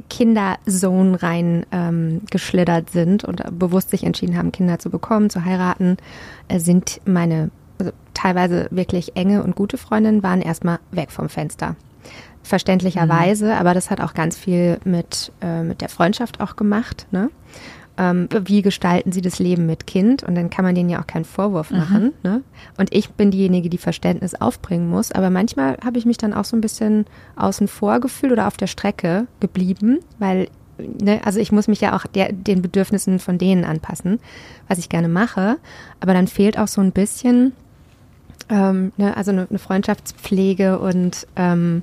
Kinderzone 0.10 1.22
rein 1.22 1.66
ähm, 1.72 2.22
geschlittert 2.30 2.90
sind 2.90 3.24
und 3.24 3.44
bewusst 3.58 3.90
sich 3.90 4.04
entschieden 4.04 4.38
haben, 4.38 4.52
Kinder 4.52 4.80
zu 4.80 4.90
bekommen, 4.90 5.30
zu 5.30 5.46
heiraten, 5.46 5.98
äh, 6.48 6.60
sind 6.60 7.02
meine 7.06 7.52
also 7.78 7.92
teilweise 8.14 8.68
wirklich 8.72 9.16
enge 9.16 9.44
und 9.44 9.56
gute 9.56 9.78
Freundinnen 9.78 10.24
waren 10.24 10.42
erstmal 10.42 10.80
weg 10.92 11.12
vom 11.12 11.30
Fenster. 11.30 11.76
Verständlicherweise, 12.44 13.46
mhm. 13.46 13.52
aber 13.52 13.74
das 13.74 13.90
hat 13.90 14.02
auch 14.02 14.14
ganz 14.14 14.38
viel 14.38 14.80
mit, 14.84 15.32
äh, 15.42 15.64
mit 15.64 15.82
der 15.82 15.90
Freundschaft 15.90 16.40
auch 16.40 16.56
gemacht. 16.56 17.08
Ne? 17.12 17.30
Ähm, 17.98 18.28
wie 18.44 18.62
gestalten 18.62 19.12
sie 19.12 19.22
das 19.22 19.40
Leben 19.40 19.66
mit 19.66 19.88
Kind 19.88 20.24
und 20.24 20.36
dann 20.36 20.50
kann 20.50 20.66
man 20.66 20.76
denen 20.76 20.90
ja 20.90 21.02
auch 21.02 21.08
keinen 21.08 21.26
Vorwurf 21.26 21.72
mhm. 21.72 21.78
machen. 21.78 22.04
Mhm. 22.04 22.30
Ne? 22.30 22.42
Und 22.78 22.94
ich 22.94 23.10
bin 23.12 23.32
diejenige, 23.32 23.70
die 23.70 23.78
Verständnis 23.78 24.36
aufbringen 24.36 24.90
muss, 24.90 25.12
aber 25.12 25.30
manchmal 25.30 25.78
habe 25.84 25.98
ich 25.98 26.06
mich 26.06 26.18
dann 26.18 26.34
auch 26.34 26.46
so 26.46 26.56
ein 26.56 26.62
bisschen 26.62 27.06
außen 27.36 27.68
vor 27.68 28.00
gefühlt 28.00 28.32
oder 28.32 28.48
auf 28.48 28.58
der 28.58 28.68
Strecke 28.68 29.28
geblieben, 29.40 30.00
weil 30.20 30.48
Ne, 30.78 31.22
also 31.24 31.40
ich 31.40 31.52
muss 31.52 31.68
mich 31.68 31.80
ja 31.80 31.96
auch 31.96 32.06
der, 32.06 32.34
den 32.34 32.62
Bedürfnissen 32.62 33.20
von 33.20 33.38
denen 33.38 33.64
anpassen, 33.64 34.20
was 34.68 34.78
ich 34.78 34.90
gerne 34.90 35.08
mache. 35.08 35.58
Aber 36.02 36.14
dann 36.14 36.28
fehlt 36.28 36.60
auch 36.60 36.68
so 36.68 36.82
ein 36.82 36.92
bisschen, 36.92 37.54
ähm, 38.50 38.92
ne, 38.98 39.16
also 39.16 39.32
eine, 39.32 39.48
eine 39.50 39.60
Freundschaftspflege 39.60 40.80
und 40.80 41.28
ähm, 41.38 41.82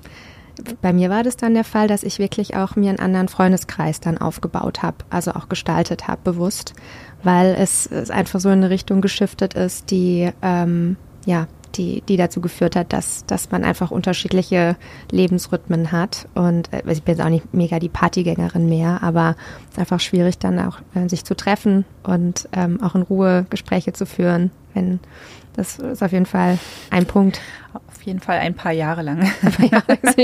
bei 0.81 0.93
mir 0.93 1.11
war 1.11 1.23
das 1.23 1.37
dann 1.37 1.55
der 1.55 1.65
Fall, 1.65 1.89
dass 1.89 2.03
ich 2.03 2.19
wirklich 2.19 2.57
auch 2.57 2.77
mir 2.77 2.91
einen 2.91 2.99
anderen 2.99 3.29
Freundeskreis 3.29 4.01
dann 4.01 4.19
aufgebaut 4.19 4.83
habe, 4.83 4.99
also 5.11 5.33
auch 5.33 5.49
gestaltet 5.49 6.09
habe, 6.09 6.21
bewusst, 6.25 6.75
weil 7.23 7.55
es, 7.59 7.87
es, 7.87 8.11
einfach 8.11 8.41
so 8.41 8.49
in 8.51 8.59
eine 8.59 8.71
Richtung 8.71 9.01
geschiftet 9.01 9.55
ist, 9.55 9.91
die 9.91 10.31
ähm, 10.43 10.97
ja, 11.25 11.47
die, 11.77 12.03
die 12.03 12.17
dazu 12.17 12.41
geführt 12.41 12.77
hat, 12.77 12.93
dass, 12.93 13.25
dass 13.27 13.51
man 13.51 13.65
einfach 13.65 13.91
unterschiedliche 13.91 14.77
Lebensrhythmen 15.11 15.93
hat. 15.93 16.29
Und 16.35 16.73
äh, 16.73 16.83
ich 16.91 17.03
bin 17.03 17.17
jetzt 17.17 17.25
auch 17.25 17.31
nicht 17.31 17.55
mega 17.55 17.79
die 17.79 17.89
Partygängerin 17.89 18.69
mehr, 18.69 19.03
aber 19.03 19.37
es 19.65 19.73
ist 19.73 19.79
einfach 19.79 20.01
schwierig, 20.01 20.39
dann 20.39 20.59
auch 20.59 20.81
äh, 20.95 21.09
sich 21.09 21.25
zu 21.25 21.35
treffen 21.35 21.85
und 22.03 22.49
ähm, 22.53 22.83
auch 22.83 22.95
in 22.95 23.03
Ruhe 23.03 23.47
Gespräche 23.51 23.93
zu 23.93 24.07
führen, 24.07 24.51
wenn 24.75 25.01
das 25.55 25.79
ist 25.79 26.03
auf 26.03 26.13
jeden 26.13 26.27
Fall 26.27 26.59
ein 26.91 27.05
Punkt. 27.05 27.41
Auf 28.03 28.07
jeden 28.09 28.19
Fall 28.19 28.39
ein 28.39 28.55
paar 28.55 28.73
Jahre 28.73 29.03
lang. 29.03 29.21
das 30.03 30.17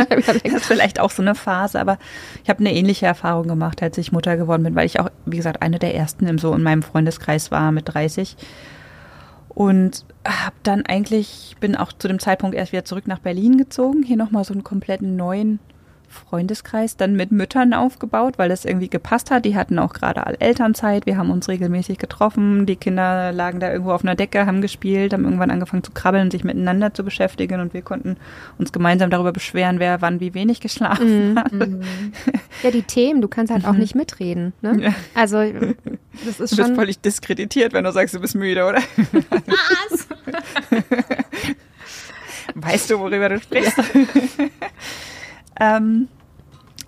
ist 0.43 0.67
vielleicht 0.67 0.99
auch 0.99 1.13
so 1.13 1.23
eine 1.23 1.37
Phase, 1.37 1.79
aber 1.79 1.97
ich 2.43 2.51
habe 2.51 2.59
eine 2.59 2.75
ähnliche 2.75 3.07
Erfahrung 3.07 3.47
gemacht, 3.47 3.81
als 3.85 3.97
ich 3.99 4.11
Mutter 4.11 4.37
geworden 4.37 4.65
bin, 4.65 4.75
weil 4.75 4.85
ich 4.85 4.99
auch, 4.99 5.11
wie 5.27 5.37
gesagt, 5.37 5.63
eine 5.63 5.79
der 5.79 5.95
ersten 5.95 6.27
im 6.27 6.39
so 6.39 6.53
in 6.55 6.65
meinem 6.65 6.83
Freundeskreis 6.83 7.53
war 7.53 7.71
mit 7.71 7.95
30 7.95 8.37
und 9.51 10.05
habe 10.27 10.57
dann 10.65 10.87
eigentlich 10.87 11.55
bin 11.61 11.77
auch 11.77 11.93
zu 11.93 12.09
dem 12.09 12.19
Zeitpunkt 12.19 12.57
erst 12.57 12.73
wieder 12.73 12.85
zurück 12.85 13.07
nach 13.07 13.21
Berlin 13.21 13.59
gezogen, 13.59 14.03
hier 14.03 14.17
nochmal 14.17 14.43
so 14.43 14.55
einen 14.55 14.65
kompletten 14.65 15.15
neuen 15.15 15.61
Freundeskreis 16.09 16.97
dann 16.97 17.15
mit 17.15 17.33
Müttern 17.33 17.75
aufgebaut, 17.75 18.39
weil 18.39 18.49
das 18.49 18.65
irgendwie 18.65 18.89
gepasst 18.89 19.31
hat. 19.31 19.45
Die 19.45 19.55
hatten 19.55 19.79
auch 19.79 19.93
gerade 19.93 20.27
alle 20.27 20.41
Elternzeit. 20.41 21.07
Wir 21.07 21.17
haben 21.17 21.31
uns 21.31 21.49
regelmäßig 21.49 21.99
getroffen. 21.99 22.67
Die 22.67 22.77
Kinder 22.77 23.33
lagen 23.33 23.61
da 23.61 23.71
irgendwo 23.71 23.93
auf 23.93 24.03
einer 24.03 24.15
Decke, 24.15 24.47
haben 24.47 24.61
gespielt, 24.61 25.13
haben 25.13 25.25
irgendwann 25.25 25.51
angefangen 25.51 25.85
zu 25.85 25.93
krabbeln, 25.93 26.31
sich 26.31 26.45
miteinander 26.45 26.95
zu 26.95 27.05
beschäftigen 27.05 27.61
und 27.61 27.75
wir 27.75 27.83
konnten 27.83 28.17
uns 28.59 28.73
gemeinsam 28.73 29.11
darüber 29.11 29.33
beschweren, 29.33 29.79
wer 29.79 30.01
wann 30.03 30.21
wie 30.21 30.35
wenig 30.35 30.61
geschlafen 30.61 31.35
mm, 31.35 31.39
hat. 31.39 31.53
Mm. 31.53 31.81
Ja, 32.63 32.71
die 32.71 32.83
Themen, 32.83 33.21
du 33.21 33.29
kannst 33.29 33.53
halt 33.53 33.65
auch 33.67 33.73
mhm. 33.73 33.81
nicht 33.81 33.95
mitreden. 33.95 34.53
Ne? 34.63 34.83
Ja. 34.83 34.95
Also 35.15 35.39
das 36.25 36.41
ist 36.41 36.53
du 36.53 36.57
bist 36.57 36.75
völlig 36.75 37.01
diskreditiert, 37.01 37.73
wenn 37.73 37.85
du 37.85 37.93
sagst, 37.93 38.15
du 38.15 38.21
bist 38.21 38.35
müde, 38.35 38.65
oder? 38.65 38.83
Was? 39.13 40.09
weißt 42.55 42.91
du, 42.91 42.99
worüber 42.99 43.29
du 43.29 43.41
sprichst? 43.41 43.79
Ähm, 45.61 46.09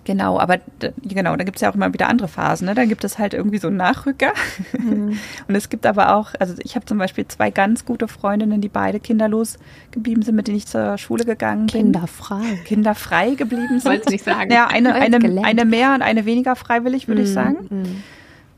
Genau, 0.03 0.39
aber 0.39 0.57
genau, 1.03 1.35
da 1.35 1.43
gibt 1.43 1.57
es 1.57 1.61
ja 1.61 1.69
auch 1.69 1.75
immer 1.75 1.93
wieder 1.93 2.09
andere 2.09 2.27
Phasen. 2.27 2.65
Ne? 2.65 2.73
Da 2.73 2.85
gibt 2.85 3.03
es 3.03 3.19
halt 3.19 3.35
irgendwie 3.35 3.59
so 3.59 3.67
einen 3.67 3.77
Nachrücker. 3.77 4.33
Mhm. 4.77 5.19
Und 5.47 5.55
es 5.55 5.69
gibt 5.69 5.85
aber 5.85 6.15
auch, 6.15 6.31
also 6.39 6.55
ich 6.63 6.75
habe 6.75 6.85
zum 6.85 6.97
Beispiel 6.97 7.27
zwei 7.27 7.51
ganz 7.51 7.85
gute 7.85 8.07
Freundinnen, 8.07 8.61
die 8.61 8.69
beide 8.69 8.99
kinderlos 8.99 9.57
geblieben 9.91 10.23
sind, 10.23 10.35
mit 10.35 10.47
denen 10.47 10.57
ich 10.57 10.65
zur 10.65 10.97
Schule 10.97 11.23
gegangen 11.23 11.67
bin. 11.67 11.91
Kinderfrei. 11.91 12.41
Kinderfrei 12.65 13.35
geblieben 13.35 13.79
sind. 13.79 13.85
Wollte 13.85 14.09
nicht 14.09 14.25
sagen. 14.25 14.51
Ja, 14.51 14.67
eine, 14.67 14.95
eine, 14.95 15.17
eine 15.43 15.65
mehr 15.65 15.93
und 15.93 16.01
eine 16.01 16.25
weniger 16.25 16.55
freiwillig, 16.55 17.07
würde 17.07 17.21
mhm. 17.21 17.27
ich 17.27 17.33
sagen. 17.33 17.57
Mhm. 17.69 18.03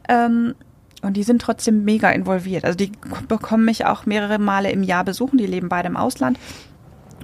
Ähm, 0.07 0.55
und 1.01 1.17
die 1.17 1.23
sind 1.23 1.41
trotzdem 1.41 1.83
mega 1.83 2.09
involviert. 2.11 2.63
Also 2.63 2.77
die 2.77 2.93
bekommen 3.27 3.65
mich 3.65 3.85
auch 3.85 4.05
mehrere 4.05 4.39
Male 4.39 4.71
im 4.71 4.83
Jahr 4.83 5.03
besuchen. 5.03 5.37
Die 5.37 5.45
leben 5.45 5.67
beide 5.67 5.89
im 5.89 5.97
Ausland. 5.97 6.39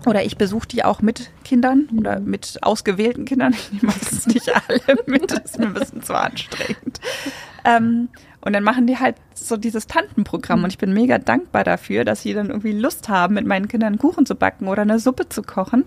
Oder 0.05 0.23
ich 0.23 0.37
besuche 0.37 0.67
die 0.67 0.83
auch 0.83 1.01
mit 1.01 1.31
Kindern 1.43 1.89
oder 1.97 2.19
mhm. 2.19 2.29
mit 2.29 2.59
ausgewählten 2.61 3.25
Kindern. 3.25 3.53
Ich 3.53 3.71
nehme 3.71 3.87
meistens 3.93 4.27
nicht 4.27 4.49
alle 4.49 4.97
mit, 5.05 5.31
das 5.31 5.51
ist 5.51 5.59
mir 5.59 5.67
ein 5.67 5.73
bisschen 5.73 6.03
zu 6.03 6.15
anstrengend. 6.15 6.99
Ähm, 7.65 8.09
und 8.41 8.53
dann 8.53 8.63
machen 8.63 8.87
die 8.87 8.97
halt 8.97 9.15
so 9.33 9.57
dieses 9.57 9.87
Tantenprogramm. 9.87 10.63
Und 10.63 10.69
ich 10.69 10.77
bin 10.77 10.93
mega 10.93 11.17
dankbar 11.17 11.63
dafür, 11.63 12.05
dass 12.05 12.21
sie 12.21 12.33
dann 12.33 12.47
irgendwie 12.47 12.71
Lust 12.71 13.09
haben, 13.09 13.33
mit 13.33 13.45
meinen 13.45 13.67
Kindern 13.67 13.87
einen 13.87 13.97
Kuchen 13.97 14.25
zu 14.25 14.35
backen 14.35 14.67
oder 14.67 14.83
eine 14.83 14.99
Suppe 14.99 15.27
zu 15.27 15.41
kochen. 15.41 15.83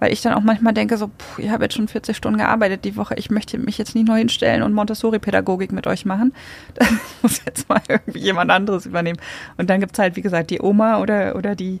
Weil 0.00 0.12
ich 0.12 0.20
dann 0.20 0.34
auch 0.34 0.42
manchmal 0.42 0.74
denke, 0.74 0.98
so, 0.98 1.08
puh, 1.08 1.42
ich 1.42 1.50
habe 1.50 1.64
jetzt 1.64 1.74
schon 1.74 1.88
40 1.88 2.16
Stunden 2.16 2.38
gearbeitet 2.38 2.84
die 2.84 2.96
Woche. 2.96 3.14
Ich 3.16 3.30
möchte 3.30 3.58
mich 3.58 3.78
jetzt 3.78 3.94
nicht 3.94 4.06
neu 4.06 4.18
hinstellen 4.18 4.62
und 4.62 4.74
Montessori-Pädagogik 4.74 5.72
mit 5.72 5.86
euch 5.86 6.04
machen. 6.04 6.34
Das 6.74 6.88
muss 7.22 7.40
jetzt 7.46 7.68
mal 7.68 7.80
irgendwie 7.88 8.18
jemand 8.18 8.50
anderes 8.50 8.84
übernehmen. 8.84 9.18
Und 9.56 9.70
dann 9.70 9.80
gibt's 9.80 9.98
halt, 9.98 10.16
wie 10.16 10.22
gesagt, 10.22 10.50
die 10.50 10.60
Oma 10.60 10.98
oder, 10.98 11.36
oder 11.36 11.54
die 11.54 11.80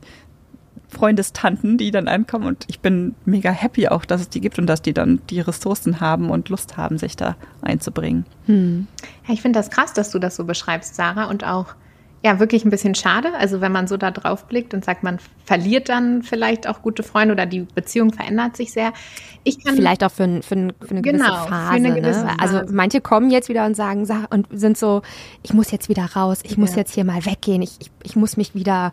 Freundestanten, 0.88 1.76
die 1.78 1.90
dann 1.90 2.08
ankommen 2.08 2.46
und 2.46 2.64
ich 2.68 2.80
bin 2.80 3.14
mega 3.24 3.50
happy 3.50 3.88
auch, 3.88 4.04
dass 4.04 4.20
es 4.20 4.28
die 4.28 4.40
gibt 4.40 4.58
und 4.58 4.66
dass 4.66 4.82
die 4.82 4.94
dann 4.94 5.20
die 5.30 5.40
Ressourcen 5.40 6.00
haben 6.00 6.30
und 6.30 6.48
Lust 6.48 6.76
haben, 6.76 6.98
sich 6.98 7.16
da 7.16 7.36
einzubringen. 7.62 8.24
Hm. 8.46 8.86
Ja, 9.26 9.34
ich 9.34 9.42
finde 9.42 9.58
das 9.58 9.70
krass, 9.70 9.92
dass 9.92 10.10
du 10.10 10.18
das 10.18 10.36
so 10.36 10.44
beschreibst, 10.44 10.94
Sarah, 10.94 11.24
und 11.24 11.44
auch 11.44 11.74
ja 12.24 12.40
wirklich 12.40 12.64
ein 12.64 12.70
bisschen 12.70 12.94
schade. 12.94 13.28
Also 13.38 13.60
wenn 13.60 13.70
man 13.70 13.86
so 13.86 13.98
da 13.98 14.10
drauf 14.10 14.46
blickt 14.46 14.72
und 14.72 14.82
sagt, 14.84 15.02
man 15.02 15.18
verliert 15.44 15.90
dann 15.90 16.22
vielleicht 16.22 16.66
auch 16.66 16.80
gute 16.80 17.02
Freunde 17.02 17.34
oder 17.34 17.44
die 17.44 17.66
Beziehung 17.74 18.14
verändert 18.14 18.56
sich 18.56 18.72
sehr. 18.72 18.94
Ich 19.46 19.62
kann 19.62 19.76
vielleicht 19.76 20.02
auch 20.02 20.10
für, 20.10 20.40
für, 20.42 20.70
für 20.80 20.90
eine 20.90 21.02
gewisse 21.02 21.22
genau, 21.22 21.44
Phase. 21.44 21.66
Für 21.66 21.74
eine 21.74 21.88
ne? 21.90 22.00
gewisse 22.00 22.24
ne? 22.24 22.32
Also 22.40 22.62
manche 22.72 23.02
kommen 23.02 23.30
jetzt 23.30 23.50
wieder 23.50 23.66
und 23.66 23.76
sagen 23.76 24.08
und 24.30 24.48
sind 24.50 24.78
so, 24.78 25.02
ich 25.42 25.52
muss 25.52 25.70
jetzt 25.70 25.90
wieder 25.90 26.06
raus, 26.16 26.40
ich 26.44 26.56
muss 26.56 26.74
jetzt 26.74 26.94
hier 26.94 27.04
mal 27.04 27.26
weggehen, 27.26 27.60
ich, 27.60 27.76
ich, 27.78 27.90
ich 28.02 28.16
muss 28.16 28.38
mich 28.38 28.54
wieder, 28.54 28.90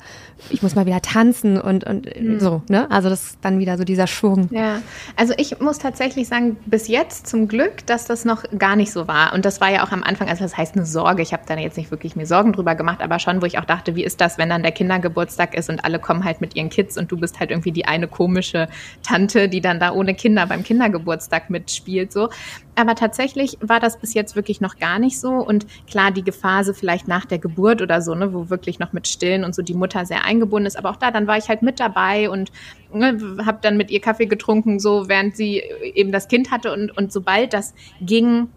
ich 0.49 0.61
muss 0.61 0.75
mal 0.75 0.85
wieder 0.85 1.01
tanzen 1.01 1.57
und, 1.57 1.85
und 1.85 2.07
mhm. 2.19 2.41
so. 2.41 2.61
Ne? 2.67 2.91
Also 2.91 3.07
das 3.07 3.23
ist 3.23 3.37
dann 3.41 3.59
wieder 3.59 3.77
so 3.77 3.85
dieser 3.85 4.07
Schwung. 4.07 4.49
Ja, 4.51 4.81
also 5.15 5.33
ich 5.37 5.61
muss 5.61 5.77
tatsächlich 5.77 6.27
sagen, 6.27 6.57
bis 6.65 6.89
jetzt 6.89 7.27
zum 7.27 7.47
Glück, 7.47 7.85
dass 7.85 8.03
das 8.03 8.25
noch 8.25 8.43
gar 8.57 8.75
nicht 8.75 8.91
so 8.91 9.07
war. 9.07 9.31
Und 9.31 9.45
das 9.45 9.61
war 9.61 9.71
ja 9.71 9.85
auch 9.85 9.93
am 9.93 10.03
Anfang, 10.03 10.27
also 10.27 10.43
das 10.43 10.57
heißt 10.57 10.75
eine 10.75 10.85
Sorge. 10.85 11.21
Ich 11.21 11.31
habe 11.31 11.43
da 11.47 11.55
jetzt 11.55 11.77
nicht 11.77 11.91
wirklich 11.91 12.17
mir 12.17 12.25
Sorgen 12.25 12.51
drüber 12.51 12.75
gemacht, 12.75 13.01
aber 13.01 13.20
schon, 13.21 13.41
wo 13.41 13.45
ich 13.45 13.59
auch 13.59 13.65
dachte, 13.65 13.95
wie 13.95 14.03
ist 14.03 14.19
das, 14.19 14.37
wenn 14.37 14.49
dann 14.49 14.63
der 14.63 14.71
Kindergeburtstag 14.71 15.55
ist 15.55 15.69
und 15.69 15.83
alle 15.85 15.99
kommen 15.99 16.23
halt 16.23 16.41
mit 16.41 16.55
ihren 16.55 16.69
Kids 16.69 16.97
und 16.97 17.11
du 17.11 17.17
bist 17.17 17.39
halt 17.39 17.51
irgendwie 17.51 17.71
die 17.71 17.85
eine 17.85 18.07
komische 18.07 18.67
Tante, 19.03 19.47
die 19.47 19.61
dann 19.61 19.79
da 19.79 19.91
ohne 19.93 20.13
Kinder 20.13 20.45
beim 20.47 20.63
Kindergeburtstag 20.63 21.49
mitspielt, 21.49 22.11
so. 22.11 22.29
Aber 22.75 22.95
tatsächlich 22.95 23.57
war 23.59 23.79
das 23.79 23.99
bis 23.99 24.13
jetzt 24.13 24.35
wirklich 24.35 24.61
noch 24.61 24.77
gar 24.77 24.97
nicht 24.97 25.19
so. 25.19 25.29
Und 25.29 25.65
klar, 25.87 26.09
die 26.11 26.29
Phase 26.31 26.73
vielleicht 26.73 27.07
nach 27.07 27.25
der 27.25 27.37
Geburt 27.37 27.81
oder 27.81 28.01
so, 28.01 28.15
ne, 28.15 28.33
wo 28.33 28.49
wirklich 28.49 28.79
noch 28.79 28.93
mit 28.93 29.07
Stillen 29.07 29.43
und 29.43 29.53
so 29.53 29.61
die 29.61 29.73
Mutter 29.73 30.05
sehr 30.05 30.23
eingebunden 30.23 30.67
ist. 30.67 30.77
Aber 30.77 30.89
auch 30.89 30.95
da, 30.95 31.11
dann 31.11 31.27
war 31.27 31.37
ich 31.37 31.49
halt 31.49 31.61
mit 31.61 31.79
dabei 31.79 32.29
und 32.29 32.51
ne, 32.93 33.17
habe 33.45 33.59
dann 33.61 33.75
mit 33.75 33.91
ihr 33.91 33.99
Kaffee 33.99 34.25
getrunken, 34.25 34.79
so 34.79 35.09
während 35.09 35.35
sie 35.35 35.61
eben 35.93 36.11
das 36.11 36.27
Kind 36.27 36.49
hatte. 36.49 36.71
Und, 36.71 36.97
und 36.97 37.11
sobald 37.11 37.53
das 37.53 37.73
ging, 38.01 38.47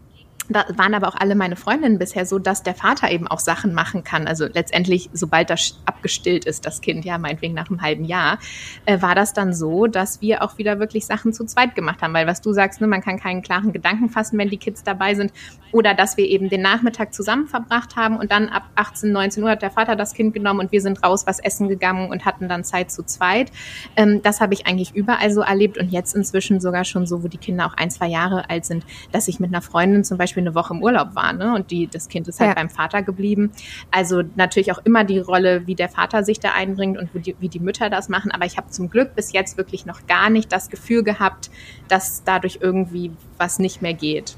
da 0.49 0.65
waren 0.77 0.95
aber 0.95 1.09
auch 1.09 1.15
alle 1.15 1.35
meine 1.35 1.57
Freundinnen 1.57 1.99
bisher 1.99 2.27
so, 2.27 2.39
dass 2.39 2.63
der 2.63 2.75
Vater 2.75 3.11
eben 3.11 3.27
auch 3.27 3.41
Sachen 3.41 3.73
machen 3.73 4.05
kann. 4.05 4.27
Also 4.27 4.47
letztendlich, 4.47 5.09
sobald 5.13 5.51
das 5.51 5.81
abgestillt 5.87 6.45
ist, 6.45 6.67
das 6.67 6.81
Kind, 6.81 7.05
ja, 7.05 7.17
meinetwegen 7.19 7.55
nach 7.55 7.71
einem 7.71 7.81
halben 7.81 8.05
Jahr, 8.05 8.39
äh, 8.85 9.01
war 9.01 9.15
das 9.15 9.33
dann 9.33 9.55
so, 9.55 9.87
dass 9.87 10.21
wir 10.21 10.43
auch 10.43 10.59
wieder 10.59 10.79
wirklich 10.79 11.07
Sachen 11.07 11.33
zu 11.33 11.45
zweit 11.47 11.75
gemacht 11.75 12.03
haben. 12.03 12.13
Weil 12.13 12.27
was 12.27 12.43
du 12.43 12.53
sagst, 12.53 12.81
ne, 12.81 12.87
man 12.87 13.01
kann 13.01 13.19
keinen 13.19 13.43
klaren 13.43 13.73
Gedanken 13.73 14.11
fassen, 14.11 14.39
wenn 14.39 14.51
die 14.51 14.59
Kids 14.59 14.83
dabei 14.85 15.15
sind. 15.15 15.33
Oder 15.73 15.95
dass 15.95 16.17
wir 16.17 16.27
eben 16.27 16.49
den 16.51 16.63
Nachmittag 16.63 17.15
zusammen 17.15 17.49
verbracht 17.49 17.97
haben 17.97 18.17
und 18.17 18.31
dann 18.31 18.49
ab 18.49 18.65
18, 18.75 19.11
19 19.11 19.43
Uhr 19.43 19.51
hat 19.51 19.63
der 19.63 19.71
Vater 19.71 19.97
das 19.97 20.15
Kind 20.15 20.35
genommen 20.35 20.61
und 20.61 20.73
wir 20.73 20.81
sind 20.81 21.03
raus 21.03 21.27
was 21.27 21.41
essen 21.41 21.69
gegangen 21.69 22.11
und 22.11 22.25
hatten 22.25 22.49
dann 22.49 22.65
Zeit 22.65 22.93
zu 22.93 23.03
zweit. 23.05 23.51
Ähm, 23.97 24.23
das 24.23 24.41
habe 24.41 24.55
ich 24.55 24.67
eigentlich 24.67 24.95
überall 24.95 25.33
so 25.33 25.41
erlebt 25.41 25.79
und 25.79 25.91
jetzt 25.91 26.15
inzwischen 26.15 26.61
sogar 26.61 26.85
schon 26.85 27.07
so, 27.07 27.25
wo 27.25 27.29
die 27.29 27.39
Kinder 27.39 27.67
auch 27.67 27.75
ein, 27.75 27.91
zwei 27.91 28.07
Jahre 28.07 28.51
alt 28.51 28.67
sind, 28.67 28.85
dass 29.11 29.27
ich 29.27 29.41
mit 29.41 29.51
einer 29.51 29.63
Freundin 29.63 30.05
zum 30.05 30.19
Beispiel 30.19 30.34
Beispiel 30.35 30.43
eine 30.43 30.55
Woche 30.55 30.75
im 30.75 30.83
Urlaub 30.83 31.15
war, 31.15 31.33
ne? 31.33 31.55
Und 31.55 31.71
die, 31.71 31.87
das 31.87 32.09
Kind 32.09 32.29
ist 32.29 32.41
halt 32.41 32.51
ja. 32.51 32.55
beim 32.55 32.71
Vater 32.71 33.03
geblieben. 33.03 33.53
Also 33.91 34.23
natürlich 34.35 34.73
auch 34.73 34.81
immer 34.85 35.05
die 35.05 35.19
Rolle, 35.19 35.67
wie 35.67 35.75
der 35.75 35.89
Vater 35.89 36.25
sich 36.25 36.41
da 36.41 36.51
einbringt 36.53 36.99
und 36.99 37.15
wie 37.15 37.21
die, 37.21 37.37
wie 37.39 37.49
die 37.49 37.61
Mütter 37.61 37.91
das 37.91 38.09
machen. 38.09 38.31
Aber 38.33 38.45
ich 38.45 38.57
habe 38.57 38.71
zum 38.71 38.91
Glück 38.91 39.15
bis 39.15 39.33
jetzt 39.33 39.57
wirklich 39.57 39.87
noch 39.87 40.07
gar 40.07 40.31
nicht 40.31 40.53
das 40.53 40.69
Gefühl 40.71 41.05
gehabt, 41.05 41.51
dass 41.89 42.25
dadurch 42.25 42.59
irgendwie 42.61 43.13
was 43.39 43.59
nicht 43.59 43.83
mehr 43.83 43.95
geht. 43.95 44.37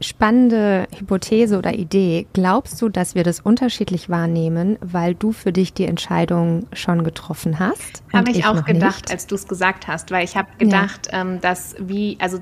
Spannende 0.00 0.86
Hypothese 0.98 1.56
oder 1.56 1.72
Idee. 1.72 2.26
Glaubst 2.34 2.82
du, 2.82 2.88
dass 2.88 3.14
wir 3.14 3.22
das 3.22 3.40
unterschiedlich 3.40 4.10
wahrnehmen, 4.10 4.76
weil 4.80 5.14
du 5.14 5.32
für 5.32 5.52
dich 5.52 5.72
die 5.72 5.86
Entscheidung 5.86 6.66
schon 6.72 7.04
getroffen 7.04 7.58
hast? 7.58 8.02
Habe 8.12 8.30
ich, 8.30 8.38
ich 8.38 8.44
auch 8.46 8.64
gedacht, 8.64 9.04
nicht? 9.04 9.12
als 9.12 9.26
du 9.26 9.36
es 9.36 9.48
gesagt 9.48 9.86
hast, 9.86 10.10
weil 10.10 10.24
ich 10.24 10.36
habe 10.36 10.48
gedacht, 10.58 11.08
ja. 11.10 11.22
ähm, 11.22 11.40
dass 11.40 11.76
wie, 11.78 12.18
also 12.20 12.38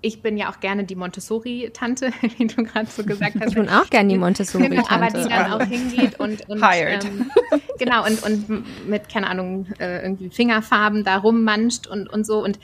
ich 0.00 0.22
bin 0.22 0.36
ja 0.36 0.50
auch 0.50 0.60
gerne 0.60 0.84
die 0.84 0.94
Montessori-Tante, 0.94 2.12
wie 2.38 2.46
du 2.46 2.64
gerade 2.64 2.86
so 2.86 3.04
gesagt 3.04 3.36
hast. 3.40 3.48
Ich 3.48 3.54
bin 3.54 3.68
auch 3.68 3.88
gerne 3.90 4.08
die 4.08 4.18
Montessori-Tante. 4.18 4.90
Aber 4.90 5.06
die 5.06 5.28
dann 5.28 5.52
auch 5.52 5.62
hingeht 5.62 6.20
und, 6.20 6.48
und 6.48 6.62
ähm, 6.72 7.30
genau 7.78 8.04
und, 8.06 8.22
und 8.22 8.88
mit, 8.88 9.08
keine 9.08 9.28
Ahnung, 9.28 9.66
äh, 9.78 10.02
irgendwie 10.02 10.30
Fingerfarben 10.30 11.04
da 11.04 11.16
rummanscht 11.18 11.86
und, 11.86 12.08
und 12.08 12.24
so 12.24 12.42
und 12.44 12.58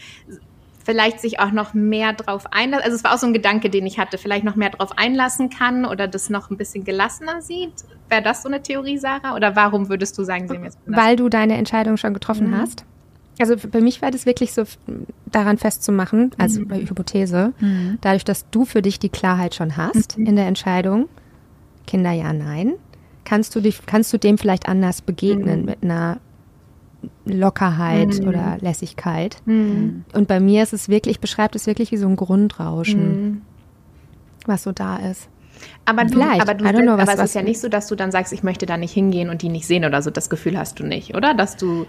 vielleicht 0.85 1.20
sich 1.20 1.41
auch 1.41 1.51
noch 1.51 1.74
mehr 1.74 2.12
drauf 2.12 2.53
einlassen. 2.53 2.85
Also 2.85 2.97
es 2.97 3.05
war 3.05 3.14
auch 3.14 3.18
so 3.18 3.26
ein 3.26 3.32
Gedanke, 3.32 3.70
den 3.70 3.87
ich 3.87 3.99
hatte, 3.99 4.18
vielleicht 4.18 4.45
noch 4.45 4.55
mehr 4.55 4.70
drauf 4.70 4.97
einlassen 4.97 5.51
kann 5.51 5.85
oder 5.85 6.07
das 6.07 6.30
noch 6.30 6.51
ein 6.51 6.57
bisschen 6.57 6.85
gelassener 6.85 7.41
sieht. 7.41 7.72
Wäre 8.09 8.22
das 8.22 8.43
so 8.43 8.49
eine 8.49 8.62
Theorie, 8.62 8.99
Sarah? 8.99 9.35
Oder 9.35 9.57
warum 9.57 9.89
würdest 9.89 10.16
du 10.18 10.24
sagen, 10.24 10.47
sie 10.47 10.59
mir 10.59 10.66
jetzt 10.66 10.78
Weil 10.87 11.16
du 11.16 11.28
deine 11.28 11.57
Entscheidung 11.57 11.97
schon 11.97 12.12
getroffen 12.12 12.51
mhm. 12.51 12.59
hast? 12.59 12.85
Also 13.39 13.57
bei 13.68 13.80
mich 13.80 14.01
war 14.01 14.11
das 14.11 14.26
wirklich 14.26 14.53
so 14.53 14.62
daran 15.26 15.59
festzumachen, 15.59 16.30
also 16.39 16.61
mhm. 16.61 16.68
bei 16.68 16.80
Hypothese, 16.80 17.53
mhm. 17.59 17.99
dadurch, 18.01 18.24
dass 18.24 18.49
du 18.51 18.64
für 18.64 18.80
dich 18.80 18.99
die 18.99 19.09
Klarheit 19.09 19.55
schon 19.55 19.76
hast 19.76 20.18
mhm. 20.18 20.26
in 20.26 20.37
der 20.37 20.47
Entscheidung, 20.47 21.09
Kinder 21.87 22.12
ja, 22.12 22.32
nein, 22.32 22.74
kannst 23.24 23.55
du 23.57 23.61
dich, 23.61 23.85
kannst 23.87 24.12
du 24.12 24.18
dem 24.18 24.39
vielleicht 24.39 24.68
anders 24.68 25.03
begegnen 25.03 25.61
mhm. 25.61 25.66
mit 25.66 25.82
einer 25.82 26.20
Lockerheit 27.24 28.20
mhm. 28.20 28.28
oder 28.28 28.57
Lässigkeit. 28.61 29.37
Mhm. 29.47 30.05
Und 30.12 30.28
bei 30.28 30.41
mir 30.41 30.62
ist 30.62 30.72
es 30.72 30.89
wirklich, 30.89 31.20
beschreibt 31.20 31.57
es 31.57 31.66
wirklich 31.66 31.91
wie 31.93 31.97
so 31.97 32.07
ein 32.07 32.16
Grundrauschen, 32.16 33.43
was 34.47 34.62
so 34.62 34.72
da 34.72 34.97
ist. 34.97 35.28
Aber 35.85 36.05
du, 36.05 36.20
aber, 36.20 36.55
du, 36.55 36.64
know, 36.64 36.97
was, 36.99 37.09
aber 37.09 37.22
es 37.22 37.30
ist 37.30 37.35
ja 37.35 37.43
nicht 37.43 37.61
so, 37.61 37.68
dass 37.68 37.87
du 37.87 37.95
dann 37.95 38.11
sagst, 38.11 38.32
ich 38.32 38.43
möchte 38.43 38.66
da 38.66 38.76
nicht 38.76 38.93
hingehen 38.93 39.30
und 39.30 39.43
die 39.43 39.49
nicht 39.49 39.66
sehen 39.66 39.85
oder 39.85 40.03
so. 40.03 40.11
Das 40.11 40.28
Gefühl 40.28 40.59
hast 40.59 40.80
du 40.80 40.85
nicht, 40.85 41.14
oder? 41.14 41.35
Dass 41.35 41.57
du 41.57 41.87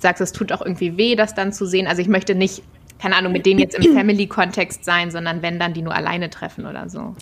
sagst, 0.00 0.20
es 0.20 0.32
tut 0.32 0.52
auch 0.52 0.60
irgendwie 0.60 0.96
weh, 0.96 1.16
das 1.16 1.34
dann 1.34 1.52
zu 1.52 1.66
sehen. 1.66 1.86
Also 1.86 2.02
ich 2.02 2.08
möchte 2.08 2.34
nicht, 2.34 2.62
keine 2.98 3.16
Ahnung, 3.16 3.32
mit 3.32 3.46
denen 3.46 3.60
jetzt 3.60 3.74
im 3.74 3.94
Family-Kontext 3.96 4.84
sein, 4.84 5.10
sondern 5.10 5.42
wenn 5.42 5.58
dann 5.58 5.74
die 5.74 5.82
nur 5.82 5.94
alleine 5.94 6.30
treffen 6.30 6.66
oder 6.66 6.88
so. 6.88 7.14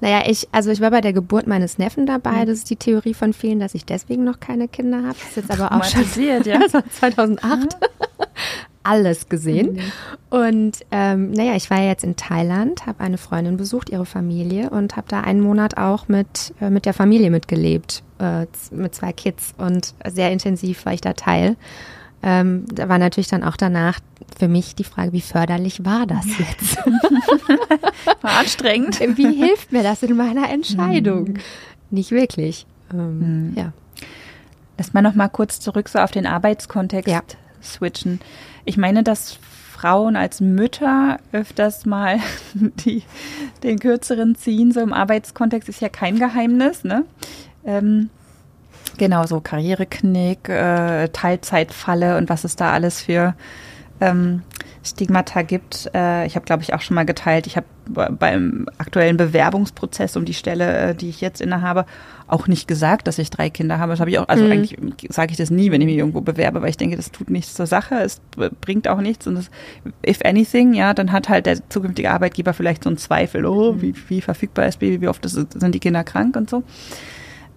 Naja, 0.00 0.22
ich, 0.26 0.48
also 0.52 0.70
ich 0.70 0.80
war 0.80 0.92
bei 0.92 1.00
der 1.00 1.12
Geburt 1.12 1.46
meines 1.48 1.78
Neffen 1.78 2.06
dabei. 2.06 2.44
Mhm. 2.44 2.46
Das 2.46 2.58
ist 2.58 2.70
die 2.70 2.76
Theorie 2.76 3.14
von 3.14 3.32
vielen, 3.32 3.58
dass 3.58 3.74
ich 3.74 3.84
deswegen 3.84 4.24
noch 4.24 4.38
keine 4.38 4.68
Kinder 4.68 4.98
habe. 4.98 5.16
Das 5.18 5.28
ist 5.30 5.36
jetzt 5.36 5.50
aber 5.50 5.72
auch 5.72 5.84
schon 5.84 6.04
ja. 6.44 6.60
2008. 6.90 7.76
alles 8.88 9.28
gesehen. 9.28 9.74
Mhm. 9.74 9.80
Und 10.30 10.78
ähm, 10.90 11.32
naja, 11.32 11.54
ich 11.56 11.68
war 11.70 11.82
jetzt 11.82 12.04
in 12.04 12.16
Thailand, 12.16 12.86
habe 12.86 13.00
eine 13.00 13.18
Freundin 13.18 13.56
besucht, 13.56 13.90
ihre 13.90 14.06
Familie 14.06 14.70
und 14.70 14.96
habe 14.96 15.08
da 15.08 15.20
einen 15.20 15.40
Monat 15.40 15.76
auch 15.76 16.08
mit, 16.08 16.54
äh, 16.60 16.70
mit 16.70 16.86
der 16.86 16.94
Familie 16.94 17.30
mitgelebt, 17.30 18.02
äh, 18.18 18.46
mit 18.70 18.94
zwei 18.94 19.12
Kids 19.12 19.54
und 19.58 19.94
sehr 20.06 20.32
intensiv 20.32 20.86
war 20.86 20.94
ich 20.94 21.00
da 21.00 21.12
Teil. 21.12 21.56
Ähm, 22.30 22.66
da 22.70 22.90
war 22.90 22.98
natürlich 22.98 23.28
dann 23.28 23.42
auch 23.42 23.56
danach 23.56 24.00
für 24.38 24.48
mich 24.48 24.74
die 24.74 24.84
Frage, 24.84 25.14
wie 25.14 25.22
förderlich 25.22 25.86
war 25.86 26.04
das 26.06 26.26
jetzt? 26.38 26.76
War 28.20 28.38
anstrengend. 28.38 29.00
Wie 29.16 29.34
hilft 29.34 29.72
mir 29.72 29.82
das 29.82 30.02
in 30.02 30.14
meiner 30.14 30.50
Entscheidung? 30.50 31.24
Mhm. 31.24 31.34
Nicht 31.90 32.10
wirklich. 32.10 32.66
Ähm, 32.92 33.48
mhm. 33.48 33.54
Ja. 33.56 33.72
Lass 34.76 34.92
mal 34.92 35.00
noch 35.00 35.14
mal 35.14 35.28
kurz 35.28 35.58
zurück 35.60 35.88
so 35.88 36.00
auf 36.00 36.10
den 36.10 36.26
Arbeitskontext 36.26 37.08
ja. 37.08 37.22
switchen. 37.62 38.20
Ich 38.66 38.76
meine, 38.76 39.02
dass 39.02 39.38
Frauen 39.72 40.14
als 40.14 40.40
Mütter 40.42 41.18
öfters 41.32 41.86
mal 41.86 42.18
die, 42.54 43.04
den 43.62 43.78
kürzeren 43.78 44.34
ziehen, 44.34 44.70
so 44.72 44.80
im 44.80 44.92
Arbeitskontext 44.92 45.68
ist 45.68 45.80
ja 45.80 45.88
kein 45.88 46.18
Geheimnis, 46.18 46.84
ne? 46.84 47.04
Ähm, 47.64 48.10
genau, 48.98 49.26
so 49.26 49.40
Karriereknick, 49.40 50.48
äh, 50.48 51.08
Teilzeitfalle 51.08 52.18
und 52.18 52.28
was 52.28 52.44
es 52.44 52.56
da 52.56 52.72
alles 52.72 53.00
für 53.00 53.34
ähm, 54.00 54.42
Stigmata 54.84 55.42
gibt. 55.42 55.90
Äh, 55.94 56.26
ich 56.26 56.36
habe, 56.36 56.46
glaube 56.46 56.62
ich, 56.62 56.74
auch 56.74 56.80
schon 56.80 56.94
mal 56.94 57.04
geteilt. 57.04 57.46
Ich 57.46 57.56
habe 57.56 57.66
beim 57.88 58.66
aktuellen 58.78 59.16
Bewerbungsprozess 59.16 60.16
um 60.16 60.24
die 60.24 60.34
Stelle, 60.34 60.90
äh, 60.90 60.94
die 60.94 61.08
ich 61.08 61.20
jetzt 61.20 61.40
innehabe, 61.40 61.86
auch 62.26 62.46
nicht 62.46 62.68
gesagt, 62.68 63.06
dass 63.06 63.18
ich 63.18 63.30
drei 63.30 63.50
Kinder 63.50 63.78
habe. 63.78 63.92
Das 63.92 64.00
habe 64.00 64.10
ich 64.10 64.18
auch, 64.18 64.28
also 64.28 64.44
mhm. 64.44 64.52
eigentlich 64.52 64.76
sage 65.08 65.32
ich 65.32 65.38
das 65.38 65.50
nie, 65.50 65.70
wenn 65.70 65.80
ich 65.80 65.86
mich 65.86 65.96
irgendwo 65.96 66.20
bewerbe, 66.20 66.62
weil 66.62 66.70
ich 66.70 66.76
denke, 66.76 66.96
das 66.96 67.10
tut 67.10 67.30
nichts 67.30 67.54
zur 67.54 67.66
Sache, 67.66 67.96
es 67.96 68.20
bringt 68.60 68.88
auch 68.88 69.00
nichts 69.00 69.26
und 69.26 69.36
das, 69.36 69.50
if 70.06 70.20
anything, 70.24 70.74
ja, 70.74 70.92
dann 70.92 71.12
hat 71.12 71.28
halt 71.28 71.46
der 71.46 71.68
zukünftige 71.70 72.10
Arbeitgeber 72.10 72.52
vielleicht 72.52 72.84
so 72.84 72.90
einen 72.90 72.98
Zweifel, 72.98 73.46
oh, 73.46 73.72
mhm. 73.72 73.82
wie, 73.82 73.94
wie 74.08 74.20
verfügbar 74.20 74.66
ist 74.66 74.78
Baby, 74.78 75.00
wie 75.00 75.08
oft 75.08 75.24
ist, 75.24 75.32
sind 75.32 75.74
die 75.74 75.80
Kinder 75.80 76.04
krank 76.04 76.36
und 76.36 76.50
so. 76.50 76.62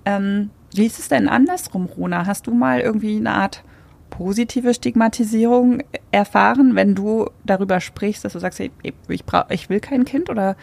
Ähm, 0.06 0.50
wie 0.74 0.86
ist 0.86 1.00
es 1.00 1.10
denn 1.10 1.28
andersrum, 1.28 1.86
Rona? 1.86 2.26
Hast 2.26 2.48
du 2.48 2.54
mal 2.54 2.80
irgendwie 2.80 3.18
eine 3.18 3.34
Art 3.34 3.64
positive 4.10 4.74
Stigmatisierung 4.74 5.84
erfahren, 6.12 6.76
wenn 6.76 6.96
du 6.96 7.30
darüber 7.46 7.80
sprichst, 7.80 8.24
dass 8.24 8.34
du 8.34 8.40
sagst, 8.40 8.60
ich, 8.60 8.72
ich, 9.08 9.26
brauch, 9.26 9.50
ich 9.50 9.70
will 9.70 9.80
kein 9.80 10.06
Kind? 10.06 10.30
Oder 10.30 10.56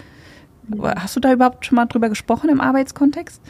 hast 0.83 1.17
du 1.17 1.21
da 1.21 1.33
überhaupt 1.33 1.67
schon 1.67 1.77
mal 1.77 1.87
drüber 1.87 2.09
gesprochen 2.09 2.51
im 2.51 2.61
Arbeitskontext? 2.61 3.43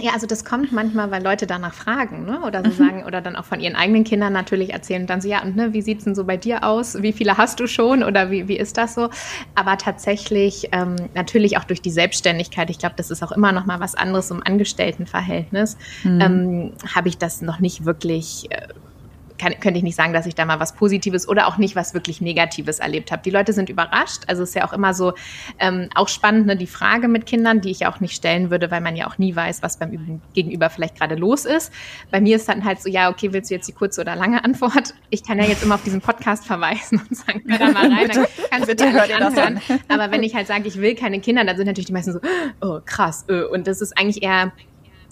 Ja, 0.00 0.12
also 0.12 0.26
das 0.28 0.44
kommt 0.44 0.70
manchmal, 0.72 1.10
weil 1.10 1.22
Leute 1.22 1.46
danach 1.46 1.74
fragen, 1.74 2.24
ne? 2.24 2.40
Oder 2.42 2.62
so 2.62 2.70
mhm. 2.70 2.86
sagen, 2.86 3.04
oder 3.04 3.20
dann 3.20 3.34
auch 3.34 3.44
von 3.44 3.58
ihren 3.58 3.74
eigenen 3.74 4.04
Kindern 4.04 4.32
natürlich 4.32 4.72
erzählen 4.72 5.02
und 5.02 5.10
dann 5.10 5.20
so, 5.20 5.28
ja, 5.28 5.42
und 5.42 5.56
ne, 5.56 5.72
wie 5.72 5.82
sieht's 5.82 6.04
denn 6.04 6.14
so 6.14 6.24
bei 6.24 6.36
dir 6.36 6.62
aus? 6.62 7.02
Wie 7.02 7.12
viele 7.12 7.36
hast 7.36 7.58
du 7.58 7.66
schon 7.66 8.04
oder 8.04 8.30
wie, 8.30 8.46
wie 8.46 8.56
ist 8.56 8.76
das 8.76 8.94
so? 8.94 9.10
Aber 9.56 9.76
tatsächlich, 9.76 10.68
ähm, 10.70 10.96
natürlich 11.14 11.58
auch 11.58 11.64
durch 11.64 11.82
die 11.82 11.90
Selbstständigkeit, 11.90 12.70
ich 12.70 12.78
glaube, 12.78 12.94
das 12.96 13.10
ist 13.10 13.24
auch 13.24 13.32
immer 13.32 13.50
noch 13.50 13.66
mal 13.66 13.80
was 13.80 13.96
anderes 13.96 14.30
im 14.30 14.40
Angestelltenverhältnis, 14.44 15.76
mhm. 16.04 16.20
ähm, 16.20 16.72
habe 16.94 17.08
ich 17.08 17.18
das 17.18 17.42
noch 17.42 17.58
nicht 17.58 17.84
wirklich. 17.84 18.46
Äh, 18.50 18.68
kann, 19.38 19.58
könnte 19.60 19.78
ich 19.78 19.84
nicht 19.84 19.96
sagen, 19.96 20.12
dass 20.12 20.26
ich 20.26 20.34
da 20.34 20.44
mal 20.44 20.60
was 20.60 20.74
Positives 20.74 21.28
oder 21.28 21.46
auch 21.46 21.58
nicht 21.58 21.76
was 21.76 21.94
wirklich 21.94 22.20
Negatives 22.20 22.78
erlebt 22.78 23.12
habe. 23.12 23.22
Die 23.22 23.30
Leute 23.30 23.52
sind 23.52 23.70
überrascht. 23.70 24.24
Also 24.26 24.42
es 24.42 24.50
ist 24.50 24.54
ja 24.54 24.66
auch 24.66 24.72
immer 24.72 24.94
so 24.94 25.14
ähm, 25.58 25.88
auch 25.94 26.08
spannend, 26.08 26.46
ne, 26.46 26.56
die 26.56 26.66
Frage 26.66 27.08
mit 27.08 27.26
Kindern, 27.26 27.60
die 27.60 27.70
ich 27.70 27.80
ja 27.80 27.92
auch 27.92 28.00
nicht 28.00 28.14
stellen 28.14 28.50
würde, 28.50 28.70
weil 28.70 28.80
man 28.80 28.96
ja 28.96 29.06
auch 29.06 29.18
nie 29.18 29.34
weiß, 29.34 29.62
was 29.62 29.78
beim 29.78 30.20
Gegenüber 30.34 30.70
vielleicht 30.70 30.96
gerade 30.96 31.14
los 31.14 31.44
ist. 31.44 31.72
Bei 32.10 32.20
mir 32.20 32.36
ist 32.36 32.48
dann 32.48 32.64
halt 32.64 32.82
so, 32.82 32.88
ja, 32.88 33.10
okay, 33.10 33.32
willst 33.32 33.50
du 33.50 33.54
jetzt 33.54 33.68
die 33.68 33.72
kurze 33.72 34.00
oder 34.00 34.16
lange 34.16 34.44
Antwort? 34.44 34.94
Ich 35.10 35.24
kann 35.24 35.38
ja 35.38 35.44
jetzt 35.44 35.62
immer 35.62 35.76
auf 35.76 35.82
diesen 35.82 36.00
Podcast 36.00 36.46
verweisen 36.46 37.00
und 37.08 37.16
sagen, 37.16 37.42
hör 37.48 37.58
da 37.58 37.70
mal 37.70 37.92
rein, 37.92 38.08
dann 38.08 38.26
kannst 38.50 38.66
bitte, 38.66 38.84
du 38.84 38.92
dir 38.92 39.18
hör 39.18 39.26
anhören. 39.26 39.60
Aber 39.88 40.10
wenn 40.10 40.22
ich 40.22 40.34
halt 40.34 40.46
sage, 40.46 40.66
ich 40.66 40.78
will 40.80 40.94
keine 40.94 41.20
Kinder, 41.20 41.44
dann 41.44 41.56
sind 41.56 41.66
natürlich 41.66 41.86
die 41.86 41.92
meisten 41.92 42.12
so, 42.12 42.20
oh 42.60 42.80
krass. 42.84 43.24
Äh. 43.28 43.42
Und 43.42 43.66
das 43.66 43.80
ist 43.80 43.96
eigentlich 43.96 44.22
eher 44.22 44.52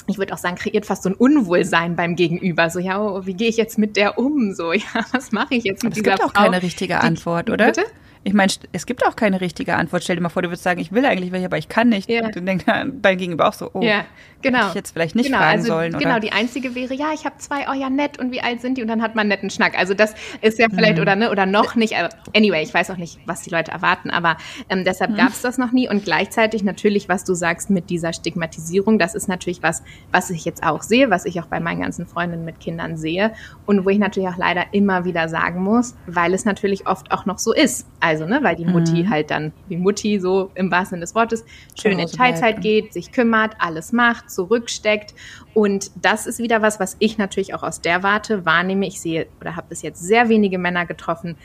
ich 0.07 0.19
würde 0.19 0.33
auch 0.33 0.39
sagen, 0.39 0.57
kreiert 0.57 0.87
fast 0.87 1.03
so 1.03 1.09
ein 1.09 1.15
Unwohlsein 1.15 1.97
beim 1.97 2.17
Gegenüber. 2.17 2.71
So, 2.71 2.79
ja, 2.79 3.01
oh, 3.01 3.27
wie 3.27 3.35
gehe 3.35 3.49
ich 3.49 3.57
jetzt 3.57 3.79
mit 3.79 3.97
der 3.97 4.19
um? 4.19 4.55
So, 4.55 4.73
ja, 4.75 5.05
was 5.13 5.33
mache 5.33 5.55
ich 5.55 5.65
jetzt 5.65 5.83
mit 5.83 5.93
Aber 5.93 6.03
dieser 6.03 6.17
Frau? 6.17 6.27
Es 6.27 6.33
gibt 6.33 6.37
auch 6.37 6.43
keine 6.43 6.63
richtige 6.63 7.01
Antwort, 7.01 7.51
oder? 7.51 7.67
Bitte? 7.67 7.85
Ich 8.25 8.33
meine, 8.33 8.53
es 8.73 8.87
gibt 8.87 9.07
auch 9.07 9.17
keine 9.17 9.41
richtige 9.41 9.77
Antwort. 9.77 10.05
Stell 10.05 10.17
dir 10.17 10.23
mal 10.23 10.29
vor, 10.29 10.43
du 10.43 10.49
würdest 10.49 10.65
sagen, 10.65 10.81
ich 10.81 10.93
will 10.93 11.05
eigentlich 11.07 11.33
welche, 11.33 11.47
aber 11.47 11.59
ich 11.59 11.69
kann 11.69 11.89
nicht. 11.89 12.09
Ja. 12.09 12.25
Und 12.25 12.37
dann 12.37 12.47
denkt 12.47 12.67
dein 12.67 13.19
Gegenüber 13.19 13.49
auch 13.49 13.53
so, 13.53 13.71
oh, 13.73 13.83
ja, 13.83 14.05
genau. 14.43 14.59
hätte 14.59 14.69
ich 14.71 14.75
jetzt 14.75 14.91
vielleicht 14.93 15.15
nicht 15.15 15.27
genau, 15.27 15.39
fragen 15.39 15.59
also, 15.59 15.69
sollen. 15.69 15.95
Oder? 15.95 16.05
Genau, 16.05 16.19
die 16.19 16.33
einzige 16.33 16.75
wäre, 16.75 16.95
ja, 16.95 17.13
ich 17.15 17.25
habe 17.25 17.37
zwei, 17.39 17.67
oh 17.71 17.75
ja, 17.75 17.89
nett, 17.91 18.19
und 18.19 18.33
wie 18.33 18.41
alt 18.41 18.61
sind 18.61 18.79
die? 18.79 18.83
Und 18.83 18.89
dann 18.89 19.03
hat 19.03 19.15
man 19.15 19.23
einen 19.23 19.29
netten 19.31 19.51
Schnack. 19.51 19.79
Also 19.79 19.95
das 19.95 20.15
ist 20.41 20.59
ja 20.59 20.67
vielleicht, 20.69 20.97
mhm. 20.97 21.03
oder 21.03 21.17
ne, 21.17 21.31
oder 21.31 21.47
noch 21.47 21.75
nicht. 21.75 21.97
Aber 21.97 22.11
anyway, 22.35 22.63
ich 22.63 22.75
weiß 22.75 22.91
auch 22.91 22.97
nicht, 22.97 23.19
was 23.27 23.43
die 23.43 23.51
Leute 23.51 23.71
erwarten, 23.71 24.11
aber 24.11 24.37
ähm, 24.69 24.85
deshalb 24.85 25.13
mhm. 25.13 25.17
gab 25.17 25.29
es 25.29 25.43
das 25.43 25.59
noch 25.59 25.73
nie. 25.73 25.89
Und 25.89 26.05
gleichzeitig 26.05 26.63
natürlich, 26.63 27.09
was 27.09 27.25
du 27.25 27.35
sagst 27.35 27.71
mit 27.71 27.91
dieser 27.91 28.13
Stigmatisierung, 28.13 28.99
das 28.99 29.15
ist 29.15 29.29
natürlich 29.29 29.63
was, 29.63 29.83
was 30.13 30.31
ich 30.31 30.45
jetzt 30.45 30.63
auch 30.63 30.83
sehe, 30.83 31.11
was 31.11 31.25
ich 31.25 31.41
auch 31.41 31.47
bei 31.47 31.61
meinen 31.61 31.81
ganzen 31.81 32.07
Freundinnen 32.07 32.45
mit 32.45 32.61
Kindern 32.61 32.97
sehe. 32.97 33.33
Und 33.67 33.85
wo 33.85 33.91
ich 33.91 33.99
natürlich 33.99 34.29
auch 34.29 34.39
leider 34.39 34.65
immer 34.73 35.05
wieder 35.05 35.29
sagen 35.29 35.63
muss, 35.63 35.95
weil 36.07 36.35
es 36.35 36.45
natürlich 36.45 36.87
oft 36.87 37.13
auch 37.13 37.27
noch 37.27 37.39
so 37.39 37.53
ist. 37.53 37.87
Also, 38.07 38.25
ne, 38.25 38.39
weil 38.43 38.55
die 38.55 38.65
Mutti 38.65 38.87
die 38.97 39.03
mhm. 39.03 39.11
halt 39.11 39.31
dann 39.31 39.53
wie 39.69 39.77
Mutti 39.77 40.21
so 40.21 40.51
im 40.55 40.71
wahrsten 40.71 40.97
Sinne 40.97 41.01
des 41.01 41.15
Wortes 41.15 41.45
schön 41.81 41.99
in 41.99 42.07
Teilzeit 42.07 42.61
geht, 42.61 42.93
sich 42.93 43.11
kümmert, 43.11 43.55
alles 43.59 43.93
macht, 43.93 44.31
zurücksteckt. 44.31 45.15
Und 45.55 45.91
das 45.97 46.27
ist 46.27 46.39
wieder 46.39 46.63
was, 46.63 46.79
was 46.79 46.97
ich 47.01 47.19
natürlich 47.19 47.55
auch 47.55 47.63
aus 47.63 47.81
der 47.81 48.03
Warte 48.03 48.47
wahrnehme. 48.47 48.87
Ich 48.87 49.01
sehe 49.01 49.27
oder 49.41 49.57
habe 49.57 49.67
bis 49.71 49.83
jetzt 49.83 50.03
sehr 50.03 50.29
wenige 50.29 50.59
Männer 50.59 50.87
getroffen 50.87 51.37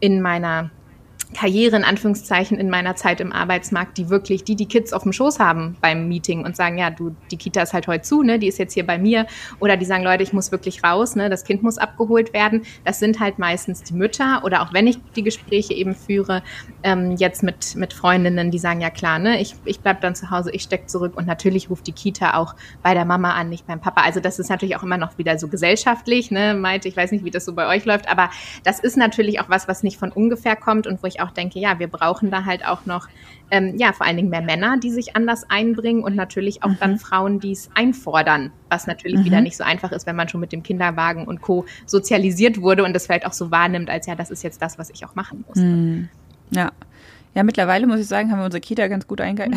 in 0.00 0.22
meiner 0.22 0.70
Karriere 1.34 1.76
in 1.76 1.84
Anführungszeichen 1.84 2.56
in 2.56 2.70
meiner 2.70 2.94
Zeit 2.94 3.20
im 3.20 3.32
Arbeitsmarkt, 3.32 3.98
die 3.98 4.08
wirklich, 4.08 4.44
die 4.44 4.54
die 4.54 4.66
Kids 4.66 4.92
auf 4.92 5.02
dem 5.02 5.12
Schoß 5.12 5.40
haben 5.40 5.76
beim 5.80 6.08
Meeting 6.08 6.44
und 6.44 6.56
sagen, 6.56 6.78
ja, 6.78 6.90
du, 6.90 7.14
die 7.30 7.36
Kita 7.36 7.62
ist 7.62 7.72
halt 7.72 7.88
heute 7.88 8.02
zu, 8.02 8.22
ne, 8.22 8.38
die 8.38 8.46
ist 8.46 8.58
jetzt 8.58 8.74
hier 8.74 8.86
bei 8.86 8.96
mir. 8.96 9.26
Oder 9.58 9.76
die 9.76 9.84
sagen, 9.84 10.04
Leute, 10.04 10.22
ich 10.22 10.32
muss 10.32 10.52
wirklich 10.52 10.84
raus, 10.84 11.16
ne, 11.16 11.28
das 11.28 11.44
Kind 11.44 11.62
muss 11.62 11.78
abgeholt 11.78 12.32
werden. 12.32 12.62
Das 12.84 13.00
sind 13.00 13.18
halt 13.18 13.38
meistens 13.38 13.82
die 13.82 13.94
Mütter 13.94 14.42
oder 14.44 14.62
auch 14.62 14.72
wenn 14.72 14.86
ich 14.86 14.98
die 15.16 15.24
Gespräche 15.24 15.74
eben 15.74 15.94
führe, 15.94 16.42
ähm, 16.84 17.16
jetzt 17.16 17.42
mit, 17.42 17.74
mit 17.74 17.92
Freundinnen, 17.92 18.50
die 18.50 18.58
sagen, 18.58 18.80
ja 18.80 18.90
klar, 18.90 19.18
ne, 19.18 19.40
ich, 19.40 19.56
ich 19.64 19.80
bleib 19.80 20.00
dann 20.02 20.14
zu 20.14 20.30
Hause, 20.30 20.52
ich 20.52 20.62
steck 20.62 20.88
zurück 20.88 21.16
und 21.16 21.26
natürlich 21.26 21.70
ruft 21.70 21.86
die 21.86 21.92
Kita 21.92 22.34
auch 22.34 22.54
bei 22.82 22.94
der 22.94 23.04
Mama 23.04 23.32
an, 23.32 23.48
nicht 23.48 23.66
beim 23.66 23.80
Papa. 23.80 24.02
Also 24.02 24.20
das 24.20 24.38
ist 24.38 24.48
natürlich 24.48 24.76
auch 24.76 24.84
immer 24.84 24.98
noch 24.98 25.18
wieder 25.18 25.38
so 25.38 25.48
gesellschaftlich, 25.48 26.30
ne, 26.30 26.54
meinte, 26.54 26.86
ich 26.86 26.96
weiß 26.96 27.10
nicht, 27.10 27.24
wie 27.24 27.30
das 27.30 27.44
so 27.44 27.52
bei 27.52 27.66
euch 27.66 27.84
läuft, 27.84 28.08
aber 28.08 28.30
das 28.62 28.78
ist 28.78 28.96
natürlich 28.96 29.40
auch 29.40 29.48
was, 29.48 29.66
was 29.66 29.82
nicht 29.82 29.98
von 29.98 30.12
ungefähr 30.12 30.54
kommt 30.54 30.86
und 30.86 31.02
wo 31.02 31.06
ich 31.06 31.15
ich 31.16 31.22
auch 31.22 31.30
denke, 31.30 31.58
ja, 31.58 31.78
wir 31.78 31.88
brauchen 31.88 32.30
da 32.30 32.44
halt 32.44 32.66
auch 32.66 32.86
noch, 32.86 33.08
ähm, 33.50 33.76
ja, 33.76 33.92
vor 33.92 34.06
allen 34.06 34.16
Dingen 34.16 34.30
mehr 34.30 34.42
Männer, 34.42 34.78
die 34.78 34.90
sich 34.90 35.16
anders 35.16 35.48
einbringen 35.48 36.02
und 36.02 36.14
natürlich 36.14 36.62
auch 36.62 36.70
mhm. 36.70 36.78
dann 36.80 36.98
Frauen, 36.98 37.40
die 37.40 37.52
es 37.52 37.70
einfordern, 37.74 38.52
was 38.68 38.86
natürlich 38.86 39.20
mhm. 39.20 39.24
wieder 39.24 39.40
nicht 39.40 39.56
so 39.56 39.64
einfach 39.64 39.92
ist, 39.92 40.06
wenn 40.06 40.16
man 40.16 40.28
schon 40.28 40.40
mit 40.40 40.52
dem 40.52 40.62
Kinderwagen 40.62 41.26
und 41.26 41.40
Co. 41.40 41.66
sozialisiert 41.86 42.60
wurde 42.60 42.84
und 42.84 42.92
das 42.92 43.06
vielleicht 43.06 43.26
auch 43.26 43.32
so 43.32 43.50
wahrnimmt, 43.50 43.90
als 43.90 44.06
ja, 44.06 44.14
das 44.14 44.30
ist 44.30 44.42
jetzt 44.42 44.60
das, 44.62 44.78
was 44.78 44.90
ich 44.90 45.04
auch 45.04 45.14
machen 45.14 45.44
muss. 45.46 45.56
Mhm. 45.56 46.08
Ja. 46.50 46.72
Ja, 47.34 47.42
mittlerweile 47.42 47.86
muss 47.86 48.00
ich 48.00 48.06
sagen, 48.06 48.32
haben 48.32 48.38
wir 48.38 48.46
unsere 48.46 48.62
Kita 48.62 48.88
ganz 48.88 49.06
gut 49.06 49.20
einge 49.20 49.42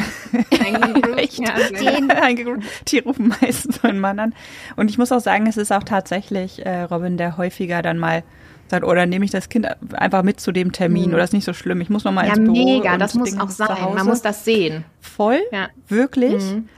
eingegroovt. 0.66 1.40
ja, 1.40 1.54
Die 2.90 3.00
rufen 3.00 3.30
meistens 3.42 3.78
so 3.78 3.88
einen 3.88 4.02
Mann 4.02 4.20
an. 4.20 4.34
Und 4.76 4.90
ich 4.90 4.98
muss 4.98 5.14
auch 5.14 5.22
sagen, 5.22 5.48
es 5.48 5.56
ist 5.56 5.72
auch 5.72 5.84
tatsächlich 5.84 6.66
äh, 6.66 6.82
Robin, 6.82 7.16
der 7.16 7.38
häufiger 7.38 7.82
dann 7.82 7.98
mal 7.98 8.24
sagt, 8.70 8.86
oder 8.86 9.06
nehme 9.06 9.26
ich 9.26 9.32
das 9.32 9.50
Kind 9.50 9.68
einfach 9.94 10.24
mit 10.24 10.40
zu 10.40 10.52
dem 10.52 10.72
Termin 10.72 11.10
mhm. 11.10 11.14
oder 11.14 11.24
ist 11.24 11.34
nicht 11.34 11.46
so 11.46 11.54
schlimm, 11.54 11.82
ich 11.82 11.90
muss 11.90 12.04
noch 12.04 12.12
mal 12.12 12.26
ja, 12.26 12.34
ins 12.34 12.44
Büro. 12.44 12.56
Ja, 12.56 12.66
mega, 12.66 12.98
das 12.98 13.14
muss 13.16 13.38
auch 13.38 13.50
sein. 13.50 13.94
Man 13.94 14.06
muss 14.06 14.22
das 14.22 14.46
sehen. 14.46 14.86
Voll, 15.02 15.40
ja. 15.52 15.70
wirklich. 15.88 16.44
Mhm 16.44 16.70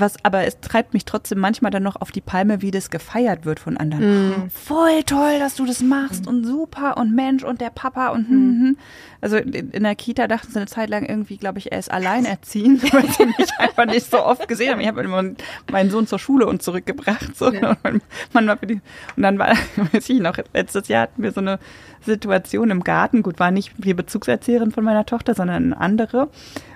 was, 0.00 0.16
aber 0.24 0.44
es 0.44 0.60
treibt 0.60 0.94
mich 0.94 1.04
trotzdem 1.04 1.38
manchmal 1.38 1.70
dann 1.70 1.82
noch 1.82 1.96
auf 1.96 2.12
die 2.12 2.20
Palme, 2.20 2.62
wie 2.62 2.70
das 2.70 2.90
gefeiert 2.90 3.44
wird 3.44 3.60
von 3.60 3.76
anderen. 3.76 4.28
Mm. 4.28 4.50
Voll 4.50 5.02
toll, 5.04 5.38
dass 5.38 5.56
du 5.56 5.66
das 5.66 5.80
machst 5.80 6.26
mm. 6.26 6.28
und 6.28 6.44
super 6.44 6.96
und 6.96 7.14
Mensch 7.14 7.44
und 7.44 7.60
der 7.60 7.70
Papa 7.70 8.08
und 8.08 8.30
mm. 8.30 8.76
also 9.20 9.36
in 9.36 9.82
der 9.82 9.94
Kita 9.94 10.26
dachten 10.26 10.52
sie 10.52 10.58
eine 10.58 10.66
Zeit 10.66 10.90
lang 10.90 11.04
irgendwie, 11.04 11.36
glaube 11.36 11.58
ich, 11.58 11.72
er 11.72 11.78
ist 11.78 11.90
alleinerziehend, 11.90 12.82
weil 12.92 13.08
sie 13.10 13.26
mich 13.26 13.50
einfach 13.58 13.86
nicht 13.86 14.10
so 14.10 14.24
oft 14.24 14.48
gesehen 14.48 14.72
haben. 14.72 14.80
Ich 14.80 14.88
habe 14.88 15.02
immer 15.02 15.22
meinen 15.70 15.90
Sohn 15.90 16.06
zur 16.06 16.18
Schule 16.18 16.46
und 16.46 16.62
zurückgebracht 16.62 17.36
so 17.36 17.52
ja. 17.52 17.76
und, 17.82 18.02
man 18.32 18.58
die, 18.62 18.80
und 19.16 19.22
dann 19.22 19.38
war, 19.38 19.54
weiß 19.92 20.08
ich 20.08 20.20
noch, 20.20 20.36
letztes 20.52 20.88
Jahr 20.88 21.02
hatten 21.02 21.22
wir 21.22 21.32
so 21.32 21.40
eine 21.40 21.58
Situation 22.04 22.70
im 22.70 22.84
Garten. 22.84 23.22
Gut, 23.22 23.38
war 23.38 23.50
nicht 23.50 23.72
die 23.78 23.94
Bezugserzieherin 23.94 24.70
von 24.70 24.84
meiner 24.84 25.06
Tochter, 25.06 25.34
sondern 25.34 25.72
eine 25.72 25.80
andere. 25.80 26.28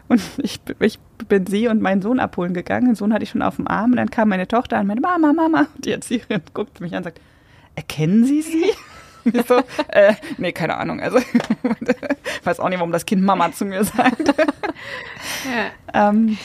Und 0.09 0.23
ich, 0.39 0.61
ich 0.81 0.99
bin 1.29 1.47
sie 1.47 1.69
und 1.69 1.83
meinen 1.83 2.03
Sohn 2.03 2.19
abholen 2.19 2.55
gegangen. 2.55 2.87
Den 2.87 2.95
Sohn 2.95 3.13
hatte 3.13 3.25
ich 3.25 3.31
schon 3.31 3.43
auf 3.43 3.57
dem 3.57 3.69
Arm. 3.69 3.91
Und 3.91 3.97
dann 3.97 4.11
kam 4.11 4.29
meine 4.31 4.49
Tochter 4.49 4.79
an, 4.79 4.87
meine 4.87 5.01
Mama, 5.01 5.33
Mama. 5.33 5.67
Die 5.79 5.93
Erzieherin 5.93 6.43
guckt 6.55 6.81
mich 6.81 6.93
an 6.93 6.99
und 6.99 7.05
sagt, 7.05 7.21
erkennen 7.75 8.25
Sie 8.25 8.43
sie? 8.43 8.65
So, 9.47 9.61
äh, 9.89 10.15
nee, 10.39 10.53
keine 10.53 10.79
Ahnung. 10.79 11.01
Also, 11.01 11.19
ich 11.19 11.27
weiß 12.45 12.61
auch 12.61 12.71
nicht, 12.71 12.79
warum 12.79 12.93
das 12.93 13.05
Kind 13.05 13.23
Mama 13.23 13.53
zu 13.53 13.67
mir 13.67 13.85
sagt. 13.85 14.33
Ja. 15.93 16.09
Ähm, 16.09 16.39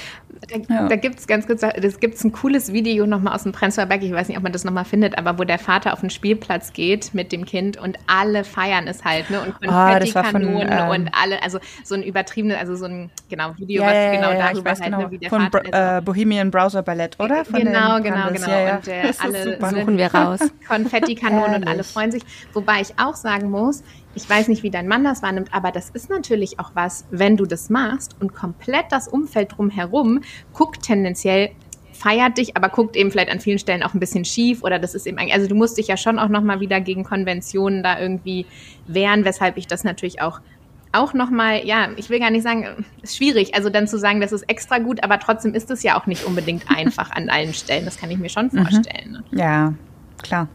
Da, 0.48 0.74
ja. 0.74 0.88
da 0.88 0.96
gibt 0.96 1.20
es 1.20 1.28
ganz 1.28 1.48
kurz, 1.48 1.62
das 1.62 2.00
gibt 2.00 2.24
ein 2.24 2.32
cooles 2.32 2.74
Video 2.74 3.06
nochmal 3.06 3.34
aus 3.36 3.44
dem 3.44 3.52
Prenzlauer 3.52 3.86
Berg, 3.86 4.04
ich 4.04 4.12
weiß 4.12 4.28
nicht, 4.28 4.38
ob 4.38 4.44
man 4.44 4.52
das 4.52 4.64
nochmal 4.64 4.86
findet, 4.86 5.18
aber 5.18 5.40
wo 5.40 5.44
der 5.44 5.60
Vater 5.60 5.94
auf 5.94 6.02
den 6.02 6.10
Spielplatz 6.10 6.74
geht 6.74 7.14
mit 7.14 7.32
dem 7.32 7.46
Kind 7.46 7.78
und 7.78 7.98
alle 8.08 8.44
feiern 8.44 8.88
es 8.88 9.06
halt, 9.06 9.30
ne? 9.30 9.42
Und 9.42 9.54
Konfettikanonen 9.62 10.70
ah, 10.70 10.86
ähm, 10.86 11.02
und 11.02 11.12
alle, 11.14 11.42
also 11.42 11.60
so 11.84 11.96
ein 11.96 12.04
übertriebenes, 12.04 12.58
also 12.58 12.76
so 12.76 12.86
ein, 12.86 13.10
genau, 13.30 13.54
Video, 13.58 13.82
ja, 13.82 13.88
was 13.88 13.96
ja, 13.96 14.12
genau 14.12 14.32
ja, 14.32 14.52
darüber 14.52 14.70
halt, 14.72 14.84
genau. 14.84 14.98
ne, 15.00 15.12
wie 15.12 15.18
der 15.18 15.30
von 15.30 15.50
Vater 15.50 15.98
äh, 15.98 16.02
Bohemian 16.02 16.52
Browser 16.52 16.84
Ballett, 16.84 17.20
oder? 17.20 17.46
Von 17.46 17.60
genau, 17.60 18.02
genau, 18.02 18.30
genau. 18.32 18.50
Ja, 18.50 18.76
und 18.78 18.88
äh, 18.88 19.14
alle 19.20 19.60
suchen 19.60 19.98
wir 19.98 20.14
raus. 20.14 20.40
Konfettikanonen 20.68 21.56
und 21.56 21.68
alle 21.68 21.84
freuen 21.84 22.12
sich. 22.12 22.24
Wobei 22.54 22.82
ich 22.82 22.94
auch 22.98 23.16
sagen 23.16 23.50
muss, 23.50 23.84
ich 24.16 24.30
weiß 24.30 24.48
nicht, 24.48 24.64
wie 24.64 24.70
dein 24.70 24.88
Mann 24.88 25.04
das 25.04 25.22
wahrnimmt, 25.22 25.54
aber 25.54 25.72
das 25.72 25.90
ist 25.90 26.10
natürlich 26.10 26.60
auch 26.60 26.72
was, 26.74 27.06
wenn 27.12 27.38
du 27.38 27.46
das 27.46 27.70
machst 27.70 28.16
und 28.20 28.34
komplett 28.34 28.86
das 28.90 29.08
Umfeld 29.08 29.58
drumherum 29.58 30.22
guckt 30.54 30.84
tendenziell 30.84 31.52
feiert 31.94 32.38
dich, 32.38 32.58
aber 32.58 32.70
guckt 32.70 32.96
eben 32.96 33.12
vielleicht 33.12 33.32
an 33.32 33.40
vielen 33.40 33.60
Stellen 33.60 33.84
auch 33.84 33.94
ein 33.94 34.00
bisschen 34.00 34.26
schief 34.26 34.64
oder 34.64 34.78
das 34.80 34.94
ist 34.94 35.06
eben, 35.06 35.18
also 35.32 35.48
du 35.48 35.56
musst 35.56 35.78
dich 35.78 35.88
ja 35.88 35.96
schon 35.96 36.20
auch 36.20 36.28
nochmal 36.28 36.60
wieder 36.60 36.82
gegen 36.82 37.04
Konventionen 37.04 37.82
da 37.82 38.00
irgendwie 38.00 38.46
wehren, 38.88 39.26
weshalb 39.26 39.58
ich 39.58 39.68
das 39.68 39.84
natürlich 39.84 40.22
auch 40.22 40.42
auch 40.94 41.14
nochmal, 41.16 41.66
ja, 41.66 41.90
ich 41.98 42.10
will 42.10 42.20
gar 42.20 42.30
nicht 42.30 42.44
sagen, 42.44 42.86
ist 43.02 43.18
schwierig, 43.18 43.56
also 43.56 43.70
dann 43.70 43.88
zu 43.88 43.98
sagen, 43.98 44.22
das 44.22 44.32
ist 44.32 44.44
extra 44.44 44.78
gut, 44.78 45.04
aber 45.04 45.20
trotzdem 45.20 45.56
ist 45.56 45.72
es 45.72 45.82
ja 45.82 46.00
auch 46.00 46.06
nicht 46.06 46.24
unbedingt 46.24 46.66
einfach 46.76 47.10
an 47.12 47.30
allen 47.30 47.54
Stellen. 47.54 47.84
Das 47.84 47.98
kann 47.98 48.12
ich 48.12 48.20
mir 48.20 48.30
schon 48.30 48.50
mhm. 48.52 48.60
vorstellen. 48.60 49.12
Ne? 49.12 49.24
Ja, 49.32 49.74
klar. 50.22 50.48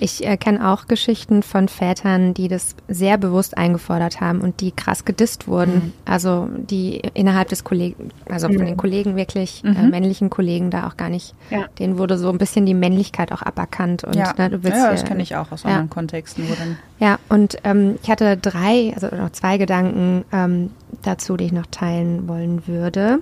Ich 0.00 0.24
äh, 0.24 0.36
kenne 0.36 0.70
auch 0.70 0.86
Geschichten 0.86 1.42
von 1.42 1.68
Vätern, 1.68 2.34
die 2.34 2.48
das 2.48 2.76
sehr 2.88 3.18
bewusst 3.18 3.56
eingefordert 3.56 4.20
haben 4.20 4.40
und 4.40 4.60
die 4.60 4.72
krass 4.72 5.04
gedisst 5.04 5.48
wurden. 5.48 5.74
Mhm. 5.74 5.92
Also 6.04 6.48
die 6.56 7.02
innerhalb 7.14 7.48
des 7.48 7.64
Kollegen, 7.64 8.10
also 8.28 8.46
von 8.46 8.58
den 8.58 8.70
mhm. 8.70 8.76
Kollegen 8.76 9.16
wirklich, 9.16 9.64
äh, 9.64 9.70
mhm. 9.70 9.76
äh, 9.76 9.88
männlichen 9.88 10.30
Kollegen 10.30 10.70
da 10.70 10.86
auch 10.86 10.96
gar 10.96 11.08
nicht, 11.08 11.34
ja. 11.50 11.66
denen 11.78 11.98
wurde 11.98 12.18
so 12.18 12.30
ein 12.30 12.38
bisschen 12.38 12.66
die 12.66 12.74
Männlichkeit 12.74 13.32
auch 13.32 13.42
aberkannt. 13.42 14.04
Und, 14.04 14.14
ja, 14.14 14.32
ne, 14.36 14.50
du 14.50 14.62
willst, 14.62 14.78
ja 14.78 14.90
das 14.90 15.04
kenne 15.04 15.22
ich 15.22 15.36
auch 15.36 15.50
aus 15.52 15.64
ja. 15.64 15.70
anderen 15.70 15.90
Kontexten. 15.90 16.48
Wo 16.48 16.54
dann 16.54 16.78
ja, 17.00 17.18
und 17.28 17.58
ähm, 17.64 17.98
ich 18.02 18.10
hatte 18.10 18.36
drei, 18.36 18.92
also 18.94 19.14
noch 19.14 19.30
zwei 19.30 19.58
Gedanken 19.58 20.24
ähm, 20.32 20.70
dazu, 21.02 21.36
die 21.36 21.44
ich 21.44 21.52
noch 21.52 21.66
teilen 21.70 22.28
wollen 22.28 22.66
würde 22.66 23.20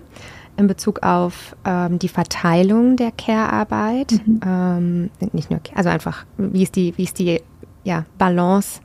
in 0.57 0.67
Bezug 0.67 1.03
auf 1.03 1.57
ähm, 1.65 1.99
die 1.99 2.09
Verteilung 2.09 2.97
der 2.97 3.13
Care-Arbeit. 3.13 4.13
Mhm. 4.27 4.41
Ähm, 4.45 5.11
nicht 5.33 5.51
nur, 5.51 5.61
also 5.75 5.89
einfach, 5.89 6.25
wie 6.39 6.63
ist 6.63 6.77
die, 6.77 6.97
wie 6.97 7.05
ist 7.05 7.19
die 7.19 7.41
ja, 7.85 8.05
Balance? 8.19 8.81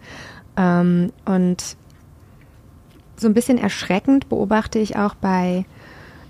Ähm, 0.57 1.11
und 1.25 1.77
so 3.15 3.27
ein 3.27 3.33
bisschen 3.33 3.57
erschreckend 3.57 4.29
beobachte 4.29 4.79
ich 4.79 4.97
auch 4.97 5.15
bei 5.15 5.65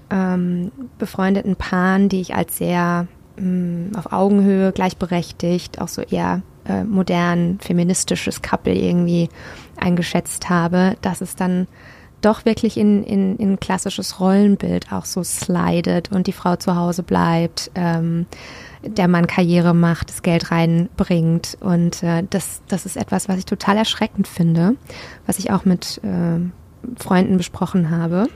ähm, 0.09 0.71
befreundeten 0.99 1.55
Paaren, 1.55 2.09
die 2.09 2.21
ich 2.21 2.35
als 2.35 2.57
sehr 2.57 3.07
mm, 3.37 3.95
auf 3.95 4.11
Augenhöhe, 4.11 4.71
gleichberechtigt, 4.73 5.79
auch 5.81 5.87
so 5.87 6.01
eher 6.01 6.41
äh, 6.65 6.83
modern, 6.83 7.59
feministisches 7.61 8.41
Couple 8.41 8.75
irgendwie 8.75 9.29
eingeschätzt 9.77 10.49
habe, 10.49 10.97
dass 11.01 11.21
es 11.21 11.35
dann 11.35 11.67
doch 12.21 12.45
wirklich 12.45 12.77
in, 12.77 13.03
in, 13.03 13.37
in 13.37 13.59
klassisches 13.59 14.19
Rollenbild 14.19 14.91
auch 14.91 15.05
so 15.05 15.23
slidet 15.23 16.11
und 16.11 16.27
die 16.27 16.31
Frau 16.31 16.55
zu 16.55 16.75
Hause 16.75 17.03
bleibt, 17.03 17.71
ähm, 17.75 18.25
der 18.83 19.07
Mann 19.07 19.27
Karriere 19.27 19.73
macht, 19.73 20.09
das 20.09 20.21
Geld 20.21 20.51
reinbringt. 20.51 21.57
Und 21.59 22.03
äh, 22.03 22.23
das, 22.29 22.61
das 22.67 22.85
ist 22.85 22.97
etwas, 22.97 23.29
was 23.29 23.37
ich 23.37 23.45
total 23.45 23.77
erschreckend 23.77 24.27
finde, 24.27 24.75
was 25.25 25.39
ich 25.39 25.51
auch 25.51 25.65
mit 25.65 26.01
äh, 26.03 26.39
Freunden 27.01 27.37
besprochen 27.37 27.89
habe. 27.91 28.27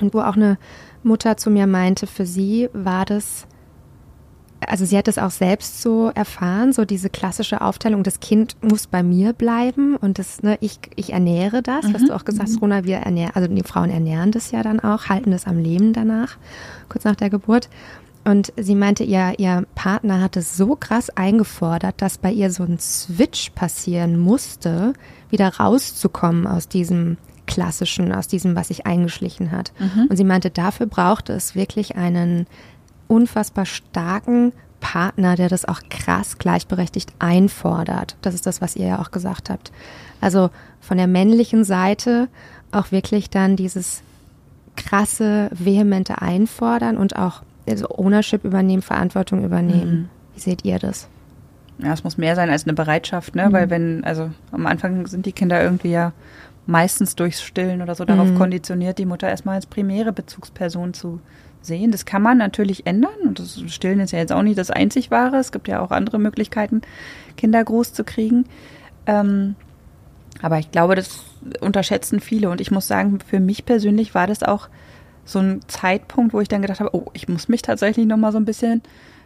Und 0.00 0.14
wo 0.14 0.20
auch 0.20 0.36
eine 0.36 0.58
Mutter 1.02 1.36
zu 1.36 1.50
mir 1.50 1.66
meinte, 1.66 2.06
für 2.06 2.26
sie 2.26 2.68
war 2.72 3.04
das 3.04 3.46
also 4.68 4.84
sie 4.84 4.96
hat 4.96 5.08
es 5.08 5.18
auch 5.18 5.30
selbst 5.30 5.82
so 5.82 6.10
erfahren, 6.14 6.72
so 6.72 6.84
diese 6.84 7.10
klassische 7.10 7.60
Aufteilung, 7.60 8.02
das 8.02 8.20
Kind 8.20 8.56
muss 8.62 8.86
bei 8.86 9.02
mir 9.02 9.32
bleiben 9.32 9.96
und 9.96 10.18
das, 10.18 10.42
ne, 10.42 10.58
ich, 10.60 10.78
ich 10.96 11.12
ernähre 11.12 11.62
das, 11.62 11.86
mhm. 11.86 11.94
was 11.94 12.04
du 12.04 12.14
auch 12.14 12.24
gesagt 12.24 12.48
hast, 12.48 12.56
mhm. 12.56 12.60
Rona, 12.60 12.84
wir 12.84 12.98
ernähren, 12.98 13.32
also 13.34 13.48
die 13.48 13.62
Frauen 13.62 13.90
ernähren 13.90 14.32
das 14.32 14.50
ja 14.50 14.62
dann 14.62 14.80
auch, 14.80 15.06
halten 15.06 15.30
das 15.30 15.46
am 15.46 15.58
Leben 15.58 15.92
danach, 15.92 16.36
kurz 16.88 17.04
nach 17.04 17.16
der 17.16 17.30
Geburt. 17.30 17.68
Und 18.24 18.52
sie 18.56 18.76
meinte, 18.76 19.02
ihr, 19.02 19.34
ihr 19.38 19.66
Partner 19.74 20.20
hat 20.20 20.36
es 20.36 20.56
so 20.56 20.76
krass 20.76 21.10
eingefordert, 21.10 21.96
dass 22.00 22.18
bei 22.18 22.30
ihr 22.30 22.52
so 22.52 22.62
ein 22.62 22.78
Switch 22.78 23.50
passieren 23.50 24.18
musste, 24.18 24.92
wieder 25.28 25.48
rauszukommen 25.56 26.46
aus 26.46 26.68
diesem 26.68 27.16
klassischen, 27.46 28.12
aus 28.12 28.28
diesem, 28.28 28.54
was 28.54 28.68
sich 28.68 28.86
eingeschlichen 28.86 29.50
hat. 29.50 29.72
Mhm. 29.78 30.06
Und 30.08 30.16
sie 30.16 30.24
meinte, 30.24 30.50
dafür 30.50 30.86
brauchte 30.86 31.32
es 31.32 31.54
wirklich 31.56 31.96
einen 31.96 32.46
unfassbar 33.12 33.66
starken 33.66 34.52
Partner, 34.80 35.36
der 35.36 35.48
das 35.48 35.66
auch 35.66 35.80
krass 35.90 36.38
gleichberechtigt 36.38 37.12
einfordert. 37.18 38.16
Das 38.22 38.34
ist 38.34 38.46
das, 38.46 38.60
was 38.60 38.74
ihr 38.74 38.86
ja 38.86 39.00
auch 39.00 39.10
gesagt 39.10 39.50
habt. 39.50 39.70
Also 40.20 40.50
von 40.80 40.96
der 40.96 41.06
männlichen 41.06 41.64
Seite 41.64 42.28
auch 42.72 42.90
wirklich 42.90 43.28
dann 43.28 43.54
dieses 43.54 44.02
krasse, 44.76 45.50
vehemente 45.52 46.22
Einfordern 46.22 46.96
und 46.96 47.16
auch 47.16 47.42
also 47.68 47.88
Ownership 47.90 48.44
übernehmen, 48.44 48.82
Verantwortung 48.82 49.44
übernehmen. 49.44 49.92
Mhm. 49.92 50.08
Wie 50.34 50.40
seht 50.40 50.64
ihr 50.64 50.78
das? 50.78 51.06
Ja, 51.78 51.92
es 51.92 52.04
muss 52.04 52.16
mehr 52.16 52.34
sein 52.34 52.48
als 52.48 52.64
eine 52.64 52.72
Bereitschaft, 52.72 53.34
ne? 53.34 53.48
Mhm. 53.48 53.52
Weil 53.52 53.70
wenn, 53.70 54.04
also 54.04 54.30
am 54.50 54.66
Anfang 54.66 55.06
sind 55.06 55.26
die 55.26 55.32
Kinder 55.32 55.62
irgendwie 55.62 55.90
ja 55.90 56.12
meistens 56.66 57.14
durchs 57.14 57.42
Stillen 57.42 57.82
oder 57.82 57.94
so 57.94 58.04
darauf 58.04 58.30
mhm. 58.30 58.38
konditioniert, 58.38 58.98
die 58.98 59.06
Mutter 59.06 59.28
erstmal 59.28 59.56
als 59.56 59.66
primäre 59.66 60.12
Bezugsperson 60.12 60.94
zu 60.94 61.20
sehen. 61.62 61.90
Das 61.92 62.04
kann 62.04 62.22
man 62.22 62.38
natürlich 62.38 62.86
ändern 62.86 63.14
und 63.24 63.38
das 63.38 63.62
Stillen 63.68 64.00
ist 64.00 64.12
ja 64.12 64.18
jetzt 64.18 64.32
auch 64.32 64.42
nicht 64.42 64.58
das 64.58 64.70
einzig 64.70 65.10
Wahre. 65.10 65.36
Es 65.36 65.52
gibt 65.52 65.68
ja 65.68 65.80
auch 65.80 65.90
andere 65.90 66.18
Möglichkeiten, 66.18 66.82
Kinder 67.36 67.62
groß 67.62 67.92
zu 67.92 68.04
kriegen. 68.04 68.44
Ähm, 69.06 69.54
aber 70.40 70.58
ich 70.58 70.70
glaube, 70.70 70.94
das 70.94 71.24
unterschätzen 71.60 72.20
viele 72.20 72.50
und 72.50 72.60
ich 72.60 72.70
muss 72.70 72.86
sagen, 72.86 73.18
für 73.20 73.40
mich 73.40 73.64
persönlich 73.64 74.14
war 74.14 74.26
das 74.26 74.42
auch 74.42 74.68
so 75.24 75.38
ein 75.38 75.60
Zeitpunkt, 75.68 76.32
wo 76.32 76.40
ich 76.40 76.48
dann 76.48 76.62
gedacht 76.62 76.80
habe, 76.80 76.94
oh, 76.94 77.06
ich 77.12 77.28
muss 77.28 77.48
mich 77.48 77.62
tatsächlich 77.62 78.06
noch 78.06 78.16
mal 78.16 78.32
so 78.32 78.38
ein 78.38 78.44
bisschen 78.44 78.82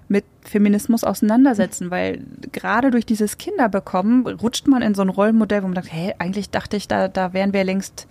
mit 0.08 0.24
Feminismus 0.42 1.04
auseinandersetzen, 1.04 1.90
weil 1.90 2.22
gerade 2.52 2.90
durch 2.90 3.06
dieses 3.06 3.38
Kinderbekommen 3.38 4.26
rutscht 4.26 4.68
man 4.68 4.82
in 4.82 4.94
so 4.94 5.02
ein 5.02 5.08
Rollenmodell, 5.08 5.62
wo 5.62 5.66
man 5.66 5.74
sagt, 5.74 5.92
hey, 5.92 6.14
eigentlich 6.18 6.50
dachte 6.50 6.76
ich, 6.76 6.86
da, 6.86 7.08
da 7.08 7.32
wären 7.32 7.52
wir 7.52 7.64
längst 7.64 8.06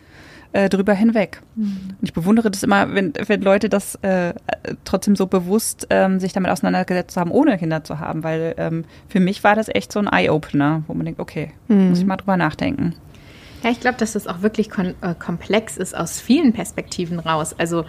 äh, 0.55 0.69
drüber 0.69 0.93
hinweg. 0.93 1.41
Mhm. 1.55 1.97
Ich 2.01 2.13
bewundere 2.13 2.49
das 2.49 2.63
immer, 2.63 2.93
wenn, 2.93 3.11
wenn 3.27 3.41
Leute 3.41 3.67
das 3.67 3.95
äh, 3.95 4.33
trotzdem 4.85 5.17
so 5.17 5.27
bewusst 5.27 5.87
ähm, 5.89 6.21
sich 6.21 6.31
damit 6.31 6.49
auseinandergesetzt 6.49 7.17
haben, 7.17 7.29
ohne 7.31 7.57
Kinder 7.57 7.83
zu 7.83 7.99
haben, 7.99 8.23
weil 8.23 8.55
ähm, 8.57 8.85
für 9.09 9.19
mich 9.19 9.43
war 9.43 9.55
das 9.55 9.67
echt 9.67 9.91
so 9.91 9.99
ein 9.99 10.07
Eye-Opener, 10.07 10.83
wo 10.87 10.93
man 10.93 11.05
denkt, 11.05 11.19
okay, 11.19 11.51
mhm. 11.67 11.89
muss 11.89 11.99
ich 11.99 12.05
mal 12.05 12.15
drüber 12.15 12.37
nachdenken. 12.37 12.95
Ja, 13.63 13.71
ich 13.71 13.81
glaube, 13.81 13.97
dass 13.97 14.13
das 14.13 14.27
auch 14.27 14.43
wirklich 14.43 14.69
äh, 14.77 15.15
komplex 15.19 15.75
ist 15.75 15.93
aus 15.97 16.21
vielen 16.21 16.53
Perspektiven 16.53 17.19
raus. 17.19 17.53
Also 17.57 17.83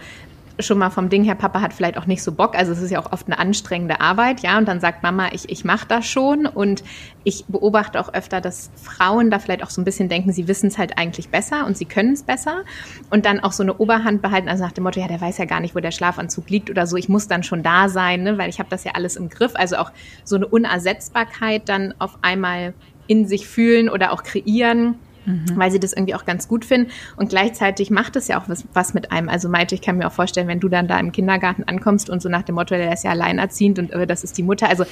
schon 0.59 0.77
mal 0.77 0.89
vom 0.89 1.09
Ding 1.09 1.23
her, 1.23 1.35
Papa 1.35 1.61
hat 1.61 1.73
vielleicht 1.73 1.97
auch 1.97 2.05
nicht 2.05 2.23
so 2.23 2.31
Bock. 2.31 2.55
Also 2.55 2.71
es 2.71 2.81
ist 2.81 2.91
ja 2.91 2.99
auch 2.99 3.11
oft 3.11 3.27
eine 3.27 3.37
anstrengende 3.37 4.01
Arbeit, 4.01 4.41
ja. 4.41 4.57
Und 4.57 4.67
dann 4.67 4.79
sagt 4.79 5.03
Mama, 5.03 5.29
ich, 5.31 5.49
ich 5.49 5.63
mache 5.63 5.87
das 5.87 6.05
schon. 6.05 6.45
Und 6.45 6.83
ich 7.23 7.45
beobachte 7.47 7.99
auch 7.99 8.13
öfter, 8.13 8.41
dass 8.41 8.71
Frauen 8.75 9.29
da 9.29 9.39
vielleicht 9.39 9.63
auch 9.63 9.69
so 9.69 9.81
ein 9.81 9.85
bisschen 9.85 10.09
denken, 10.09 10.31
sie 10.31 10.47
wissen 10.47 10.67
es 10.67 10.77
halt 10.77 10.97
eigentlich 10.97 11.29
besser 11.29 11.65
und 11.65 11.77
sie 11.77 11.85
können 11.85 12.13
es 12.13 12.23
besser. 12.23 12.63
Und 13.09 13.25
dann 13.25 13.39
auch 13.39 13.51
so 13.51 13.63
eine 13.63 13.77
Oberhand 13.77 14.21
behalten, 14.21 14.49
also 14.49 14.63
nach 14.63 14.71
dem 14.71 14.83
Motto, 14.83 14.99
ja, 14.99 15.07
der 15.07 15.21
weiß 15.21 15.37
ja 15.37 15.45
gar 15.45 15.59
nicht, 15.59 15.75
wo 15.75 15.79
der 15.79 15.91
Schlafanzug 15.91 16.49
liegt 16.49 16.69
oder 16.69 16.87
so. 16.87 16.97
Ich 16.97 17.09
muss 17.09 17.27
dann 17.27 17.43
schon 17.43 17.63
da 17.63 17.89
sein, 17.89 18.23
ne, 18.23 18.37
weil 18.37 18.49
ich 18.49 18.59
habe 18.59 18.69
das 18.69 18.83
ja 18.83 18.93
alles 18.93 19.15
im 19.15 19.29
Griff. 19.29 19.51
Also 19.55 19.77
auch 19.77 19.91
so 20.23 20.35
eine 20.35 20.47
Unersetzbarkeit 20.47 21.69
dann 21.69 21.93
auf 21.99 22.17
einmal 22.21 22.73
in 23.07 23.27
sich 23.27 23.47
fühlen 23.47 23.89
oder 23.89 24.11
auch 24.11 24.23
kreieren 24.23 24.95
mhm. 25.27 25.45
weil 25.55 25.69
sie 25.71 25.79
das 25.79 25.93
irgendwie 25.93 26.15
auch 26.15 26.25
ganz 26.25 26.47
gut 26.47 26.65
finden. 26.65 26.91
Und 27.15 27.29
gleichzeitig 27.29 27.91
macht 27.91 28.15
es 28.15 28.27
ja 28.27 28.39
auch 28.39 28.49
was, 28.49 28.65
was 28.73 28.93
mit 28.93 29.11
einem. 29.11 29.29
Also 29.29 29.49
Maite, 29.49 29.75
ich 29.75 29.81
kann 29.81 29.97
mir 29.97 30.07
auch 30.07 30.11
vorstellen, 30.11 30.47
wenn 30.47 30.59
du 30.59 30.69
dann 30.69 30.87
da 30.87 30.99
im 30.99 31.11
Kindergarten 31.11 31.63
ankommst 31.65 32.09
und 32.09 32.21
so 32.21 32.29
nach 32.29 32.43
dem 32.43 32.55
Motto, 32.55 32.75
der 32.75 32.91
ist 32.91 33.03
ja 33.03 33.11
alleinerziehend 33.11 33.77
und 33.77 33.91
äh, 33.91 34.07
das 34.07 34.23
ist 34.23 34.37
die 34.37 34.43
Mutter, 34.43 34.69
also 34.69 34.85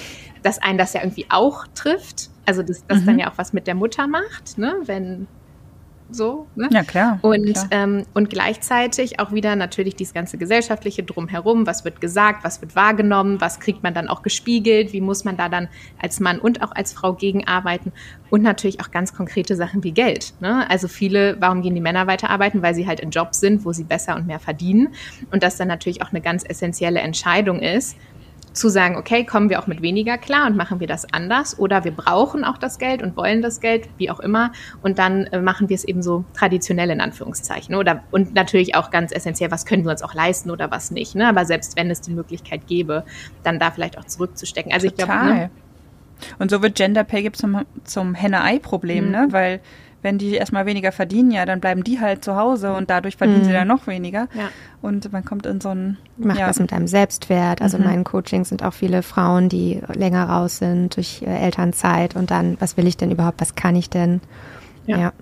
dass 0.44 0.62
einen 0.62 0.78
das 0.78 0.94
ja 0.94 1.02
irgendwie 1.02 1.26
auch 1.30 1.66
trifft. 1.74 2.30
Also 2.46 2.62
das, 2.62 2.86
das 2.88 3.02
mhm. 3.02 3.06
dann 3.06 3.20
ja 3.20 3.32
auch 3.32 3.38
was 3.38 3.54
mit 3.54 3.66
der 3.66 3.76
Mutter 3.76 4.08
macht, 4.08 4.58
ne? 4.58 4.76
wenn 4.86 5.28
so. 6.10 6.48
Ne? 6.56 6.70
Ja, 6.72 6.84
klar. 6.84 7.20
Und, 7.22 7.54
klar. 7.54 7.68
Ähm, 7.72 8.06
und 8.14 8.30
gleichzeitig 8.30 9.20
auch 9.20 9.32
wieder 9.32 9.56
natürlich 9.56 9.96
dieses 9.96 10.14
ganze 10.14 10.38
gesellschaftliche 10.38 11.04
Drumherum, 11.04 11.66
was 11.66 11.84
wird 11.84 12.02
gesagt, 12.02 12.44
was 12.44 12.62
wird 12.62 12.76
wahrgenommen, 12.76 13.42
was 13.42 13.60
kriegt 13.60 13.84
man 13.84 13.94
dann 13.94 14.08
auch 14.08 14.22
gespiegelt, 14.22 14.94
wie 14.94 15.02
muss 15.02 15.26
man 15.26 15.38
da 15.38 15.50
dann 15.50 15.68
als 16.00 16.20
Mann 16.20 16.40
und 16.40 16.62
auch 16.62 16.72
als 16.72 16.94
Frau 16.94 17.14
gegenarbeiten 17.14 17.92
und 18.30 18.44
natürlich 18.44 18.80
auch 18.82 18.92
ganz 18.92 19.14
konkrete 19.14 19.56
Sachen 19.56 19.84
wie 19.84 19.92
Geld. 19.92 20.34
Ne? 20.40 20.70
Also 20.70 20.88
viele, 20.88 21.38
warum 21.40 21.62
gehen 21.62 21.76
die 21.76 21.82
Männer 21.82 22.08
weiterarbeiten? 22.08 22.62
Weil 22.62 22.76
sie 22.76 22.88
halt 22.88 23.00
in 23.00 23.10
Jobs 23.10 23.40
sind, 23.40 23.66
wo 23.66 23.74
sie 23.74 23.84
besser 23.84 24.16
und 24.16 24.28
mehr 24.28 24.40
verdienen 24.40 24.90
und 25.32 25.44
das 25.44 25.58
dann 25.58 25.68
natürlich 25.68 26.02
auch 26.02 26.12
eine 26.12 26.22
ganz 26.22 26.44
essentielle 26.48 27.00
Entscheidung 27.00 27.60
ist, 27.60 27.98
zu 28.56 28.70
sagen, 28.70 28.96
okay, 28.96 29.26
kommen 29.26 29.50
wir 29.50 29.60
auch 29.60 29.68
mit 29.68 29.82
weniger 29.82 30.18
klar 30.18 30.48
und 30.48 30.56
machen 30.56 30.80
wir 30.80 30.88
das 30.88 31.12
anders 31.14 31.60
oder 31.60 31.84
wir 31.84 31.92
brauchen 31.92 32.44
auch 32.44 32.58
das 32.58 32.80
Geld 32.80 33.04
und 33.04 33.18
wollen 33.18 33.42
das 33.42 33.60
Geld, 33.60 33.90
wie 33.98 34.10
auch 34.10 34.20
immer, 34.20 34.52
und 34.82 34.98
dann 34.98 35.26
äh, 35.26 35.42
machen 35.42 35.70
wir 35.70 35.76
es 35.76 35.84
eben 35.84 36.02
so 36.02 36.24
traditionell 36.34 36.90
in 36.90 37.02
Anführungszeichen 37.02 37.76
oder 37.76 38.04
und 38.12 38.34
natürlich 38.34 38.76
auch 38.76 38.92
ganz 38.92 39.12
essentiell, 39.12 39.52
was 39.52 39.66
können 39.66 39.84
wir 39.84 39.92
uns 39.92 40.02
auch 40.02 40.14
leisten 40.14 40.50
oder 40.50 40.72
was 40.72 40.90
nicht, 40.92 41.16
ne? 41.16 41.28
Aber 41.28 41.46
selbst 41.46 41.76
wenn 41.76 41.92
es 41.92 42.02
die 42.02 42.12
Möglichkeit 42.12 42.66
gäbe, 42.68 43.04
dann 43.44 43.60
da 43.60 43.72
vielleicht 43.72 43.98
auch 43.98 44.06
zurückzustecken. 44.06 44.72
Also 44.72 44.90
Total. 44.90 45.06
ich 45.06 45.06
glaube, 45.06 45.36
ne? 45.36 45.50
und 46.40 46.50
so 46.50 46.62
wird 46.62 46.76
Gender 46.76 47.04
Pay 47.04 47.24
Gap 47.24 47.36
zum, 47.36 47.66
zum 47.84 48.14
Henne-Ei-Problem, 48.16 49.12
ne? 49.12 49.18
mhm. 49.18 49.26
ne? 49.26 49.34
Weil 49.34 49.60
wenn 50.06 50.20
die 50.20 50.36
erstmal 50.36 50.68
weniger 50.68 50.92
verdienen, 50.92 51.32
ja, 51.32 51.48
dann 51.48 51.60
bleiben 51.60 51.84
die 51.84 52.00
halt 52.00 52.24
zu 52.24 52.36
Hause 52.36 52.74
und 52.74 52.92
dadurch 52.92 53.18
verdienen 53.18 53.40
mhm. 53.40 53.46
sie 53.46 53.54
dann 53.54 53.68
noch 53.68 53.88
weniger. 53.88 54.28
Ja. 54.36 54.50
Und 54.84 55.12
man 55.12 55.26
kommt 55.26 55.48
in 55.48 55.60
so 55.60 55.70
einen. 55.70 55.98
Macht 56.16 56.38
ja. 56.38 56.48
was 56.48 56.60
mit 56.60 56.72
einem 56.72 56.86
Selbstwert. 56.88 57.60
Also 57.60 57.78
mhm. 57.78 57.84
in 57.84 57.90
meinen 57.90 58.04
Coachings 58.04 58.50
sind 58.50 58.64
auch 58.64 58.74
viele 58.74 59.02
Frauen, 59.02 59.50
die 59.50 59.82
länger 59.96 60.30
raus 60.30 60.60
sind 60.60 60.96
durch 60.96 61.24
äh, 61.24 61.36
Elternzeit 61.36 62.16
und 62.16 62.30
dann, 62.30 62.56
was 62.62 62.78
will 62.78 62.86
ich 62.86 62.98
denn 62.98 63.10
überhaupt, 63.10 63.42
was 63.42 63.56
kann 63.56 63.76
ich 63.76 63.90
denn? 63.90 64.22
ja. 64.86 64.98
ja. 64.98 65.14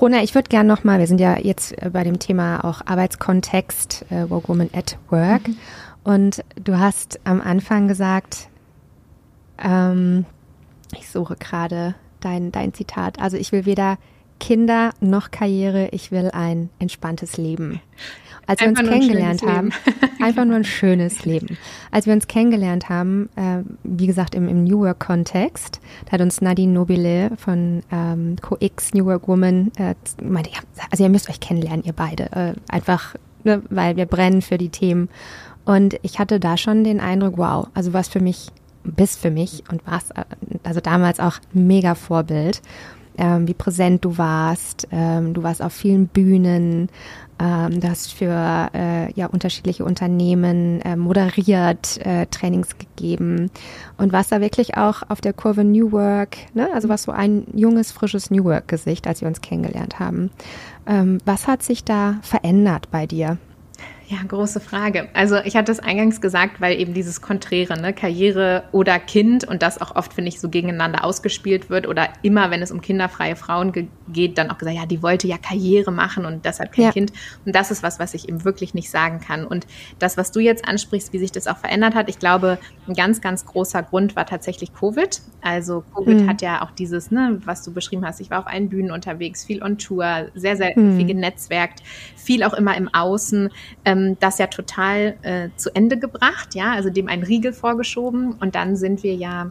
Rona, 0.00 0.22
ich 0.22 0.34
würde 0.34 0.48
gerne 0.48 0.68
nochmal, 0.68 1.00
wir 1.00 1.06
sind 1.06 1.20
ja 1.20 1.38
jetzt 1.38 1.72
äh, 1.82 1.90
bei 1.90 2.04
dem 2.04 2.20
Thema 2.20 2.64
auch 2.64 2.82
Arbeitskontext, 2.86 4.04
äh, 4.10 4.30
Woke 4.30 4.48
Woman 4.48 4.70
at 4.72 4.96
Work. 5.10 5.48
Mhm. 5.48 5.56
Und 6.04 6.44
du 6.62 6.78
hast 6.78 7.18
am 7.24 7.40
Anfang 7.40 7.88
gesagt, 7.88 8.48
ähm, 9.58 10.24
ich 10.96 11.08
suche 11.08 11.34
gerade 11.34 11.96
dein, 12.24 12.52
dein 12.52 12.72
Zitat. 12.74 13.20
Also 13.20 13.36
ich 13.36 13.52
will 13.52 13.66
weder 13.66 13.98
Kinder 14.40 14.90
noch 15.00 15.30
Karriere, 15.30 15.88
ich 15.92 16.10
will 16.10 16.30
ein 16.32 16.70
entspanntes 16.78 17.36
Leben. 17.36 17.80
Als 18.46 18.60
wir 18.60 18.68
uns 18.68 18.78
kennengelernt 18.78 19.42
haben, 19.42 19.70
einfach 20.22 20.44
nur 20.44 20.56
ein 20.56 20.64
schönes 20.64 21.24
Leben. 21.24 21.56
Als 21.90 22.06
wir 22.06 22.12
uns 22.12 22.28
kennengelernt 22.28 22.88
haben, 22.90 23.30
äh, 23.36 23.62
wie 23.84 24.06
gesagt 24.06 24.34
im, 24.34 24.48
im 24.48 24.64
New 24.64 24.80
Work 24.80 25.00
Kontext, 25.00 25.80
da 26.04 26.12
hat 26.12 26.20
uns 26.20 26.42
Nadine 26.42 26.72
Nobile 26.72 27.30
von 27.38 27.82
ähm, 27.90 28.36
CoX 28.42 28.92
New 28.92 29.06
Work 29.06 29.28
Woman 29.28 29.72
äh, 29.78 29.94
meinte, 30.22 30.50
ja, 30.50 30.58
also 30.90 31.04
ihr 31.04 31.10
müsst 31.10 31.30
euch 31.30 31.40
kennenlernen, 31.40 31.84
ihr 31.84 31.94
beide, 31.94 32.24
äh, 32.32 32.52
einfach, 32.68 33.14
ne, 33.44 33.62
weil 33.70 33.96
wir 33.96 34.06
brennen 34.06 34.42
für 34.42 34.58
die 34.58 34.68
Themen. 34.68 35.08
Und 35.64 35.98
ich 36.02 36.18
hatte 36.18 36.38
da 36.38 36.58
schon 36.58 36.84
den 36.84 37.00
Eindruck, 37.00 37.38
wow, 37.38 37.68
also 37.72 37.94
was 37.94 38.08
für 38.08 38.20
mich 38.20 38.48
bist 38.84 39.20
für 39.20 39.30
mich 39.30 39.64
und 39.70 39.86
warst 39.86 40.16
äh, 40.16 40.24
also 40.62 40.80
damals 40.80 41.20
auch 41.20 41.38
mega 41.52 41.94
Vorbild, 41.94 42.62
ähm, 43.16 43.46
wie 43.48 43.54
präsent 43.54 44.04
du 44.04 44.18
warst. 44.18 44.88
Ähm, 44.90 45.34
du 45.34 45.42
warst 45.42 45.62
auf 45.62 45.72
vielen 45.72 46.08
Bühnen, 46.08 46.88
ähm, 47.38 47.80
du 47.80 47.88
hast 47.88 48.12
für 48.12 48.70
äh, 48.74 49.12
ja, 49.14 49.26
unterschiedliche 49.26 49.84
Unternehmen 49.84 50.80
äh, 50.82 50.96
moderiert, 50.96 51.98
äh, 52.04 52.26
Trainings 52.26 52.78
gegeben 52.78 53.50
und 53.96 54.12
warst 54.12 54.32
da 54.32 54.40
wirklich 54.40 54.76
auch 54.76 55.02
auf 55.08 55.20
der 55.20 55.32
Kurve 55.32 55.64
New 55.64 55.92
Work, 55.92 56.36
ne? 56.54 56.68
also 56.72 56.88
warst 56.88 57.04
so 57.04 57.12
ein 57.12 57.46
junges, 57.54 57.92
frisches 57.92 58.30
New 58.30 58.44
Work-Gesicht, 58.44 59.06
als 59.06 59.20
wir 59.20 59.28
uns 59.28 59.40
kennengelernt 59.40 59.98
haben. 59.98 60.30
Ähm, 60.86 61.18
was 61.24 61.48
hat 61.48 61.62
sich 61.62 61.84
da 61.84 62.18
verändert 62.22 62.90
bei 62.90 63.06
dir? 63.06 63.38
Ja, 64.06 64.18
große 64.26 64.60
Frage. 64.60 65.08
Also 65.14 65.36
ich 65.44 65.56
hatte 65.56 65.72
es 65.72 65.80
eingangs 65.80 66.20
gesagt, 66.20 66.60
weil 66.60 66.78
eben 66.78 66.92
dieses 66.92 67.22
Konträre, 67.22 67.80
ne, 67.80 67.94
Karriere 67.94 68.64
oder 68.70 68.98
Kind 68.98 69.44
und 69.44 69.62
das 69.62 69.80
auch 69.80 69.96
oft, 69.96 70.12
finde 70.12 70.28
ich, 70.28 70.40
so 70.40 70.50
gegeneinander 70.50 71.04
ausgespielt 71.04 71.70
wird 71.70 71.88
oder 71.88 72.08
immer, 72.20 72.50
wenn 72.50 72.60
es 72.60 72.70
um 72.70 72.82
kinderfreie 72.82 73.34
Frauen 73.34 73.72
geht, 74.08 74.36
dann 74.36 74.50
auch 74.50 74.58
gesagt, 74.58 74.76
ja, 74.76 74.84
die 74.84 75.02
wollte 75.02 75.26
ja 75.26 75.38
Karriere 75.38 75.90
machen 75.90 76.26
und 76.26 76.44
deshalb 76.44 76.72
kein 76.72 76.84
ja. 76.84 76.92
Kind. 76.92 77.12
Und 77.46 77.54
das 77.54 77.70
ist 77.70 77.82
was, 77.82 77.98
was 77.98 78.12
ich 78.12 78.28
eben 78.28 78.44
wirklich 78.44 78.74
nicht 78.74 78.90
sagen 78.90 79.20
kann. 79.20 79.46
Und 79.46 79.66
das, 79.98 80.18
was 80.18 80.32
du 80.32 80.40
jetzt 80.40 80.68
ansprichst, 80.68 81.14
wie 81.14 81.18
sich 81.18 81.32
das 81.32 81.46
auch 81.46 81.56
verändert 81.56 81.94
hat, 81.94 82.10
ich 82.10 82.18
glaube, 82.18 82.58
ein 82.86 82.94
ganz, 82.94 83.22
ganz 83.22 83.46
großer 83.46 83.82
Grund 83.82 84.16
war 84.16 84.26
tatsächlich 84.26 84.74
Covid. 84.74 85.22
Also 85.40 85.82
Covid 85.94 86.20
mhm. 86.20 86.28
hat 86.28 86.42
ja 86.42 86.62
auch 86.62 86.72
dieses, 86.72 87.10
ne, 87.10 87.40
was 87.46 87.62
du 87.62 87.72
beschrieben 87.72 88.04
hast, 88.04 88.20
ich 88.20 88.30
war 88.30 88.40
auf 88.40 88.46
allen 88.46 88.68
Bühnen 88.68 88.90
unterwegs, 88.90 89.46
viel 89.46 89.62
on 89.62 89.78
Tour, 89.78 90.26
sehr, 90.34 90.56
sehr 90.56 90.78
mhm. 90.78 90.98
viel 90.98 91.06
genetzwerkt, 91.06 91.82
viel 92.16 92.42
auch 92.42 92.52
immer 92.52 92.76
im 92.76 92.92
Außen. 92.92 93.48
Ähm, 93.86 93.93
ähm, 93.94 94.16
das 94.20 94.38
ja 94.38 94.46
total 94.46 95.16
äh, 95.22 95.48
zu 95.56 95.74
Ende 95.74 95.98
gebracht, 95.98 96.54
ja, 96.54 96.72
also 96.72 96.90
dem 96.90 97.08
einen 97.08 97.22
Riegel 97.22 97.52
vorgeschoben 97.52 98.32
und 98.34 98.54
dann 98.54 98.76
sind 98.76 99.02
wir 99.02 99.14
ja 99.14 99.50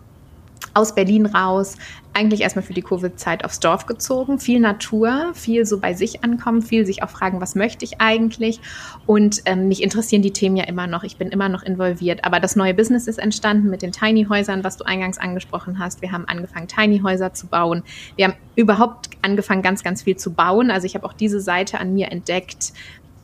aus 0.73 0.95
Berlin 0.95 1.25
raus, 1.25 1.77
eigentlich 2.13 2.41
erstmal 2.41 2.63
für 2.63 2.73
die 2.73 2.81
Covid-Zeit 2.81 3.45
aufs 3.45 3.59
Dorf 3.59 3.85
gezogen. 3.85 4.39
Viel 4.39 4.59
Natur, 4.59 5.31
viel 5.33 5.65
so 5.65 5.79
bei 5.79 5.93
sich 5.93 6.23
ankommen, 6.23 6.61
viel 6.61 6.85
sich 6.85 7.03
auch 7.03 7.09
fragen, 7.09 7.41
was 7.41 7.55
möchte 7.55 7.85
ich 7.85 8.01
eigentlich? 8.01 8.59
Und 9.05 9.41
ähm, 9.45 9.67
mich 9.67 9.83
interessieren 9.83 10.21
die 10.21 10.31
Themen 10.31 10.55
ja 10.55 10.65
immer 10.65 10.87
noch. 10.87 11.03
Ich 11.03 11.17
bin 11.17 11.29
immer 11.29 11.49
noch 11.49 11.63
involviert. 11.63 12.23
Aber 12.23 12.39
das 12.39 12.55
neue 12.55 12.73
Business 12.73 13.07
ist 13.07 13.17
entstanden 13.17 13.69
mit 13.69 13.81
den 13.81 13.91
Tiny-Häusern, 13.91 14.63
was 14.63 14.77
du 14.77 14.85
eingangs 14.85 15.17
angesprochen 15.17 15.79
hast. 15.79 16.01
Wir 16.01 16.11
haben 16.11 16.27
angefangen, 16.27 16.67
Tiny-Häuser 16.67 17.33
zu 17.33 17.47
bauen. 17.47 17.83
Wir 18.15 18.25
haben 18.25 18.35
überhaupt 18.55 19.09
angefangen, 19.21 19.61
ganz, 19.61 19.83
ganz 19.83 20.03
viel 20.03 20.15
zu 20.15 20.33
bauen. 20.33 20.69
Also 20.69 20.85
ich 20.85 20.95
habe 20.95 21.05
auch 21.05 21.13
diese 21.13 21.41
Seite 21.41 21.79
an 21.79 21.93
mir 21.93 22.11
entdeckt, 22.11 22.73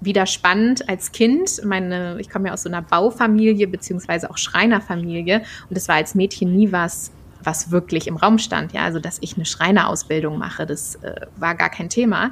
wieder 0.01 0.25
spannend 0.25 0.87
als 0.87 1.11
Kind. 1.11 1.63
Meine, 1.65 2.17
ich 2.19 2.29
komme 2.29 2.47
ja 2.47 2.53
aus 2.53 2.63
so 2.63 2.69
einer 2.69 2.81
Baufamilie 2.81 3.67
beziehungsweise 3.67 4.29
auch 4.29 4.37
Schreinerfamilie 4.37 5.43
und 5.69 5.77
es 5.77 5.87
war 5.87 5.95
als 5.95 6.15
Mädchen 6.15 6.55
nie 6.55 6.71
was, 6.71 7.11
was 7.43 7.71
wirklich 7.71 8.07
im 8.07 8.17
Raum 8.17 8.37
stand. 8.37 8.73
Ja, 8.73 8.83
also 8.83 8.99
dass 8.99 9.17
ich 9.21 9.35
eine 9.35 9.45
Schreinerausbildung 9.45 10.37
mache, 10.37 10.65
das 10.65 10.95
äh, 10.95 11.27
war 11.37 11.55
gar 11.55 11.69
kein 11.69 11.89
Thema. 11.89 12.31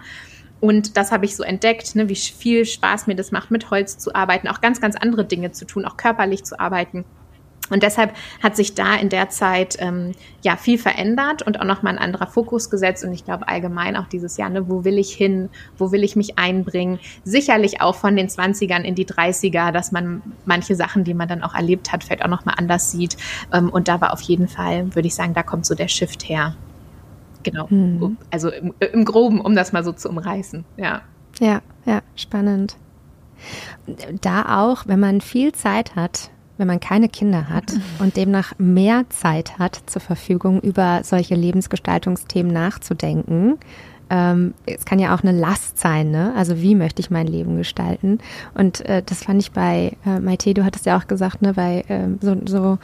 Und 0.60 0.98
das 0.98 1.12
habe 1.12 1.26
ich 1.26 1.36
so 1.36 1.44
entdeckt, 1.44 1.96
ne, 1.96 2.10
wie 2.10 2.16
viel 2.16 2.66
Spaß 2.66 3.08
mir 3.08 3.16
das 3.16 3.32
macht, 3.32 3.52
mit 3.52 3.70
Holz 3.70 3.98
zu 3.98 4.16
arbeiten, 4.16 4.48
auch 4.48 4.60
ganz, 4.60 4.82
ganz 4.82 4.96
andere 4.96 5.24
Dinge 5.24 5.52
zu 5.52 5.66
tun, 5.66 5.86
auch 5.86 5.98
körperlich 5.98 6.44
zu 6.46 6.60
arbeiten. 6.60 7.06
Und 7.70 7.84
deshalb 7.84 8.14
hat 8.42 8.56
sich 8.56 8.76
da 8.76 8.96
in 8.96 9.10
der 9.10 9.30
Zeit 9.30 9.78
ähm, 9.80 10.14
ja 10.44 10.56
viel 10.56 10.78
verändert 10.78 11.42
und 11.42 11.60
auch 11.60 11.66
nochmal 11.66 11.94
ein 11.94 12.00
anderer 12.00 12.28
Fokus 12.28 12.70
gesetzt. 12.70 13.04
Und 13.04 13.14
ich 13.14 13.26
glaube 13.26 13.48
allgemein 13.48 13.96
auch 13.96 14.08
dieses 14.08 14.38
Jahr, 14.38 14.50
ne, 14.50 14.70
wo 14.70 14.84
will 14.84 14.98
ich 14.98 15.14
hin, 15.14 15.50
wo 15.78 15.92
will 15.92 16.04
ich 16.04 16.16
mich 16.16 16.38
einbringen? 16.38 17.00
Sicherlich 17.24 17.82
auch 17.82 17.96
von 17.96 18.16
den 18.16 18.28
20ern 18.28 18.82
in 18.82 18.96
die 18.96 19.06
30er, 19.06 19.72
dass 19.72 19.92
man 19.92 20.22
manche 20.46 20.76
Sachen, 20.76 21.04
die 21.04 21.14
man 21.14 21.28
dann 21.28 21.44
auch 21.44 21.54
erlebt 21.56 21.92
hat, 21.92 22.04
vielleicht 22.04 22.24
auch 22.24 22.30
nochmal 22.30 22.56
anders 22.58 22.92
sieht. 22.92 23.18
Ähm, 23.54 23.70
und 23.70 23.88
da 23.88 24.02
war 24.02 24.14
auf 24.14 24.22
jeden 24.22 24.48
Fall, 24.48 24.96
würde 24.96 25.08
ich 25.08 25.16
sagen, 25.16 25.34
da 25.34 25.44
kommt 25.44 25.66
so 25.66 25.76
der 25.76 25.88
Shift 25.88 26.28
her. 26.28 26.56
Genau. 27.44 27.70
Hm. 27.70 28.18
Also 28.32 28.50
im, 28.50 28.74
im 28.80 29.06
Groben, 29.06 29.40
um 29.40 29.56
das 29.56 29.72
mal 29.72 29.84
so 29.84 29.92
zu 29.94 30.10
umreißen. 30.10 30.66
Ja. 30.76 31.02
Ja, 31.40 31.62
ja, 31.86 32.02
spannend. 32.16 32.76
Da 34.22 34.64
auch, 34.64 34.88
wenn 34.88 35.00
man 35.00 35.22
viel 35.22 35.54
Zeit 35.54 35.96
hat, 35.96 36.32
wenn 36.58 36.68
man 36.68 36.80
keine 36.80 37.10
Kinder 37.10 37.50
hat 37.50 37.74
und 38.00 38.18
demnach 38.18 38.54
mehr 38.58 39.06
Zeit 39.10 39.60
hat 39.60 39.82
zur 39.86 40.02
Verfügung, 40.02 40.60
über 40.62 41.02
solche 41.04 41.36
Lebensgestaltungsthemen 41.36 42.52
nachzudenken. 42.52 43.58
Ähm, 44.10 44.54
es 44.66 44.86
kann 44.86 45.00
ja 45.00 45.14
auch 45.14 45.22
eine 45.22 45.38
Last 45.38 45.80
sein, 45.80 46.12
ne? 46.12 46.34
Also 46.38 46.62
wie 46.62 46.76
möchte 46.76 47.02
ich 47.02 47.10
mein 47.10 47.28
Leben 47.28 47.58
gestalten? 47.58 48.20
Und 48.54 48.86
äh, 48.86 49.04
das 49.06 49.24
fand 49.24 49.42
ich 49.42 49.52
bei 49.52 49.98
äh, 50.06 50.20
Maite, 50.20 50.54
du 50.54 50.64
hattest 50.64 50.86
ja 50.86 50.98
auch 50.98 51.08
gesagt, 51.08 51.42
ne, 51.42 51.54
bei 51.54 51.84
äh, 51.90 52.08
so, 52.22 52.38
so 52.46 52.78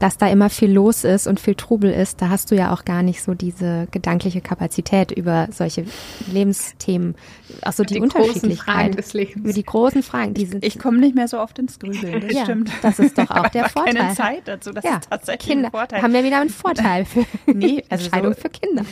dass 0.00 0.16
da 0.16 0.28
immer 0.28 0.48
viel 0.48 0.72
los 0.72 1.04
ist 1.04 1.26
und 1.26 1.38
viel 1.38 1.54
Trubel 1.54 1.92
ist, 1.92 2.22
da 2.22 2.30
hast 2.30 2.50
du 2.50 2.56
ja 2.56 2.72
auch 2.72 2.86
gar 2.86 3.02
nicht 3.02 3.22
so 3.22 3.34
diese 3.34 3.86
gedankliche 3.90 4.40
Kapazität 4.40 5.12
über 5.12 5.48
solche 5.52 5.84
Lebensthemen, 6.32 7.14
auch 7.62 7.72
so 7.72 7.84
die, 7.84 7.94
die 7.94 8.00
Unterschiedlichkeit. 8.00 8.96
des 8.96 9.12
Lebens. 9.12 9.36
Über 9.36 9.52
die 9.52 9.62
großen 9.62 10.02
Fragen. 10.02 10.32
Die 10.32 10.48
ich 10.62 10.78
komme 10.78 10.98
nicht 10.98 11.14
mehr 11.14 11.28
so 11.28 11.38
oft 11.38 11.58
ins 11.58 11.78
Grübeln, 11.78 12.22
das 12.22 12.32
ja, 12.34 12.44
stimmt. 12.44 12.70
Das 12.80 12.98
ist 12.98 13.18
doch 13.18 13.30
auch 13.30 13.48
der 13.48 13.68
Vorteil. 13.68 13.94
keine 13.94 14.14
Zeit 14.14 14.42
dazu, 14.46 14.72
das 14.72 14.84
ja, 14.84 14.96
ist 14.96 15.10
tatsächlich 15.10 15.50
Kinder 15.50 15.68
ein 15.68 15.72
Vorteil. 15.72 16.02
haben 16.02 16.14
wir 16.14 16.24
wieder 16.24 16.40
einen 16.40 16.50
Vorteil 16.50 17.04
für 17.04 17.26
nee, 17.52 17.84
also 17.90 18.04
Entscheidung 18.06 18.32
so, 18.32 18.40
für 18.40 18.48
Kinder. 18.48 18.84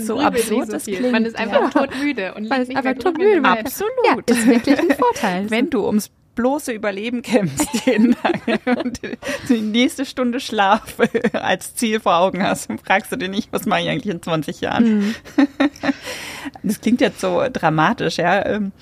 so 0.00 0.20
absurd 0.20 0.66
so 0.66 0.72
das 0.72 0.84
klingt. 0.84 1.10
Man 1.10 1.24
ist 1.24 1.36
einfach 1.36 1.74
ja. 1.74 1.86
todmüde 1.86 2.34
und 2.34 2.48
man 2.48 2.62
ist 2.62 2.74
einfach 2.74 2.94
todmüde. 2.94 3.42
Absolut. 3.42 3.90
Ja, 4.06 4.16
das 4.26 4.38
ist 4.38 4.46
wirklich 4.46 4.78
ein 4.78 4.96
Vorteil. 4.96 5.50
Wenn 5.50 5.70
du 5.70 5.84
ums 5.84 6.12
bloße 6.34 6.72
Überleben 6.72 7.22
kämpfst 7.22 7.68
jeden 7.86 8.14
Tag 8.14 8.40
und 8.66 9.00
die 9.48 9.60
nächste 9.60 10.04
Stunde 10.04 10.40
Schlaf 10.40 10.96
als 11.32 11.74
Ziel 11.74 12.00
vor 12.00 12.16
Augen 12.16 12.42
hast, 12.42 12.68
fragst 12.84 13.12
du 13.12 13.16
dir 13.16 13.28
nicht, 13.28 13.52
was 13.52 13.66
mache 13.66 13.82
ich 13.82 13.88
eigentlich 13.88 14.14
in 14.14 14.22
20 14.22 14.60
Jahren? 14.60 14.98
Mhm. 14.98 15.14
Das 16.62 16.80
klingt 16.80 17.00
jetzt 17.00 17.20
so 17.20 17.42
dramatisch, 17.50 18.18
ja. 18.18 18.44
Ähm, 18.44 18.72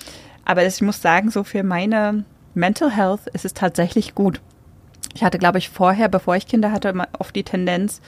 aber 0.44 0.66
ich 0.66 0.80
muss 0.80 1.00
sagen, 1.00 1.30
so 1.30 1.44
für 1.44 1.62
meine 1.62 2.24
Mental 2.54 2.90
Health 2.90 3.28
ist 3.32 3.44
es 3.44 3.54
tatsächlich 3.54 4.14
gut. 4.14 4.40
Ich 5.14 5.22
hatte, 5.22 5.38
glaube 5.38 5.58
ich, 5.58 5.68
vorher, 5.68 6.08
bevor 6.08 6.36
ich 6.36 6.46
Kinder 6.46 6.72
hatte, 6.72 6.92
oft 7.18 7.34
die 7.36 7.44
Tendenz, 7.44 8.00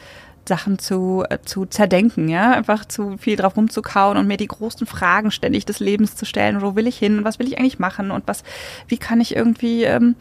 Sachen 0.49 0.79
zu, 0.79 1.25
äh, 1.29 1.39
zu 1.45 1.67
zerdenken, 1.67 2.29
ja, 2.29 2.53
einfach 2.53 2.85
zu 2.85 3.17
viel 3.19 3.37
drauf 3.37 3.57
rumzukauen 3.57 4.17
und 4.17 4.27
mir 4.27 4.37
die 4.37 4.47
großen 4.47 4.87
Fragen 4.87 5.31
ständig 5.31 5.65
des 5.67 5.81
Lebens 5.81 6.17
zu 6.17 6.25
stellen. 6.25 6.63
Wo 6.63 6.75
will 6.77 6.87
ich 6.87 6.99
hin? 6.99 7.25
Was 7.25 7.39
will 7.39 7.47
ich 7.47 7.59
eigentlich 7.59 7.79
machen? 7.79 8.11
Und 8.11 8.27
was, 8.27 8.43
wie 8.89 8.99
kann 8.99 9.21
ich 9.21 9.35
irgendwie, 9.37 9.85
ähm, 9.85 10.17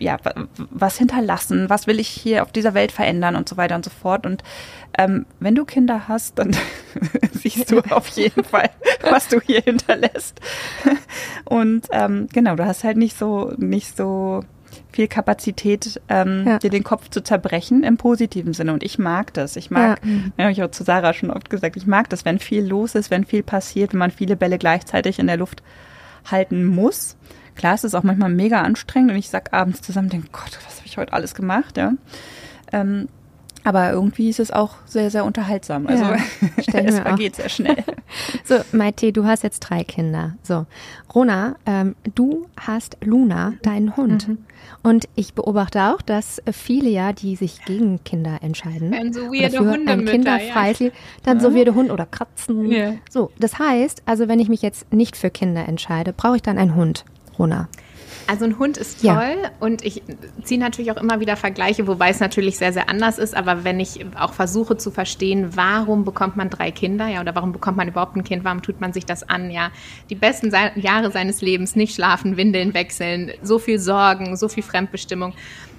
ja, 0.00 0.18
was 0.56 0.98
hinterlassen? 0.98 1.70
Was 1.70 1.86
will 1.86 2.00
ich 2.00 2.08
hier 2.08 2.42
auf 2.42 2.52
dieser 2.52 2.74
Welt 2.74 2.92
verändern 2.92 3.36
und 3.36 3.48
so 3.48 3.56
weiter 3.56 3.76
und 3.76 3.84
so 3.84 3.90
fort? 3.90 4.26
Und 4.26 4.42
ähm, 4.98 5.26
wenn 5.40 5.54
du 5.54 5.64
Kinder 5.64 6.08
hast, 6.08 6.38
dann 6.38 6.56
siehst 7.32 7.70
du 7.70 7.80
auf 7.90 8.08
jeden 8.08 8.44
Fall, 8.44 8.70
was 9.02 9.28
du 9.28 9.40
hier 9.40 9.60
hinterlässt. 9.62 10.40
Und 11.44 11.86
ähm, 11.92 12.28
genau, 12.32 12.56
du 12.56 12.66
hast 12.66 12.84
halt 12.84 12.96
nicht 12.96 13.16
so, 13.16 13.52
nicht 13.56 13.96
so 13.96 14.44
viel 14.94 15.08
Kapazität, 15.08 16.00
ähm, 16.08 16.44
ja. 16.46 16.58
dir 16.58 16.70
den 16.70 16.84
Kopf 16.84 17.08
zu 17.10 17.22
zerbrechen 17.22 17.82
im 17.82 17.96
positiven 17.96 18.52
Sinne. 18.52 18.72
Und 18.72 18.82
ich 18.82 18.98
mag 18.98 19.34
das. 19.34 19.56
Ich 19.56 19.70
mag, 19.70 20.00
ja. 20.04 20.10
ja 20.36 20.44
habe 20.44 20.52
ich 20.52 20.62
auch 20.62 20.70
zu 20.70 20.84
Sarah 20.84 21.12
schon 21.12 21.30
oft 21.30 21.50
gesagt, 21.50 21.76
ich 21.76 21.86
mag 21.86 22.08
das, 22.10 22.24
wenn 22.24 22.38
viel 22.38 22.64
los 22.64 22.94
ist, 22.94 23.10
wenn 23.10 23.24
viel 23.24 23.42
passiert, 23.42 23.92
wenn 23.92 23.98
man 23.98 24.10
viele 24.10 24.36
Bälle 24.36 24.58
gleichzeitig 24.58 25.18
in 25.18 25.26
der 25.26 25.36
Luft 25.36 25.62
halten 26.30 26.64
muss. 26.64 27.16
Klar, 27.56 27.74
es 27.74 27.84
ist 27.84 27.94
auch 27.94 28.02
manchmal 28.02 28.30
mega 28.30 28.62
anstrengend 28.62 29.10
und 29.10 29.16
ich 29.16 29.28
sag 29.28 29.52
abends 29.52 29.82
zusammen, 29.82 30.08
denke, 30.08 30.28
Gott, 30.32 30.58
was 30.64 30.78
habe 30.78 30.86
ich 30.86 30.96
heute 30.96 31.12
alles 31.12 31.34
gemacht, 31.34 31.76
ja. 31.76 31.92
Ähm, 32.72 33.08
aber 33.64 33.90
irgendwie 33.90 34.28
ist 34.28 34.40
es 34.40 34.50
auch 34.50 34.76
sehr, 34.84 35.10
sehr 35.10 35.24
unterhaltsam. 35.24 35.86
Also 35.86 36.04
ja, 36.04 36.16
es 36.74 36.98
vergeht 37.00 37.36
sehr 37.36 37.48
schnell. 37.48 37.82
so, 38.44 38.56
Maite, 38.72 39.10
du 39.10 39.24
hast 39.24 39.42
jetzt 39.42 39.60
drei 39.60 39.84
Kinder. 39.84 40.36
So, 40.42 40.66
Rona, 41.14 41.56
ähm, 41.64 41.96
du 42.14 42.46
hast 42.60 42.98
Luna, 43.02 43.54
deinen 43.62 43.96
Hund. 43.96 44.28
Mhm. 44.28 44.38
Und 44.82 45.08
ich 45.14 45.32
beobachte 45.32 45.82
auch, 45.84 46.02
dass 46.02 46.42
viele 46.52 46.90
ja, 46.90 47.14
die 47.14 47.36
sich 47.36 47.64
gegen 47.64 48.04
Kinder 48.04 48.38
entscheiden, 48.42 48.92
dann 48.92 49.12
so 49.14 49.32
weirde 49.32 49.58
Hunde 49.58 49.92
ein 49.92 50.04
kinderfreies 50.04 50.78
ja. 50.78 50.90
dann 51.22 51.40
so 51.40 51.54
weirde 51.54 51.74
Hunde 51.74 51.92
oder 51.92 52.04
Katzen. 52.04 52.70
Ja. 52.70 52.94
So, 53.10 53.30
das 53.38 53.58
heißt, 53.58 54.02
also 54.04 54.28
wenn 54.28 54.40
ich 54.40 54.48
mich 54.48 54.60
jetzt 54.60 54.92
nicht 54.92 55.16
für 55.16 55.30
Kinder 55.30 55.66
entscheide, 55.66 56.12
brauche 56.12 56.36
ich 56.36 56.42
dann 56.42 56.58
einen 56.58 56.74
Hund, 56.74 57.06
Rona. 57.38 57.68
Also 58.26 58.44
ein 58.44 58.58
Hund 58.58 58.76
ist 58.76 59.02
toll 59.02 59.36
ja. 59.42 59.50
und 59.60 59.84
ich 59.84 60.02
ziehe 60.42 60.58
natürlich 60.58 60.90
auch 60.92 60.96
immer 60.96 61.20
wieder 61.20 61.36
Vergleiche, 61.36 61.86
wobei 61.86 62.10
es 62.10 62.20
natürlich 62.20 62.56
sehr, 62.56 62.72
sehr 62.72 62.88
anders 62.88 63.18
ist. 63.18 63.36
Aber 63.36 63.64
wenn 63.64 63.80
ich 63.80 64.04
auch 64.18 64.32
versuche 64.32 64.76
zu 64.76 64.90
verstehen, 64.90 65.56
warum 65.56 66.04
bekommt 66.04 66.36
man 66.36 66.50
drei 66.50 66.70
Kinder, 66.70 67.06
ja, 67.08 67.20
oder 67.20 67.34
warum 67.34 67.52
bekommt 67.52 67.76
man 67.76 67.88
überhaupt 67.88 68.16
ein 68.16 68.24
Kind, 68.24 68.44
warum 68.44 68.62
tut 68.62 68.80
man 68.80 68.92
sich 68.92 69.04
das 69.04 69.28
an, 69.28 69.50
ja, 69.50 69.70
die 70.10 70.14
besten 70.14 70.52
Jahre 70.76 71.10
seines 71.10 71.42
Lebens, 71.42 71.76
nicht 71.76 71.94
schlafen, 71.94 72.36
Windeln 72.36 72.74
wechseln, 72.74 73.32
so 73.42 73.58
viel 73.58 73.78
Sorgen, 73.78 74.36
so 74.36 74.48
viel 74.48 74.62
Fremdbestimmung. 74.62 75.34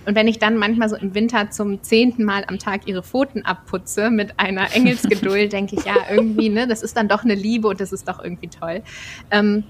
Und 0.05 0.15
wenn 0.15 0.27
ich 0.27 0.39
dann 0.39 0.57
manchmal 0.57 0.87
so 0.89 0.95
im 0.95 1.15
Winter 1.15 1.49
zum 1.49 1.81
zehnten 1.81 2.23
Mal 2.23 2.43
am 2.47 2.59
Tag 2.59 2.87
ihre 2.87 3.01
Pfoten 3.01 3.43
abputze 3.43 4.11
mit 4.11 4.39
einer 4.39 4.73
Engelsgeduld, 4.75 5.51
denke 5.53 5.75
ich, 5.75 5.85
ja, 5.85 5.95
irgendwie, 6.11 6.49
ne, 6.49 6.67
das 6.67 6.83
ist 6.83 6.95
dann 6.95 7.07
doch 7.07 7.23
eine 7.23 7.33
Liebe 7.33 7.67
und 7.67 7.81
das 7.81 7.91
ist 7.91 8.07
doch 8.07 8.23
irgendwie 8.23 8.49
toll. 8.49 8.83
Ähm, 9.31 9.63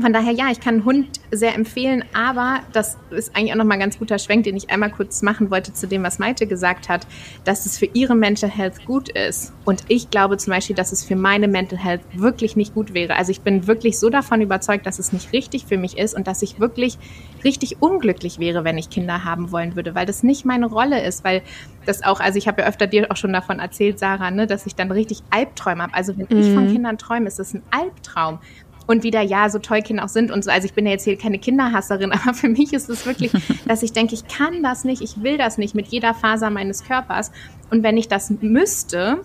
von 0.00 0.12
daher, 0.12 0.32
ja, 0.32 0.50
ich 0.50 0.58
kann 0.58 0.74
einen 0.74 0.84
Hund 0.84 1.20
sehr 1.30 1.54
empfehlen, 1.54 2.04
aber 2.14 2.60
das 2.72 2.96
ist 3.10 3.36
eigentlich 3.36 3.52
auch 3.52 3.56
nochmal 3.56 3.76
ein 3.76 3.80
ganz 3.80 3.98
guter 3.98 4.18
Schwenk, 4.18 4.42
den 4.42 4.56
ich 4.56 4.70
einmal 4.70 4.90
kurz 4.90 5.22
machen 5.22 5.50
wollte 5.52 5.72
zu 5.72 5.86
dem, 5.86 6.02
was 6.02 6.18
Maite 6.18 6.48
gesagt 6.48 6.88
hat, 6.88 7.06
dass 7.44 7.64
es 7.64 7.78
für 7.78 7.86
ihre 7.86 8.16
Mental 8.16 8.50
Health 8.50 8.84
gut 8.86 9.08
ist. 9.08 9.52
Und 9.64 9.84
ich 9.88 10.10
glaube 10.10 10.36
zum 10.36 10.52
Beispiel, 10.52 10.74
dass 10.74 10.90
es 10.90 11.04
für 11.04 11.14
meine 11.14 11.46
Mental 11.46 11.78
Health 11.78 12.00
wirklich 12.12 12.56
nicht 12.56 12.74
gut 12.74 12.92
wäre. 12.92 13.14
Also 13.14 13.30
ich 13.30 13.42
bin 13.42 13.68
wirklich 13.68 13.98
so 13.98 14.10
davon 14.10 14.40
überzeugt, 14.40 14.84
dass 14.84 14.98
es 14.98 15.12
nicht 15.12 15.32
richtig 15.32 15.66
für 15.66 15.78
mich 15.78 15.96
ist 15.96 16.14
und 16.14 16.26
dass 16.26 16.42
ich 16.42 16.58
wirklich 16.58 16.98
richtig 17.44 17.80
unglücklich 17.80 18.40
wäre, 18.40 18.64
wenn 18.64 18.78
ich 18.78 18.90
Kinder 18.90 19.24
haben 19.24 19.52
wollen 19.52 19.76
würde, 19.76 19.94
weil 19.94 20.06
das 20.06 20.22
nicht 20.24 20.44
meine 20.44 20.66
Rolle 20.66 21.04
ist, 21.04 21.22
weil 21.22 21.42
das 21.86 22.02
auch, 22.02 22.20
also 22.20 22.38
ich 22.38 22.48
habe 22.48 22.62
ja 22.62 22.68
öfter 22.68 22.86
dir 22.86 23.10
auch 23.10 23.16
schon 23.16 23.32
davon 23.32 23.58
erzählt, 23.58 23.98
Sarah, 23.98 24.30
ne, 24.30 24.46
dass 24.46 24.66
ich 24.66 24.74
dann 24.74 24.90
richtig 24.90 25.22
Albträume 25.30 25.84
habe. 25.84 25.94
Also 25.94 26.16
wenn 26.16 26.26
mhm. 26.30 26.42
ich 26.42 26.52
von 26.52 26.66
mhm. 26.66 26.72
Kindern 26.72 26.98
träume, 26.98 27.28
ist 27.28 27.38
das 27.38 27.54
ein 27.54 27.62
Albtraum, 27.70 28.38
und 28.86 29.02
wieder, 29.02 29.22
ja, 29.22 29.48
so 29.48 29.58
toll 29.58 29.82
Kinder 29.82 30.04
auch 30.04 30.08
sind 30.08 30.30
und 30.30 30.44
so. 30.44 30.50
Also 30.50 30.66
ich 30.66 30.74
bin 30.74 30.86
ja 30.86 30.92
jetzt 30.92 31.04
hier 31.04 31.16
keine 31.16 31.38
Kinderhasserin, 31.38 32.12
aber 32.12 32.34
für 32.34 32.48
mich 32.48 32.72
ist 32.72 32.88
es 32.88 33.06
wirklich, 33.06 33.32
dass 33.66 33.82
ich 33.82 33.92
denke, 33.92 34.14
ich 34.14 34.26
kann 34.26 34.62
das 34.62 34.84
nicht, 34.84 35.02
ich 35.02 35.22
will 35.22 35.38
das 35.38 35.58
nicht 35.58 35.74
mit 35.74 35.88
jeder 35.88 36.14
Faser 36.14 36.50
meines 36.50 36.84
Körpers. 36.84 37.32
Und 37.70 37.82
wenn 37.82 37.96
ich 37.96 38.08
das 38.08 38.30
müsste, 38.40 39.18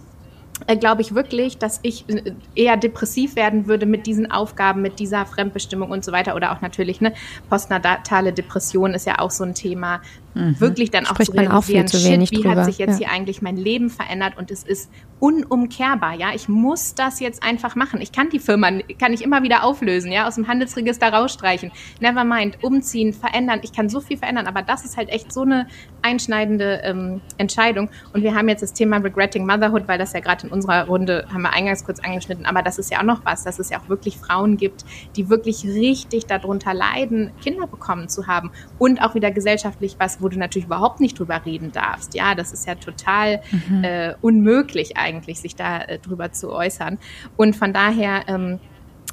äh, 0.67 0.75
glaube 0.75 1.01
ich 1.01 1.15
wirklich, 1.15 1.57
dass 1.57 1.79
ich 1.83 2.07
äh, 2.09 2.33
eher 2.55 2.77
depressiv 2.77 3.35
werden 3.35 3.67
würde 3.67 3.85
mit 3.85 4.07
diesen 4.07 4.31
Aufgaben, 4.31 4.81
mit 4.81 4.99
dieser 4.99 5.25
Fremdbestimmung 5.25 5.89
und 5.91 6.03
so 6.03 6.11
weiter. 6.11 6.35
Oder 6.35 6.51
auch 6.51 6.61
natürlich, 6.61 7.01
ne, 7.01 7.13
postnatale 7.49 8.33
Depression 8.33 8.93
ist 8.93 9.05
ja 9.05 9.19
auch 9.19 9.31
so 9.31 9.43
ein 9.43 9.53
Thema. 9.53 10.01
Mhm. 10.33 10.59
Wirklich 10.59 10.91
dann 10.91 11.05
auch 11.05 11.11
Spricht 11.11 11.31
zu 11.31 11.37
realisieren, 11.37 11.87
auch 11.87 11.91
shit, 12.27 12.31
wie 12.31 12.41
drüber. 12.41 12.55
hat 12.55 12.65
sich 12.65 12.77
jetzt 12.77 12.99
ja. 12.99 13.07
hier 13.07 13.11
eigentlich 13.15 13.41
mein 13.41 13.57
Leben 13.57 13.89
verändert 13.89 14.37
und 14.37 14.51
es 14.51 14.63
ist 14.63 14.89
unumkehrbar, 15.19 16.13
ja. 16.13 16.29
Ich 16.33 16.47
muss 16.47 16.95
das 16.95 17.19
jetzt 17.19 17.43
einfach 17.43 17.75
machen. 17.75 17.99
Ich 18.01 18.11
kann 18.11 18.29
die 18.29 18.39
Firma, 18.39 18.69
kann 18.99 19.13
ich 19.13 19.23
immer 19.23 19.43
wieder 19.43 19.63
auflösen, 19.63 20.11
ja, 20.11 20.27
aus 20.27 20.35
dem 20.35 20.47
Handelsregister 20.47 21.11
rausstreichen. 21.11 21.71
Never 21.99 22.23
mind, 22.23 22.63
umziehen, 22.63 23.13
verändern. 23.13 23.59
Ich 23.63 23.73
kann 23.73 23.89
so 23.89 23.99
viel 23.99 24.17
verändern, 24.17 24.47
aber 24.47 24.61
das 24.61 24.85
ist 24.85 24.97
halt 24.97 25.09
echt 25.09 25.33
so 25.33 25.41
eine 25.41 25.67
einschneidende 26.01 26.81
ähm, 26.83 27.21
Entscheidung. 27.37 27.89
Und 28.13 28.23
wir 28.23 28.33
haben 28.35 28.47
jetzt 28.47 28.61
das 28.61 28.73
Thema 28.73 28.97
Regretting 28.97 29.45
Motherhood, 29.45 29.87
weil 29.87 29.97
das 29.97 30.13
ja 30.13 30.21
gerade 30.21 30.47
in 30.47 30.53
unserer 30.53 30.85
Runde, 30.85 31.25
haben 31.33 31.41
wir 31.41 31.51
eingangs 31.51 31.83
kurz 31.83 31.99
angeschnitten, 31.99 32.45
aber 32.45 32.61
das 32.61 32.79
ist 32.79 32.91
ja 32.91 32.99
auch 32.99 33.03
noch 33.03 33.25
was, 33.25 33.43
dass 33.43 33.59
es 33.59 33.69
ja 33.69 33.79
auch 33.79 33.89
wirklich 33.89 34.17
Frauen 34.17 34.57
gibt, 34.57 34.85
die 35.15 35.29
wirklich 35.29 35.65
richtig 35.65 36.27
darunter 36.27 36.73
leiden, 36.73 37.31
Kinder 37.41 37.67
bekommen 37.67 38.07
zu 38.07 38.27
haben. 38.27 38.51
Und 38.77 39.01
auch 39.01 39.15
wieder 39.15 39.31
gesellschaftlich 39.31 39.97
was, 39.99 40.18
wo 40.21 40.29
du 40.29 40.37
natürlich 40.37 40.65
überhaupt 40.65 40.99
nicht 40.99 41.17
drüber 41.19 41.41
reden 41.45 41.71
darfst. 41.71 42.13
Ja, 42.15 42.35
das 42.35 42.51
ist 42.51 42.67
ja 42.67 42.75
total 42.75 43.41
mhm. 43.51 43.83
äh, 43.83 44.13
unmöglich 44.21 44.97
eigentlich, 44.97 45.39
sich 45.39 45.55
da 45.55 45.81
äh, 45.81 45.99
drüber 45.99 46.31
zu 46.31 46.51
äußern. 46.51 46.97
Und 47.37 47.55
von 47.55 47.73
daher 47.73 48.23
ähm, 48.27 48.59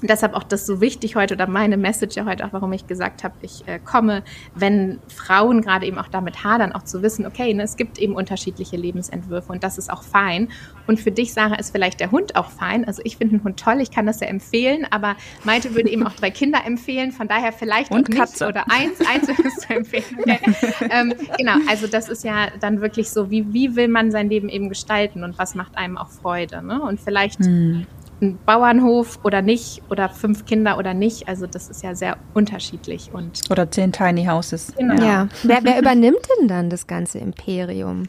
deshalb 0.02 0.34
auch 0.34 0.42
das 0.42 0.66
so 0.66 0.80
wichtig 0.80 1.16
heute 1.16 1.34
oder 1.34 1.46
meine 1.46 1.76
Message 1.76 2.16
ja 2.16 2.24
heute 2.24 2.44
auch, 2.44 2.52
warum 2.52 2.72
ich 2.72 2.86
gesagt 2.86 3.24
habe, 3.24 3.34
ich 3.42 3.66
äh, 3.66 3.78
komme, 3.78 4.22
wenn 4.54 4.98
Frauen 5.08 5.62
gerade 5.62 5.86
eben 5.86 5.98
auch 5.98 6.08
damit 6.08 6.44
hadern, 6.44 6.72
auch 6.72 6.82
zu 6.82 7.02
wissen, 7.02 7.26
okay, 7.26 7.54
ne, 7.54 7.62
es 7.62 7.76
gibt 7.76 7.98
eben 7.98 8.14
unterschiedliche 8.14 8.76
Lebensentwürfe 8.76 9.52
und 9.52 9.64
das 9.64 9.78
ist 9.78 9.90
auch 9.90 10.02
fein. 10.02 10.48
Und 10.86 11.00
für 11.00 11.10
dich, 11.10 11.32
Sarah, 11.32 11.56
ist 11.56 11.72
vielleicht 11.72 12.00
der 12.00 12.10
Hund 12.10 12.36
auch 12.36 12.50
fein. 12.50 12.84
Also 12.84 13.02
ich 13.04 13.16
finde 13.16 13.36
einen 13.36 13.44
Hund 13.44 13.58
toll, 13.58 13.80
ich 13.80 13.90
kann 13.90 14.06
das 14.06 14.20
ja 14.20 14.26
empfehlen, 14.26 14.86
aber 14.90 15.16
Maite 15.44 15.74
würde 15.74 15.90
eben 15.90 16.06
auch 16.06 16.12
drei 16.12 16.30
Kinder 16.30 16.60
empfehlen, 16.64 17.12
von 17.12 17.28
daher 17.28 17.52
vielleicht 17.52 17.90
und 17.90 18.08
auch 18.08 18.16
Katze. 18.16 18.44
nicht 18.44 18.54
oder 18.54 18.70
eins, 18.70 19.00
eins 19.00 19.28
würdest 19.28 19.68
du 19.68 19.74
empfehlen. 19.74 20.04
Okay. 20.18 20.38
ähm, 20.90 21.14
genau, 21.38 21.56
also 21.68 21.86
das 21.86 22.08
ist 22.08 22.24
ja 22.24 22.48
dann 22.60 22.80
wirklich 22.80 23.10
so, 23.10 23.30
wie, 23.30 23.52
wie 23.52 23.76
will 23.76 23.88
man 23.88 24.10
sein 24.10 24.28
Leben 24.28 24.48
eben 24.48 24.68
gestalten 24.68 25.24
und 25.24 25.38
was 25.38 25.54
macht 25.54 25.76
einem 25.76 25.96
auch 25.96 26.10
Freude. 26.10 26.62
Ne? 26.62 26.80
Und 26.82 27.00
vielleicht 27.00 27.40
hm 27.40 27.86
ein 28.20 28.38
Bauernhof 28.46 29.18
oder 29.24 29.42
nicht 29.42 29.82
oder 29.90 30.08
fünf 30.08 30.46
Kinder 30.46 30.78
oder 30.78 30.94
nicht. 30.94 31.28
Also 31.28 31.46
das 31.46 31.68
ist 31.68 31.82
ja 31.82 31.94
sehr 31.94 32.16
unterschiedlich 32.34 33.10
und 33.12 33.42
oder 33.50 33.70
zehn 33.70 33.92
Tiny 33.92 34.24
Houses. 34.24 34.72
Genau. 34.76 35.02
Ja. 35.02 35.28
Wer, 35.42 35.60
wer 35.62 35.78
übernimmt 35.78 36.26
denn 36.38 36.48
dann 36.48 36.70
das 36.70 36.86
ganze 36.86 37.18
Imperium? 37.18 38.04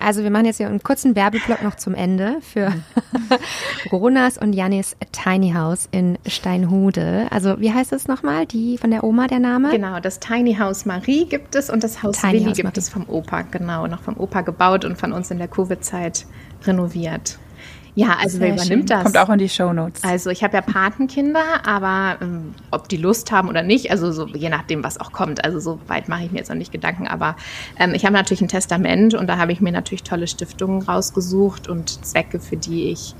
Also 0.00 0.22
wir 0.22 0.30
machen 0.30 0.46
jetzt 0.46 0.58
hier 0.58 0.68
einen 0.68 0.82
kurzen 0.82 1.16
Werbeblock 1.16 1.62
noch 1.64 1.74
zum 1.74 1.92
Ende 1.92 2.36
für 2.40 2.72
Ronas 3.92 4.38
und 4.38 4.52
Janis 4.52 4.96
Tiny 5.10 5.52
House 5.52 5.88
in 5.90 6.18
Steinhude. 6.24 7.26
Also 7.30 7.60
wie 7.60 7.72
heißt 7.72 7.92
es 7.92 8.06
nochmal? 8.06 8.46
Die 8.46 8.78
von 8.78 8.92
der 8.92 9.02
Oma 9.02 9.26
der 9.26 9.40
Name? 9.40 9.70
Genau, 9.70 9.98
das 9.98 10.20
Tiny 10.20 10.54
House 10.54 10.86
Marie 10.86 11.24
gibt 11.24 11.56
es 11.56 11.68
und 11.68 11.82
das 11.82 12.04
Haus 12.04 12.20
Tiny 12.20 12.34
Willi 12.34 12.44
House 12.44 12.56
gibt 12.56 12.64
Marie. 12.66 12.78
es 12.78 12.88
vom 12.88 13.08
Opa, 13.08 13.42
genau, 13.42 13.88
noch 13.88 14.00
vom 14.00 14.16
Opa 14.16 14.42
gebaut 14.42 14.84
und 14.84 14.96
von 14.96 15.12
uns 15.12 15.32
in 15.32 15.38
der 15.38 15.48
Covid-Zeit 15.48 16.26
renoviert. 16.64 17.38
Ja, 17.98 18.16
also 18.22 18.38
wer 18.38 18.52
übernimmt 18.52 18.90
das? 18.90 19.02
Kommt 19.02 19.18
auch 19.18 19.28
in 19.28 19.38
die 19.38 19.48
Show 19.48 19.72
Notes. 19.72 20.04
Also 20.04 20.30
ich 20.30 20.44
habe 20.44 20.54
ja 20.56 20.60
Patenkinder, 20.60 21.66
aber 21.66 22.16
ähm, 22.22 22.54
ob 22.70 22.88
die 22.88 22.96
Lust 22.96 23.32
haben 23.32 23.48
oder 23.48 23.64
nicht, 23.64 23.90
also 23.90 24.12
so 24.12 24.28
je 24.28 24.48
nachdem, 24.50 24.84
was 24.84 25.00
auch 25.00 25.10
kommt. 25.10 25.44
Also 25.44 25.58
so 25.58 25.80
weit 25.88 26.08
mache 26.08 26.22
ich 26.22 26.30
mir 26.30 26.38
jetzt 26.38 26.48
noch 26.48 26.56
nicht 26.56 26.70
Gedanken, 26.70 27.08
aber 27.08 27.34
ähm, 27.76 27.94
ich 27.94 28.04
habe 28.04 28.14
natürlich 28.14 28.40
ein 28.40 28.46
Testament 28.46 29.14
und 29.14 29.26
da 29.26 29.36
habe 29.36 29.50
ich 29.50 29.60
mir 29.60 29.72
natürlich 29.72 30.04
tolle 30.04 30.28
Stiftungen 30.28 30.80
rausgesucht 30.82 31.66
und 31.66 32.04
Zwecke, 32.06 32.38
für 32.38 32.56
die 32.56 32.92
ich 32.92 33.16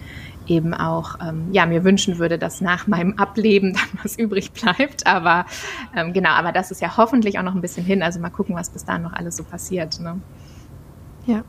eben 0.46 0.74
auch 0.74 1.16
ähm, 1.26 1.48
ja 1.50 1.66
mir 1.66 1.82
wünschen 1.82 2.18
würde, 2.18 2.38
dass 2.38 2.60
nach 2.60 2.86
meinem 2.86 3.14
Ableben 3.14 3.72
dann 3.74 4.00
was 4.04 4.16
übrig 4.16 4.52
bleibt. 4.52 5.08
Aber 5.08 5.46
ähm, 5.96 6.12
genau, 6.12 6.30
aber 6.30 6.52
das 6.52 6.70
ist 6.70 6.80
ja 6.80 6.96
hoffentlich 6.96 7.36
auch 7.40 7.42
noch 7.42 7.56
ein 7.56 7.60
bisschen 7.60 7.84
hin. 7.84 8.00
Also 8.00 8.20
mal 8.20 8.30
gucken, 8.30 8.54
was 8.54 8.70
bis 8.70 8.84
dahin 8.84 9.02
noch 9.02 9.12
alles 9.12 9.36
so 9.36 9.42
passiert. 9.42 9.98
Ne? 9.98 10.20
Ja. 11.26 11.42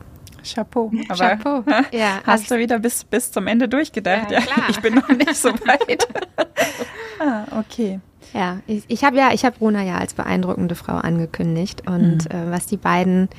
Chapeau. 0.43 0.91
Aber 1.09 1.15
Chapeau. 1.15 1.63
Ja, 1.91 2.21
hast 2.25 2.49
du 2.51 2.57
wieder 2.57 2.79
bis, 2.79 3.03
bis 3.03 3.31
zum 3.31 3.47
Ende 3.47 3.67
durchgedacht? 3.67 4.31
Ja, 4.31 4.39
ja 4.39 4.63
ich 4.69 4.79
bin 4.79 4.95
noch 4.95 5.09
nicht 5.09 5.35
so 5.35 5.49
weit. 5.49 6.07
ah, 7.19 7.43
okay. 7.59 7.99
Ja, 8.33 8.59
ich, 8.67 8.83
ich 8.87 9.03
habe 9.03 9.17
ja, 9.17 9.31
ich 9.33 9.45
habe 9.45 9.57
Rona 9.59 9.83
ja 9.83 9.97
als 9.97 10.13
beeindruckende 10.13 10.75
Frau 10.75 10.95
angekündigt 10.95 11.87
und 11.87 12.31
mhm. 12.31 12.49
äh, 12.49 12.51
was 12.51 12.67
die 12.67 12.77
beiden 12.77 13.29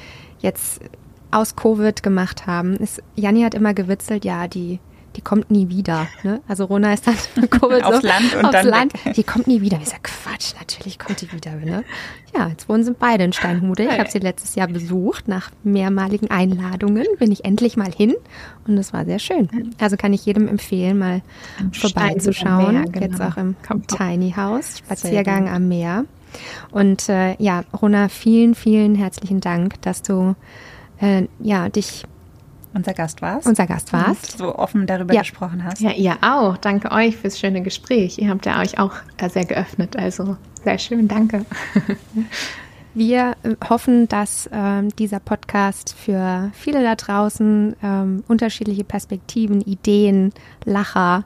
jetzt 0.41 0.81
aus 1.31 1.55
Covid 1.55 2.03
gemacht 2.03 2.47
haben, 2.47 2.77
ist, 2.77 3.03
Janni 3.15 3.43
hat 3.43 3.55
immer 3.55 3.73
gewitzelt, 3.73 4.25
ja, 4.25 4.49
die 4.49 4.81
die 5.17 5.21
kommt 5.21 5.51
nie 5.51 5.69
wieder. 5.69 6.07
Ne? 6.23 6.41
Also 6.47 6.65
Rona 6.65 6.93
ist 6.93 7.07
dann 7.07 7.17
Covid 7.51 7.85
aufs 7.85 8.01
so, 8.01 8.07
Land 8.07 8.35
und 8.37 8.45
aufs 8.45 8.53
dann 8.53 8.67
Land. 8.67 8.93
Die 9.17 9.23
kommt 9.23 9.47
nie 9.47 9.61
wieder. 9.61 9.79
Ich 9.81 9.89
sage, 9.89 10.03
Quatsch, 10.03 10.55
natürlich 10.59 10.99
kommt 10.99 11.21
die 11.21 11.33
wieder. 11.33 11.53
Ne? 11.53 11.85
Ja, 12.35 12.49
jetzt 12.49 12.69
wohnen 12.69 12.85
sie 12.85 12.93
beide 12.93 13.25
in 13.25 13.33
Steinhude. 13.33 13.85
Ich 13.85 13.99
habe 13.99 14.11
sie 14.11 14.19
letztes 14.19 14.55
Jahr 14.55 14.69
besucht. 14.69 15.29
Nach 15.29 15.51
mehrmaligen 15.65 16.31
Einladungen 16.31 17.07
bin 17.19 17.33
ich 17.33 17.45
endlich 17.45 17.77
mal 17.77 17.93
hin 17.93 18.15
und 18.67 18.79
es 18.79 18.93
war 18.93 19.05
sehr 19.05 19.19
schön. 19.19 19.49
Also 19.81 19.97
kann 19.97 20.13
ich 20.13 20.25
jedem 20.27 20.47
empfehlen, 20.47 20.99
mal 20.99 21.23
vorbeizuschauen. 21.73 22.73
Meer, 22.73 22.85
genau. 22.85 23.07
Jetzt 23.07 23.21
auch 23.21 23.37
im 23.37 23.57
kommt 23.67 23.89
Tiny 23.89 24.33
House, 24.37 24.79
Spaziergang 24.79 25.49
am 25.49 25.69
Meer. 25.69 26.05
Und 26.71 27.09
äh, 27.09 27.35
ja, 27.43 27.65
Rona, 27.81 28.09
vielen, 28.09 28.55
vielen 28.55 28.95
herzlichen 28.95 29.41
Dank, 29.41 29.83
dass 29.83 30.03
du 30.03 30.37
äh, 31.01 31.27
ja, 31.41 31.69
dich 31.69 32.05
unser 32.75 32.95
Gast 32.95 33.23
warst. 33.23 33.47
Unser 33.47 33.67
Gast 33.67 33.93
warst. 33.93 34.39
so 34.39 34.55
offen 34.55 34.87
darüber 34.87 35.15
ja. 35.15 35.21
gesprochen 35.21 35.65
hast. 35.65 35.81
Ja, 35.81 35.93
ihr 35.93 36.17
auch. 36.21 36.57
Danke 36.57 36.91
euch 36.93 37.17
fürs 37.17 37.39
schöne 37.39 37.63
Gespräch. 37.63 38.19
Ihr 38.19 38.29
habt 38.29 38.47
ja 38.47 38.61
euch 38.61 38.79
auch 38.79 38.95
sehr 39.29 39.45
geöffnet. 39.45 39.97
Also 39.97 40.37
sehr 40.65 40.79
schön, 40.79 41.09
danke. 41.09 41.45
Wir 42.93 43.37
äh, 43.45 43.55
hoffen, 43.69 44.09
dass 44.09 44.51
ähm, 44.53 44.89
dieser 44.97 45.21
Podcast 45.21 45.95
für 45.95 46.51
viele 46.55 46.83
da 46.83 46.97
draußen 46.97 47.77
ähm, 47.83 48.25
unterschiedliche 48.27 48.83
Perspektiven, 48.83 49.61
Ideen, 49.61 50.33
Lacher, 50.65 51.25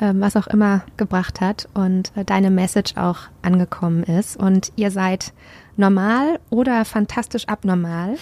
ähm, 0.00 0.20
was 0.22 0.36
auch 0.36 0.46
immer 0.46 0.84
gebracht 0.96 1.40
hat 1.40 1.68
und 1.74 2.12
äh, 2.16 2.24
deine 2.24 2.50
Message 2.50 2.96
auch 2.96 3.18
angekommen 3.42 4.04
ist. 4.04 4.38
Und 4.38 4.72
ihr 4.76 4.90
seid 4.90 5.34
normal 5.76 6.38
oder 6.50 6.84
fantastisch 6.84 7.46
abnormal. 7.48 8.16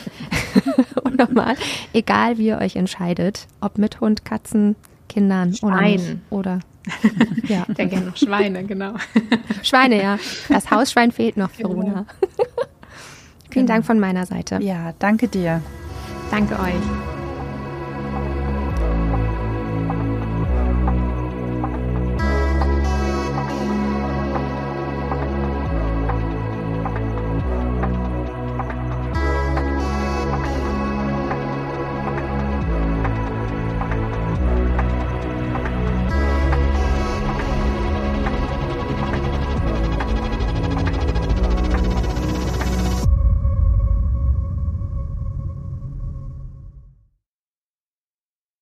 normal, 1.19 1.57
egal 1.93 2.39
wie 2.39 2.49
ihr 2.49 2.59
euch 2.59 2.77
entscheidet, 2.77 3.47
ob 3.61 3.79
mit 3.79 4.01
Hund, 4.01 4.25
Katzen, 4.25 4.77
Kindern 5.09 5.55
Schwein. 5.55 6.23
oder 6.31 6.59
oder 6.59 6.61
ja. 7.49 7.65
Ich 7.69 7.75
denke 7.75 8.01
noch 8.01 8.17
Schweine, 8.17 8.65
genau. 8.65 8.95
Schweine, 9.63 10.03
ja. 10.03 10.19
Das 10.49 10.71
Hausschwein 10.71 11.13
fehlt 11.13 11.37
noch 11.37 11.51
für 11.51 11.65
Genau. 11.65 11.75
Runa. 11.75 12.07
Vielen 13.51 13.67
Dank 13.67 13.85
von 13.85 13.99
meiner 13.99 14.27
Seite. 14.27 14.61
Ja, 14.63 14.95
danke 14.99 15.29
dir. 15.29 15.61
Danke 16.31 16.55
euch. 16.59 17.30